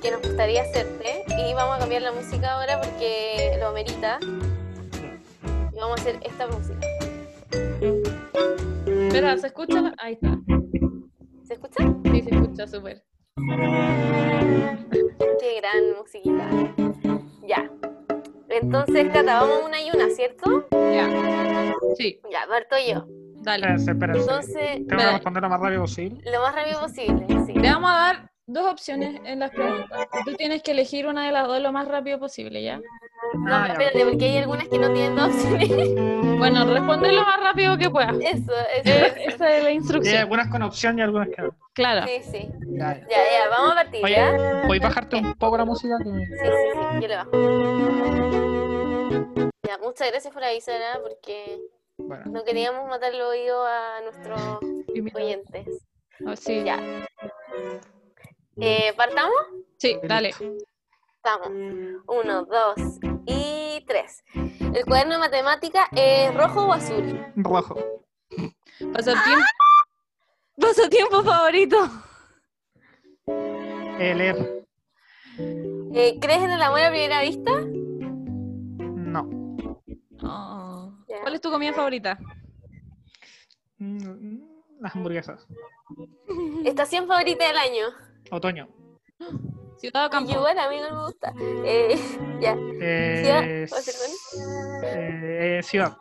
Que 0.00 0.10
nos 0.10 0.22
gustaría 0.22 0.62
hacerte. 0.62 1.24
Y 1.38 1.54
vamos 1.54 1.76
a 1.76 1.78
cambiar 1.80 2.02
la 2.02 2.12
música 2.12 2.54
ahora 2.54 2.80
porque 2.80 3.56
lo 3.60 3.68
amerita. 3.68 4.18
Y 4.22 5.76
vamos 5.78 5.98
a 5.98 6.02
hacer 6.02 6.18
esta 6.22 6.46
música. 6.46 6.86
Espera, 8.86 9.36
¿se 9.38 9.46
escucha? 9.48 9.92
Ahí 9.98 10.14
está. 10.14 10.38
¿Se 11.44 11.54
escucha? 11.54 11.84
Sí, 12.04 12.22
se 12.22 12.30
escucha 12.34 12.66
súper. 12.66 13.02
Qué 15.40 15.60
gran 15.60 15.96
musiquita. 15.98 16.48
Ya. 17.46 17.70
Entonces, 18.50 19.08
Cata, 19.12 19.40
vamos 19.40 19.62
una 19.66 19.80
y 19.80 19.90
una, 19.90 20.08
¿cierto? 20.10 20.66
Ya. 20.72 21.08
Sí, 21.96 22.20
Ya, 22.30 22.46
parto 22.48 22.76
yo. 22.86 23.06
dale. 23.42 23.74
Espérense. 23.74 24.20
Entonces, 24.20 24.54
Tengo 24.54 24.86
que 24.88 24.94
espera. 24.94 25.12
responder 25.12 25.42
lo 25.42 25.48
más 25.48 25.60
rápido 25.60 25.80
posible. 25.82 26.30
lo 26.30 26.40
más 26.40 26.54
rápido 26.54 26.80
posible, 26.80 27.26
sí. 27.46 27.52
Le 27.54 27.68
vamos 27.70 27.90
a 27.90 27.94
dar 27.94 28.30
dos 28.48 28.72
opciones 28.72 29.20
en 29.24 29.38
las 29.38 29.50
preguntas. 29.50 30.08
Tú 30.24 30.34
tienes 30.34 30.62
que 30.62 30.72
elegir 30.72 31.06
una 31.06 31.26
de 31.26 31.32
las 31.32 31.46
dos 31.46 31.60
lo 31.60 31.70
más 31.70 31.86
rápido 31.86 32.18
posible, 32.18 32.62
¿ya? 32.62 32.78
No, 33.34 33.54
Ah, 33.54 33.66
ya. 33.66 33.72
espérate, 33.74 34.04
porque 34.06 34.24
hay 34.24 34.38
algunas 34.38 34.68
que 34.68 34.78
no 34.78 34.92
tienen 34.92 35.14
dos 35.16 35.28
opciones. 35.34 35.68
Bueno, 36.38 36.64
responde 36.72 37.10
lo 37.10 37.22
más 37.24 37.40
rápido 37.42 37.76
que 37.76 37.90
puedas. 37.90 38.14
Eso, 38.20 38.52
Eh, 38.52 38.82
eso. 38.84 39.34
esa 39.34 39.56
es 39.56 39.62
la 39.64 39.70
Y 39.70 39.72
hay 39.72 39.74
instrucción. 39.74 40.16
algunas 40.18 40.46
con 40.48 40.62
opción 40.62 40.96
y 40.98 41.02
algunas 41.02 41.28
que 41.30 41.42
no. 41.42 41.48
Claro. 41.74 42.06
Sí, 42.06 42.22
sí. 42.22 42.48
Ya, 42.68 42.94
ya. 42.96 43.00
Ya, 43.08 43.16
ya, 43.42 43.48
vamos 43.50 43.72
a 43.72 43.74
partir, 43.74 44.06
¿ya? 44.08 44.30
Oye, 44.30 44.62
¿podéis 44.68 44.82
bajarte 44.84 45.16
un 45.16 45.34
poco 45.34 45.58
la 45.58 45.64
música? 45.64 45.98
Que... 45.98 46.04
Sí, 46.04 46.26
sí, 46.26 46.46
sí, 46.72 47.00
yo 47.02 47.08
le 47.08 47.16
bajo. 47.16 47.30
Ya, 49.66 49.78
muchas 49.78 50.10
gracias 50.12 50.32
por 50.32 50.44
avisar, 50.44 50.80
¿ah? 50.80 51.00
porque 51.02 51.58
Bueno, 51.98 52.22
no 52.26 52.44
queríamos 52.44 52.88
matar 52.88 53.12
el 53.12 53.20
oído 53.20 53.66
a 53.66 54.00
nuestros 54.02 54.40
oyentes. 55.14 55.66
Oh, 56.24 56.36
sí. 56.36 56.62
Ya. 56.64 56.78
Eh, 58.60 58.92
¿Partamos? 58.96 59.36
Sí, 59.76 59.98
dale. 60.02 60.30
Estamos. 61.16 61.48
Uno, 62.06 62.44
dos 62.44 62.98
y 63.26 63.84
tres. 63.86 64.24
¿El 64.34 64.84
cuaderno 64.84 65.14
de 65.14 65.20
matemática 65.20 65.88
es 65.92 66.34
rojo 66.34 66.66
o 66.66 66.72
azul? 66.72 67.24
rojo. 67.36 67.76
Pasatiempo. 68.92 69.44
Pasatiempo 70.60 71.22
favorito. 71.22 71.76
Eh, 73.26 74.14
leer. 74.14 74.64
Eh, 75.94 76.18
¿Crees 76.20 76.42
en 76.42 76.50
el 76.50 76.62
amor 76.62 76.80
a 76.80 76.90
primera 76.90 77.22
vista? 77.22 77.52
No. 77.64 79.28
Oh. 80.22 80.92
¿Cuál 81.22 81.34
es 81.34 81.40
tu 81.40 81.50
comida 81.50 81.72
favorita? 81.72 82.18
Mm, 83.78 84.40
Las 84.80 84.94
hamburguesas. 84.96 85.46
¿Estación 86.64 87.06
favorita 87.06 87.46
del 87.46 87.56
año? 87.56 87.86
Otoño. 88.30 88.68
Ciudad 89.78 90.04
o 90.04 90.08
Y 90.08 90.10
campo. 90.10 90.30
igual 90.32 90.58
a 90.58 90.68
mí 90.68 90.76
no 90.80 90.90
me 90.96 91.04
gusta. 91.04 91.32
Eh, 91.64 91.96
ya. 92.40 92.56
Eh, 92.80 93.22
¿Ciudad? 93.24 93.68
¿Puedo 93.68 93.80
hacer 93.80 93.94
con? 93.94 94.84
eh, 94.84 95.58
eh, 95.58 95.62
ciudad. 95.62 95.96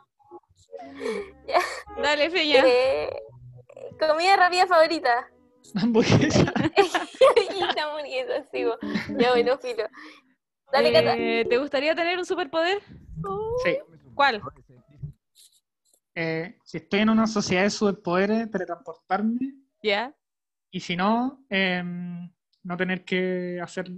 Dale, 2.02 2.30
Feña. 2.30 2.64
Eh, 2.66 3.16
¿Comida 4.00 4.36
rápida 4.36 4.68
favorita? 4.68 5.28
Hamburguesa. 5.76 6.54
y 6.76 7.80
hamburguesa, 7.80 8.48
sigo. 8.52 8.78
Ya 9.18 9.32
bueno, 9.32 9.58
filo. 9.58 9.84
Dale, 10.72 10.92
Cata. 10.94 11.16
Eh, 11.18 11.46
¿Te 11.50 11.58
gustaría 11.58 11.96
tener 11.96 12.18
un 12.18 12.26
superpoder? 12.26 12.82
Sí. 13.64 13.78
¿Cuál? 14.16 14.42
Eh, 16.16 16.58
si 16.64 16.78
estoy 16.78 17.02
en 17.02 17.10
una 17.10 17.28
sociedad 17.28 17.64
de 17.64 17.70
superpoderes, 17.70 18.50
teletransportarme. 18.50 19.54
¿Ya? 19.84 20.14
Y 20.72 20.80
si 20.80 20.96
no, 20.96 21.44
em, 21.50 22.30
no 22.64 22.78
tener 22.78 23.04
que 23.06 23.60
hacer 23.62 23.90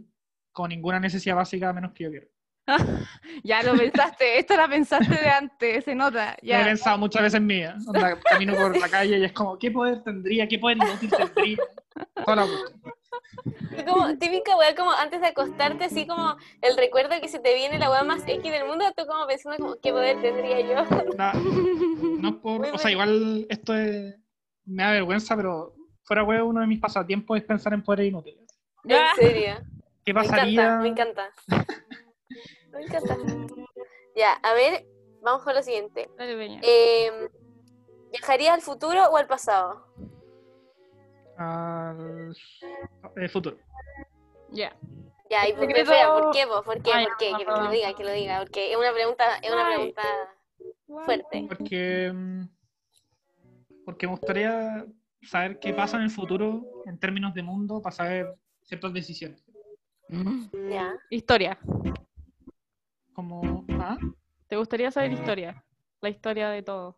con 0.51 0.69
ninguna 0.69 0.99
necesidad 0.99 1.35
básica 1.35 1.69
a 1.69 1.73
menos 1.73 1.91
que 1.93 2.03
yo 2.05 2.09
quiera. 2.11 2.27
Ya 3.43 3.63
lo 3.63 3.75
pensaste. 3.75 4.37
Esta 4.37 4.55
la 4.57 4.67
pensaste 4.67 5.13
de 5.15 5.29
antes, 5.29 5.85
se 5.85 5.95
nota. 5.95 6.37
Lo 6.41 6.47
he 6.47 6.59
Ya. 6.59 6.63
pensado 6.65 6.97
muchas 6.97 7.23
veces 7.23 7.37
en 7.37 7.47
mí. 7.47 7.55
¿eh? 7.63 7.73
Onda, 7.87 8.19
camino 8.29 8.53
por 8.55 8.77
la 8.77 8.89
calle 8.89 9.17
y 9.17 9.23
es 9.25 9.31
como, 9.31 9.57
¿qué 9.57 9.71
poder 9.71 10.03
tendría? 10.03 10.47
¿Qué 10.47 10.59
poder 10.59 10.77
inútil 10.77 11.09
tendría? 11.09 11.57
Toda 12.25 12.35
la. 12.35 12.47
Y 13.77 13.83
Como 13.85 14.17
típica 14.17 14.55
weá, 14.57 14.75
como 14.75 14.91
antes 14.91 15.21
de 15.21 15.27
acostarte, 15.27 15.85
así 15.85 16.05
como 16.05 16.35
el 16.61 16.77
recuerdo 16.77 17.19
que 17.21 17.27
se 17.27 17.39
te 17.39 17.55
viene 17.55 17.79
la 17.79 17.89
weá 17.89 18.03
más 18.03 18.21
X 18.27 18.43
del 18.51 18.65
mundo, 18.65 18.85
tú 18.95 19.05
como 19.07 19.25
pensando 19.25 19.57
como, 19.57 19.75
¿qué 19.81 19.91
poder 19.91 20.21
tendría 20.21 20.59
yo? 20.61 20.85
No 22.19 22.39
por, 22.41 22.59
Muy 22.59 22.69
o 22.69 22.77
sea, 22.77 22.91
igual 22.91 23.45
esto 23.49 23.75
es, 23.75 24.15
me 24.65 24.83
da 24.83 24.91
vergüenza, 24.91 25.35
pero 25.35 25.73
fuera 26.09 26.23
huevo, 26.23 26.49
uno 26.49 26.61
de 26.61 26.65
mis 26.65 26.79
pasatiempos 26.79 27.37
es 27.37 27.43
pensar 27.43 27.71
en 27.71 27.83
poderes 27.83 28.07
inútiles. 28.07 28.43
En 28.83 28.97
serio. 29.15 29.57
¿Qué 30.03 30.11
Me 30.11 30.21
pasaría? 30.21 30.61
encanta, 30.63 30.81
me 30.81 30.87
encanta. 30.89 31.29
Me 32.71 32.81
encanta. 32.83 33.15
Ya, 34.15 34.33
a 34.33 34.53
ver, 34.53 34.87
vamos 35.21 35.43
con 35.43 35.53
lo 35.53 35.61
siguiente. 35.61 36.09
Dale. 36.17 36.59
Eh, 36.63 37.29
¿Viajarías 38.11 38.55
al 38.55 38.61
futuro 38.61 39.03
o 39.09 39.17
al 39.17 39.27
pasado? 39.27 39.85
Al 41.37 42.33
el 43.15 43.29
futuro. 43.29 43.57
Ya. 44.49 44.75
Ya, 45.29 45.47
y 45.47 45.53
por, 45.53 45.61
Secreto- 45.61 45.91
espera, 45.91 46.11
¿por 46.13 46.31
qué 46.31 46.45
vos? 46.47 46.65
¿Por 46.65 46.81
qué? 46.81 46.91
Ah, 46.91 47.03
¿Por 47.07 47.17
qué? 47.17 47.33
Que, 47.37 47.45
lo 47.45 47.69
diga, 47.69 47.93
que 47.93 48.03
lo 48.03 48.11
diga, 48.11 48.39
porque 48.39 48.71
es 48.71 48.77
una 48.77 48.91
pregunta, 48.93 49.37
es 49.43 49.51
una 49.53 49.67
Ay. 49.67 49.75
pregunta 49.75 50.01
fuerte. 51.05 51.45
Porque, 51.47 52.11
mm, 52.13 52.41
porque 53.85 54.07
me 54.07 54.11
gustaría 54.13 54.85
saber 55.21 55.59
qué 55.59 55.73
pasa 55.73 55.97
en 55.97 56.03
el 56.03 56.09
futuro 56.09 56.83
en 56.85 56.97
términos 56.99 57.33
de 57.33 57.43
mundo 57.43 57.81
para 57.81 57.95
saber 57.95 58.33
ciertas 58.63 58.93
decisiones. 58.93 59.43
Ya. 60.69 60.93
Historia. 61.09 61.57
Como, 63.13 63.65
¿ah? 63.79 63.97
¿Te 64.47 64.55
gustaría 64.55 64.91
saber 64.91 65.11
historia? 65.11 65.63
La 66.01 66.09
historia 66.09 66.49
de 66.49 66.63
todo. 66.63 66.97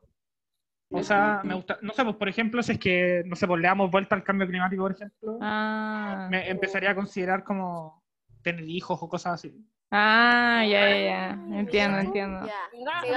O 0.93 1.03
sea, 1.03 1.41
me 1.43 1.55
gusta, 1.55 1.78
no 1.82 1.93
sé, 1.93 2.03
pues 2.03 2.15
por 2.17 2.28
ejemplo, 2.28 2.61
si 2.61 2.74
es 2.74 2.80
que, 2.80 3.24
no 3.26 3.36
sé, 3.36 3.47
pues 3.47 3.61
le 3.61 3.67
damos 3.67 3.89
vuelta 3.89 4.13
al 4.13 4.24
cambio 4.24 4.45
climático, 4.47 4.84
por 4.84 4.91
ejemplo, 4.91 5.38
Ah. 5.41 6.28
me 6.30 6.49
empezaría 6.49 6.91
a 6.91 6.95
considerar 6.95 7.43
como 7.45 8.03
tener 8.41 8.67
hijos 8.69 8.99
o 9.01 9.07
cosas 9.07 9.34
así. 9.36 9.55
Ah, 9.89 10.63
ya, 10.65 10.89
ya, 10.89 10.99
ya. 10.99 11.30
Entiendo, 11.59 11.97
entiendo. 11.99 12.47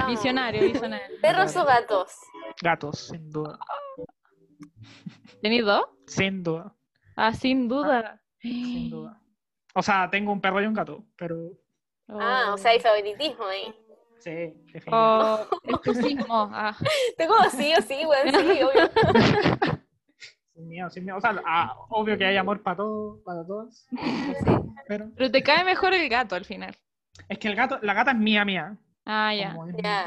Visionario, 0.07 0.61
visionario. 0.61 1.07
¿Perros 1.21 1.55
o 1.57 1.65
gatos? 1.65 2.11
Gatos, 2.61 3.07
sin 3.07 3.29
duda. 3.29 3.59
¿Tenís 5.45 5.63
dos? 5.63 5.83
Sin 6.07 6.41
duda, 6.41 6.73
Ah, 7.15 7.31
sin 7.31 7.67
duda. 7.67 8.19
sin 8.39 8.89
duda. 8.89 9.21
O 9.75 9.83
sea, 9.83 10.09
tengo 10.09 10.31
un 10.31 10.41
perro 10.41 10.59
y 10.59 10.65
un 10.65 10.73
gato, 10.73 11.05
pero 11.15 11.51
Ah, 12.09 12.49
o 12.55 12.57
sea, 12.57 12.71
hay 12.71 12.79
favoritismo 12.79 13.45
ahí. 13.45 13.71
sí, 14.17 14.31
definitivamente. 14.73 14.89
Oh, 14.91 15.47
exclusismo. 15.65 16.49
Ah. 16.51 16.75
Como 17.27 17.49
sí 17.51 17.73
o 17.77 17.81
sí, 17.83 18.03
weón, 18.07 18.29
sí, 18.31 18.63
obvio. 18.63 18.89
Sin 20.55 20.67
miedo, 20.67 20.89
sin 20.89 21.03
miedo. 21.05 21.17
O 21.17 21.21
sea, 21.21 21.39
ah, 21.45 21.75
obvio 21.89 22.17
que 22.17 22.25
hay 22.25 22.37
amor 22.37 22.63
para 22.63 22.77
todos, 22.77 23.19
para 23.23 23.45
todas. 23.45 23.87
Pero 24.87 25.11
Pero 25.15 25.29
te 25.31 25.43
cae 25.43 25.63
mejor 25.63 25.93
el 25.93 26.09
gato 26.09 26.33
al 26.33 26.45
final. 26.45 26.75
es 27.29 27.37
que 27.37 27.49
el 27.49 27.55
gato, 27.55 27.77
la 27.83 27.93
gata 27.93 28.11
es 28.11 28.17
mía, 28.17 28.43
mía. 28.45 28.75
Ah, 29.05 29.31
ya. 29.35 29.55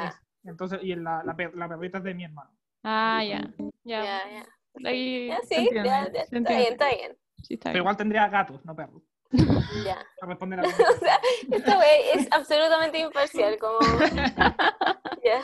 es- 0.09 0.21
entonces, 0.43 0.81
y 0.83 0.97
la, 0.97 1.23
la, 1.23 1.37
per- 1.37 1.55
la 1.55 1.69
perrita 1.69 1.99
es 1.99 2.05
de 2.05 2.15
mi 2.15 2.25
hermano. 2.25 2.51
Ah. 2.83 3.23
Ya. 3.23 3.49
Ya, 3.85 4.03
ya. 4.05 4.47
Ahí 4.85 5.31
se 5.43 5.47
sí, 5.49 5.55
entiende, 5.57 5.89
ya, 5.89 6.13
ya, 6.13 6.25
se 6.27 6.37
está 6.39 6.51
bien, 6.57 6.73
está 6.73 6.89
bien. 6.95 7.17
Sí, 7.43 7.55
está 7.55 7.71
Pero 7.73 7.83
igual 7.83 7.97
tendría 7.97 8.29
gatos, 8.29 8.65
no 8.65 8.75
perros. 8.77 9.03
Ya. 9.85 10.05
Para 10.21 10.31
responder 10.33 10.61
a 10.61 10.63
la 10.67 10.69
pregunta. 10.69 10.95
O 10.97 10.99
sea, 10.99 11.21
esta 11.51 11.79
wey 11.79 12.01
es 12.15 12.29
absolutamente 12.33 12.99
imparcial, 12.99 13.59
como... 13.59 13.79
Ya. 15.25 15.41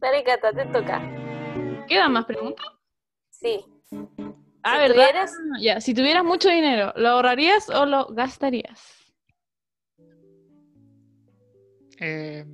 Dale, 0.00 0.22
Cata, 0.22 0.52
te 0.52 0.64
toca. 0.66 1.00
¿Quedan 1.88 2.12
más 2.12 2.24
preguntas? 2.26 2.64
Sí. 3.30 3.64
Ah, 4.62 4.74
Si 4.74 4.78
¿verdad? 4.78 4.94
tuvieras- 4.94 5.34
Ya, 5.60 5.80
si 5.80 5.94
tuvieras 5.94 6.24
mucho 6.24 6.48
dinero, 6.48 6.92
¿lo 6.96 7.08
ahorrarías 7.08 7.68
o 7.70 7.86
lo 7.86 8.06
gastarías? 8.06 8.94
Eh, 12.00 12.44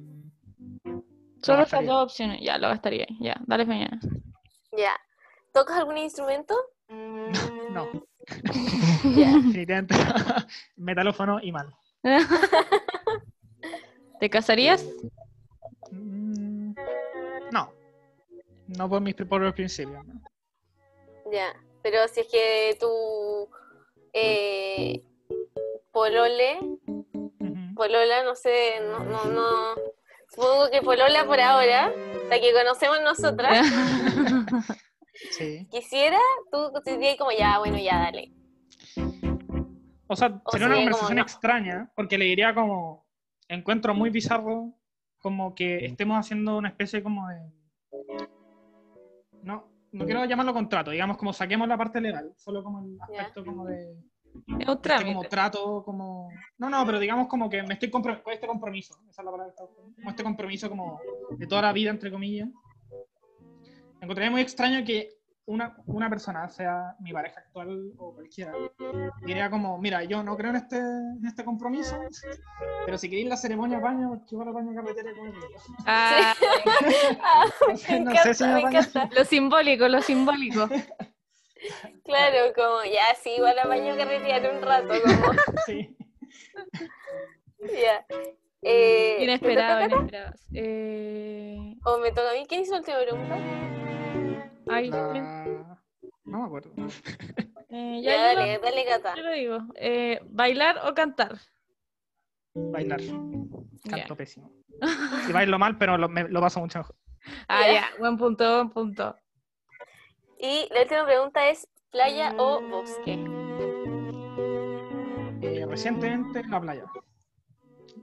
Solo 1.42 1.58
gastaría. 1.58 1.90
dos 1.90 2.04
opciones. 2.04 2.40
Ya, 2.42 2.56
lo 2.58 2.68
gastaría. 2.68 3.06
Ya, 3.20 3.36
dale 3.46 3.66
mañana. 3.66 4.00
Ya. 4.76 4.96
¿Tocas 5.54 5.78
algún 5.78 5.96
instrumento? 5.96 6.54
no, 6.88 7.88
Ya. 9.16 9.32
definitivamente 9.36 9.94
metalófono 10.76 11.38
y 11.40 11.52
mal. 11.52 11.72
¿Te 14.18 14.28
casarías? 14.28 14.84
Mm, 15.92 16.74
No, 17.52 17.72
no 18.66 18.88
por 18.88 19.00
mis 19.00 19.14
propios 19.14 19.54
principios. 19.54 20.04
¿no? 20.04 20.20
Ya. 21.32 21.54
Pero 21.82 22.08
si 22.08 22.20
es 22.20 22.26
que 22.28 22.76
tu 22.80 23.48
eh, 24.12 25.02
polole, 25.92 26.58
polola, 27.76 28.24
no 28.24 28.34
sé, 28.34 28.80
no, 28.90 29.00
no, 29.04 29.24
no. 29.26 29.74
Supongo 30.34 30.70
que 30.70 30.82
polola 30.82 31.24
por 31.26 31.38
ahora, 31.40 31.92
la 32.28 32.40
que 32.40 32.52
conocemos 32.52 33.00
nosotras, 33.02 33.66
Sí. 35.30 35.66
quisiera, 35.70 36.18
tú 36.50 36.70
dirías 36.84 37.16
como 37.16 37.30
ya, 37.32 37.58
bueno, 37.58 37.78
ya, 37.78 37.98
dale. 37.98 38.32
O 40.06 40.16
sea, 40.16 40.40
O 40.44 40.50
sería 40.52 40.66
una 40.66 40.76
como 40.76 40.86
conversación 40.86 41.16
no. 41.16 41.22
extraña, 41.22 41.92
porque 41.96 42.18
le 42.18 42.26
diría 42.26 42.54
como, 42.54 43.06
encuentro 43.48 43.94
muy 43.94 44.10
bizarro 44.10 44.74
como 45.18 45.54
que 45.54 45.86
estemos 45.86 46.18
haciendo 46.18 46.58
una 46.58 46.68
especie 46.68 47.02
como 47.02 47.26
de... 47.28 47.50
No, 49.42 49.66
no 49.92 50.04
quiero 50.04 50.24
llamarlo 50.24 50.52
contrato, 50.52 50.90
digamos 50.90 51.16
como 51.16 51.32
saquemos 51.32 51.66
la 51.66 51.78
parte 51.78 52.00
legal, 52.00 52.32
solo 52.36 52.62
como 52.62 52.80
el 52.80 53.00
aspecto 53.00 53.44
como 53.44 53.64
de... 53.66 53.92
Es 54.34 54.44
un 54.48 54.58
este 54.58 54.76
trámite. 54.76 55.14
como 55.14 55.28
trato, 55.28 55.82
como... 55.84 56.28
No, 56.58 56.68
no, 56.68 56.84
pero 56.84 56.98
digamos 56.98 57.28
como 57.28 57.48
que 57.48 57.62
me 57.62 57.74
estoy 57.74 57.90
con 57.90 58.02
este 58.26 58.46
compromiso, 58.46 58.94
esa 59.08 59.22
es 59.22 59.24
la 59.24 59.30
palabra 59.30 59.54
que 59.56 59.64
como 59.94 60.10
este 60.10 60.24
compromiso 60.24 60.68
como 60.68 61.00
de 61.30 61.46
toda 61.46 61.62
la 61.62 61.72
vida, 61.72 61.90
entre 61.90 62.10
comillas. 62.10 62.48
Encontraría 64.04 64.30
muy 64.30 64.42
extraño 64.42 64.84
que 64.84 65.16
una, 65.46 65.74
una 65.86 66.10
persona, 66.10 66.46
sea 66.50 66.94
mi 67.00 67.10
pareja 67.10 67.40
actual 67.40 67.90
o 67.96 68.12
cualquiera, 68.14 68.52
diría 69.24 69.48
como, 69.48 69.78
mira, 69.78 70.04
yo 70.04 70.22
no 70.22 70.36
creo 70.36 70.50
en 70.50 70.56
este, 70.56 70.76
en 70.76 71.26
este 71.26 71.42
compromiso, 71.42 71.98
pero 72.84 72.98
si 72.98 73.08
queréis 73.08 73.28
la 73.30 73.38
ceremonia 73.38 73.78
baño, 73.78 74.10
porque 74.10 74.26
igual 74.32 74.48
el 74.48 74.54
baño 74.54 74.74
carretera 74.74 75.10
rico. 75.10 75.56
Ah, 75.86 76.34
Ah, 77.22 77.44
No 78.00 78.14
sé, 78.14 78.34
si 78.34 78.44
lo 79.16 79.24
simbólico, 79.24 79.88
lo 79.88 80.02
simbólico. 80.02 80.68
Claro, 82.04 82.52
como 82.54 82.84
ya, 82.84 83.14
sí, 83.22 83.30
igual 83.38 83.58
a 83.58 83.66
baño 83.66 83.96
carretear 83.96 84.54
un 84.54 84.60
rato, 84.60 84.92
como 85.02 85.32
Sí. 85.66 85.96
ya. 87.58 88.04
Eh, 88.66 89.16
¿me 89.18 89.24
Inesperado, 89.24 89.84
inesperado. 89.84 90.34
Eh... 90.54 91.76
¿O 91.84 91.98
me 91.98 92.10
toca 92.10 92.30
a 92.30 92.34
mí? 92.34 92.46
¿Quién 92.48 92.62
hizo 92.62 92.72
la 92.72 92.78
última 92.78 92.98
pregunta? 92.98 93.36
Ay, 94.68 94.88
La- 94.90 95.78
No 96.24 96.38
me 96.40 96.44
acuerdo. 96.46 96.70
eh, 97.68 98.00
Ya, 98.02 98.12
ya 98.16 98.22
dale, 98.34 98.58
dale, 98.58 98.84
Cata. 98.86 99.10
lo, 99.10 99.16
yo 99.16 99.22
lo 99.28 99.32
digo. 99.32 99.58
Eh, 99.76 100.20
¿Bailar 100.24 100.80
o 100.88 100.94
cantar? 100.94 101.38
Bailar. 102.54 103.00
Canto 103.88 104.16
pésimo. 104.16 104.50
Y 105.28 105.32
bailo 105.32 105.58
mal, 105.58 105.76
pero 105.76 105.98
lo, 105.98 106.08
me- 106.08 106.28
lo 106.28 106.40
paso 106.40 106.60
mucho 106.60 106.78
mejor. 106.78 106.96
Ah, 107.48 107.70
Ya. 107.70 107.84
buen 107.98 108.16
punto, 108.16 108.44
buen 108.56 108.70
punto. 108.70 109.16
Y 110.38 110.68
la 110.72 110.82
última 110.82 111.04
pregunta 111.04 111.48
es, 111.48 111.68
¿playa 111.90 112.34
o 112.38 112.60
bosque? 112.62 113.18
Eh, 115.42 115.66
recientemente 115.66 116.40
en 116.40 116.50
la 116.50 116.60
playa. 116.60 116.84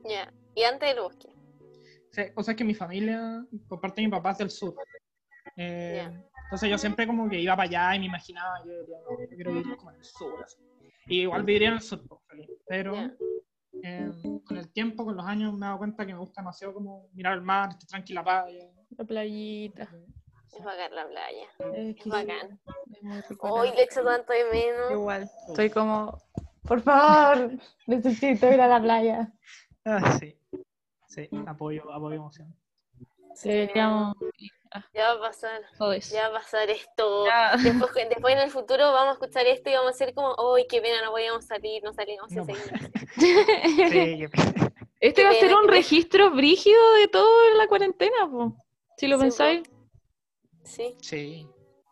Ya. 0.05 0.31
Y 0.55 0.63
antes 0.63 0.89
del 0.89 1.03
bosque. 1.03 1.29
Sí, 2.11 2.21
o 2.35 2.43
sea, 2.43 2.51
es 2.51 2.57
que 2.57 2.63
mi 2.63 2.73
familia, 2.73 3.45
por 3.69 3.79
parte 3.79 4.01
de 4.01 4.07
mi 4.07 4.11
papá, 4.11 4.31
es 4.31 4.37
del 4.39 4.49
sur. 4.51 4.75
Eh, 5.55 6.03
Ya. 6.11 6.23
Entonces 6.45 6.69
yo 6.69 6.77
siempre 6.77 7.07
como 7.07 7.29
que 7.29 7.39
iba 7.39 7.55
para 7.55 7.69
allá 7.69 7.95
y 7.95 7.99
me 7.99 8.05
imaginaba, 8.07 8.61
yo 8.65 8.77
diría, 8.81 8.97
no, 9.09 9.17
yo 9.21 9.27
quiero 9.35 9.53
vivir 9.53 9.77
como 9.77 9.91
en 9.91 9.97
el 9.97 10.03
sur. 10.03 10.43
así. 10.43 10.57
Y 11.07 11.21
igual 11.21 11.43
viviría 11.43 11.69
en 11.69 11.73
el 11.75 11.81
sur, 11.81 12.05
pues, 12.05 12.19
pero 12.67 12.93
Ya. 12.93 13.15
eh, 13.83 14.11
con 14.45 14.57
el 14.57 14.69
tiempo, 14.73 15.05
con 15.05 15.15
los 15.15 15.25
años, 15.25 15.53
me 15.53 15.59
he 15.65 15.67
dado 15.67 15.77
cuenta 15.77 16.05
que 16.05 16.11
me 16.11 16.19
gusta 16.19 16.41
demasiado 16.41 16.73
como 16.73 17.07
mirar 17.13 17.35
el 17.35 17.41
mar, 17.41 17.69
estar 17.69 17.87
tranquila 17.87 18.21
playa. 18.21 18.67
La 18.97 19.05
playita. 19.05 19.83
Es 20.51 20.61
bacán 20.65 20.93
la 20.93 21.07
playa. 21.07 21.47
Es 21.73 21.97
Es 21.99 22.05
bacán. 22.05 22.59
Hoy 23.39 23.69
le 23.69 23.83
echo 23.83 24.03
tanto 24.03 24.33
de 24.33 24.43
menos. 24.51 24.91
Igual, 24.91 25.29
estoy 25.47 25.69
como, 25.69 26.17
por 26.63 26.81
favor, 26.81 27.51
necesito 27.87 28.51
ir 28.51 28.59
a 28.59 28.67
la 28.67 28.81
playa. 28.81 29.31
Ah, 29.85 30.17
sí, 30.19 30.37
sí, 31.13 31.29
apoyo, 31.47 31.91
apoyo 31.91 32.15
emoción. 32.15 32.55
Deberíamos 33.43 34.15
Ya 34.93 35.13
va 35.13 35.13
a 35.13 35.19
pasar. 35.29 35.61
Ya 36.11 36.29
va 36.29 36.37
a 36.37 36.39
pasar 36.41 36.69
esto. 36.69 37.25
Ya. 37.25 37.55
Después, 37.57 37.91
después 38.09 38.33
en 38.35 38.39
el 38.41 38.51
futuro 38.51 38.91
vamos 38.91 39.11
a 39.11 39.13
escuchar 39.13 39.45
esto 39.47 39.69
y 39.69 39.73
vamos 39.73 39.91
a 39.91 39.93
ser 39.97 40.13
como, 40.13 40.35
¡ay, 40.55 40.65
qué 40.69 40.81
pena! 40.81 41.01
No 41.03 41.11
podíamos 41.11 41.45
salir, 41.45 41.81
no 41.83 41.93
salimos 41.93 42.29
No. 42.31 42.41
a 42.41 42.45
seguir. 42.45 42.91
Sí, 43.89 44.17
yo- 44.19 44.27
Este 44.99 45.23
va 45.23 45.29
a 45.31 45.33
ser 45.33 45.53
un 45.55 45.67
registro 45.67 46.31
brígido 46.31 46.93
de 46.95 47.07
todo 47.07 47.47
en 47.51 47.57
la 47.57 47.67
cuarentena, 47.67 48.29
po. 48.29 48.55
si 48.97 49.07
lo 49.07 49.15
Sí, 49.17 49.21
pensáis. 49.21 49.63
Sí, 50.63 50.95
sí, 51.01 51.47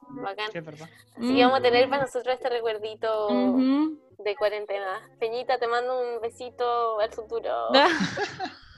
bacán. 0.09 0.51
sí. 0.51 0.59
Así 0.59 1.35
que 1.35 1.41
vamos 1.43 1.59
a 1.59 1.61
tener 1.61 1.89
para 1.89 2.03
nosotros 2.03 2.35
este 2.35 2.49
recuerdito 2.49 3.29
Mm. 3.31 3.97
De 4.19 4.35
cuarentena. 4.35 5.09
Peñita, 5.19 5.57
te 5.57 5.67
mando 5.67 5.97
un 6.01 6.19
besito 6.21 6.99
al 6.99 7.11
futuro. 7.13 7.49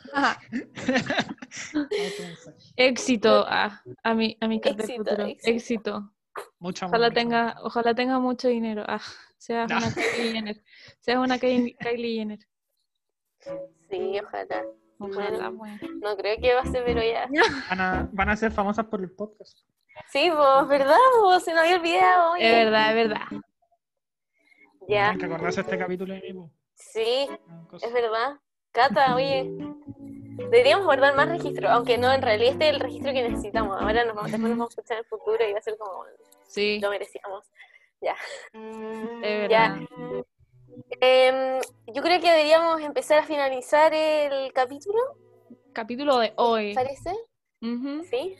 Éxito 2.75 3.45
a, 3.47 3.81
a 4.03 4.13
mi, 4.13 4.37
a 4.39 4.47
mi 4.47 4.57
Éxito, 4.63 4.83
futuro. 5.05 5.25
éxito. 5.27 5.49
Éxito. 5.49 6.11
Mucho. 6.59 6.85
Ojalá 6.85 7.11
tenga, 7.11 7.55
ojalá 7.61 7.93
tenga 7.93 8.19
mucho 8.19 8.47
dinero. 8.47 8.83
Ah, 8.87 9.01
seas 9.37 9.69
No. 9.69 9.77
una 9.77 9.93
Kylie 9.93 10.31
Jenner. 10.33 10.63
Seas 10.99 11.17
una 11.19 11.37
Kylie, 11.39 11.75
Kylie 11.77 12.15
Jenner. 12.17 12.39
Sí, 13.89 14.19
ojalá. 14.23 14.63
Ojalá, 14.99 15.49
bueno. 15.49 15.79
No 16.01 16.15
creo 16.15 16.37
que 16.39 16.53
va 16.53 16.61
a 16.61 16.65
ser, 16.65 16.83
pero 16.85 17.01
ya. 17.03 17.27
Van 17.69 17.81
a, 17.81 18.09
van 18.11 18.29
a 18.29 18.35
ser 18.35 18.51
famosas 18.51 18.85
por 18.85 19.01
el 19.01 19.11
podcast. 19.11 19.57
Sí, 20.11 20.29
vos, 20.29 20.67
¿verdad? 20.67 20.95
Vos? 21.21 21.43
Se 21.43 21.51
nos 21.51 21.61
había 21.63 21.75
olvidado. 21.77 22.31
oye. 22.33 22.47
Es 22.47 22.65
verdad, 22.65 22.89
es 22.89 22.95
verdad. 22.95 23.41
Ya, 24.87 25.15
que 25.17 25.25
acordarse 25.25 25.61
de 25.63 25.69
este 25.69 25.77
capítulo 25.77 26.13
mí. 26.15 26.33
po. 26.33 26.51
sí, 26.75 27.27
es 27.81 27.93
verdad. 27.93 28.39
Cata, 28.71 29.15
oye. 29.15 29.49
Deberíamos 30.49 30.85
guardar 30.85 31.15
más 31.15 31.29
registro, 31.29 31.69
aunque 31.69 31.97
no, 31.97 32.11
en 32.11 32.21
realidad 32.21 32.53
este 32.53 32.69
es 32.69 32.73
el 32.75 32.79
registro 32.79 33.13
que 33.13 33.23
necesitamos. 33.29 33.79
Ahora 33.79 34.03
nos 34.05 34.15
vamos, 34.15 34.31
después 34.31 34.49
nos 34.49 34.57
vamos 34.59 34.77
a 34.77 34.81
escuchar 34.81 34.97
en 34.97 35.03
el 35.03 35.05
futuro 35.05 35.47
y 35.47 35.53
va 35.53 35.59
a 35.59 35.61
ser 35.61 35.77
como 35.77 36.05
Sí, 36.47 36.79
lo 36.79 36.89
merecíamos. 36.89 37.45
es 38.01 39.49
Ya. 39.49 39.77
Em, 40.99 41.59
yo 41.87 42.01
creo 42.01 42.19
que 42.19 42.29
deberíamos 42.29 42.81
empezar 42.81 43.19
a 43.19 43.23
finalizar 43.23 43.93
el 43.93 44.51
capítulo, 44.53 44.99
Capítulo 45.73 46.17
de 46.17 46.33
hoy. 46.35 46.73
¿parece? 46.73 47.15
Sí. 48.09 48.35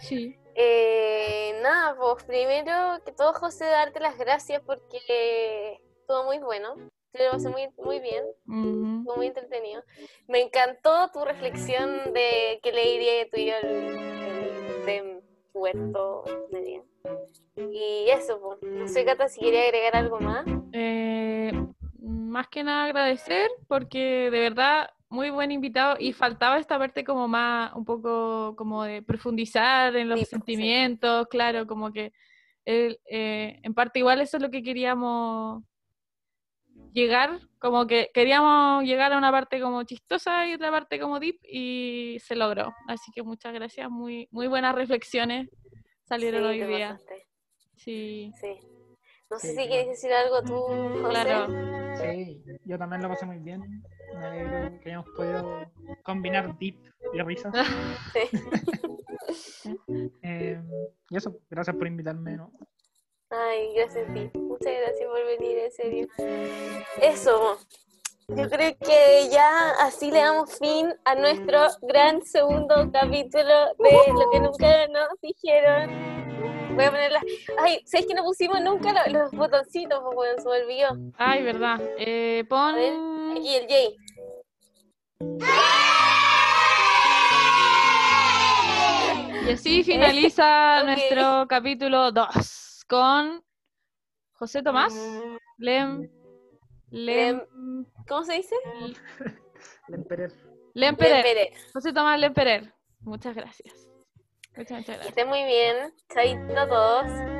Sí. 0.00 0.38
Eh, 0.54 1.58
nada, 1.62 1.96
pues 1.96 2.24
primero 2.24 3.02
que 3.04 3.12
todo, 3.12 3.32
José, 3.34 3.64
darte 3.64 4.00
las 4.00 4.16
gracias 4.18 4.62
porque 4.64 5.80
estuvo 6.00 6.24
muy 6.24 6.38
bueno. 6.38 6.74
Te 7.16 7.24
lo 7.24 7.30
pasé 7.32 7.48
muy, 7.48 7.68
muy 7.78 8.00
bien, 8.00 8.24
Ujú. 8.46 8.98
estuvo 8.98 9.16
muy 9.16 9.26
entretenido. 9.28 9.82
Me 10.28 10.42
encantó 10.42 11.10
tu 11.12 11.24
reflexión 11.24 12.12
de 12.12 12.60
que 12.62 12.72
le 12.72 12.94
iría 12.94 13.30
tuyo 13.30 13.54
el, 13.62 13.68
el 13.68 14.86
de 14.86 15.22
Puerto 15.52 16.24
Media. 16.52 16.82
Y 17.56 18.10
eso, 18.10 18.38
pues. 18.40 18.58
No 18.62 18.86
sé, 18.86 19.04
Cata, 19.04 19.28
si 19.28 19.40
quería 19.40 19.62
agregar 19.62 19.96
algo 19.96 20.20
más. 20.20 20.44
Eh, 20.72 21.52
más 22.00 22.48
que 22.48 22.62
nada 22.62 22.84
agradecer 22.84 23.48
porque 23.66 24.30
de 24.30 24.40
verdad 24.40 24.90
muy 25.08 25.30
buen 25.30 25.52
invitado 25.52 25.96
y 25.98 26.12
faltaba 26.12 26.58
esta 26.58 26.78
parte 26.78 27.02
como 27.04 27.28
más, 27.28 27.72
un 27.74 27.84
poco 27.84 28.54
como 28.56 28.82
de 28.82 29.00
profundizar 29.00 29.96
en 29.96 30.08
los 30.08 30.18
Sí, 30.18 30.26
pues, 30.26 30.28
sí. 30.28 30.36
sentimientos, 30.36 31.28
claro, 31.28 31.66
como 31.66 31.92
que 31.92 32.12
él, 32.66 33.00
eh, 33.08 33.58
en 33.62 33.72
parte 33.72 34.00
igual 34.00 34.20
eso 34.20 34.36
es 34.36 34.42
lo 34.42 34.50
que 34.50 34.62
queríamos 34.62 35.62
llegar, 36.96 37.38
como 37.58 37.86
que 37.86 38.10
queríamos 38.14 38.82
llegar 38.84 39.12
a 39.12 39.18
una 39.18 39.30
parte 39.30 39.60
como 39.60 39.82
chistosa 39.82 40.48
y 40.48 40.54
otra 40.54 40.70
parte 40.70 40.98
como 40.98 41.20
deep 41.20 41.38
y 41.42 42.16
se 42.24 42.34
logró. 42.34 42.74
Así 42.88 43.12
que 43.12 43.22
muchas 43.22 43.52
gracias, 43.52 43.90
muy, 43.90 44.28
muy 44.30 44.46
buenas 44.48 44.74
reflexiones 44.74 45.48
salieron 46.04 46.42
Sí, 46.42 46.48
hoy 46.48 46.66
día. 46.66 46.92
pasaste, 46.92 47.26
Sí, 47.76 48.32
Sí. 48.40 48.58
No 49.28 49.38
sé 49.40 49.48
Sí, 49.48 49.54
si 49.54 49.54
claro. 49.56 49.68
quieres 49.70 49.88
decir 49.88 50.12
algo 50.12 50.42
tú, 50.42 50.54
José. 51.02 51.08
claro. 51.10 51.46
Sí, 52.00 52.42
yo 52.64 52.78
también 52.78 53.02
lo 53.02 53.08
pasé 53.08 53.26
muy 53.26 53.38
bien. 53.40 53.82
Me 54.14 54.24
alegro 54.24 54.80
que 54.80 54.88
hayamos 54.88 55.08
podido 55.10 55.72
combinar 56.04 56.56
deep 56.58 56.76
y 57.12 57.20
risa. 57.20 57.52
Sí. 58.14 58.20
Eh, 60.22 60.62
y 61.10 61.16
eso, 61.16 61.40
gracias 61.50 61.74
por 61.76 61.86
invitarme. 61.88 62.36
¿no? 62.36 62.52
Ay, 63.30 63.74
gracias 63.74 64.08
a 64.08 64.12
ti. 64.14 64.30
Muchas 64.34 64.72
gracias 64.80 65.08
por 65.08 65.24
venir, 65.26 65.58
en 65.58 65.72
serio. 65.72 66.06
Eso. 67.02 67.58
Yo 68.28 68.48
creo 68.48 68.76
que 68.78 69.28
ya 69.30 69.70
así 69.80 70.10
le 70.10 70.18
damos 70.18 70.58
fin 70.58 70.92
a 71.04 71.14
nuestro 71.14 71.58
gran 71.82 72.22
segundo 72.22 72.90
capítulo 72.92 73.74
de 73.78 74.12
lo 74.12 74.30
que 74.30 74.40
nunca 74.40 74.86
nos 74.88 75.08
dijeron. 75.22 76.74
Voy 76.74 76.84
a 76.84 76.90
poner 76.90 77.12
las... 77.12 77.22
Ay, 77.58 77.80
¿sabes 77.86 78.06
que 78.06 78.14
no 78.14 78.24
pusimos 78.24 78.60
nunca 78.60 78.92
lo- 78.92 79.12
los, 79.12 79.30
botoncitos? 79.30 80.02
Bueno, 80.14 80.42
se 80.42 80.48
me 80.48 80.62
olvidó. 80.62 80.88
Ay, 81.16 81.42
verdad. 81.42 81.80
Eh, 81.98 82.42
ver, 82.42 82.48
pon... 82.48 82.74
Aquí 83.36 83.54
el 83.56 83.68
Jay. 83.68 83.96
Y 89.46 89.50
así 89.52 89.84
finaliza 89.84 90.82
nuestro 90.82 91.46
capítulo 91.48 92.10
2 92.10 92.65
con 92.86 93.44
José 94.32 94.62
Tomás, 94.62 94.94
Lem, 95.58 96.08
Lem, 96.90 97.42
¿Cómo 98.08 98.24
se 98.24 98.34
dice? 98.34 98.54
Lemperer. 99.88 100.32
Lem 100.74 100.96
Perer. 100.96 101.22
Pérez. 101.24 101.72
José 101.72 101.92
Tomás 101.92 102.18
Lem 102.20 102.34
Perer. 102.34 102.72
Muchas 103.00 103.34
gracias. 103.34 103.88
Muchas, 104.56 104.78
muchas 104.78 104.84
Que 104.84 104.92
gracias. 104.92 105.06
estén 105.08 105.28
muy 105.28 105.44
bien. 105.44 105.94
Chaito 106.12 106.58
a 106.58 106.68
todos. 106.68 107.35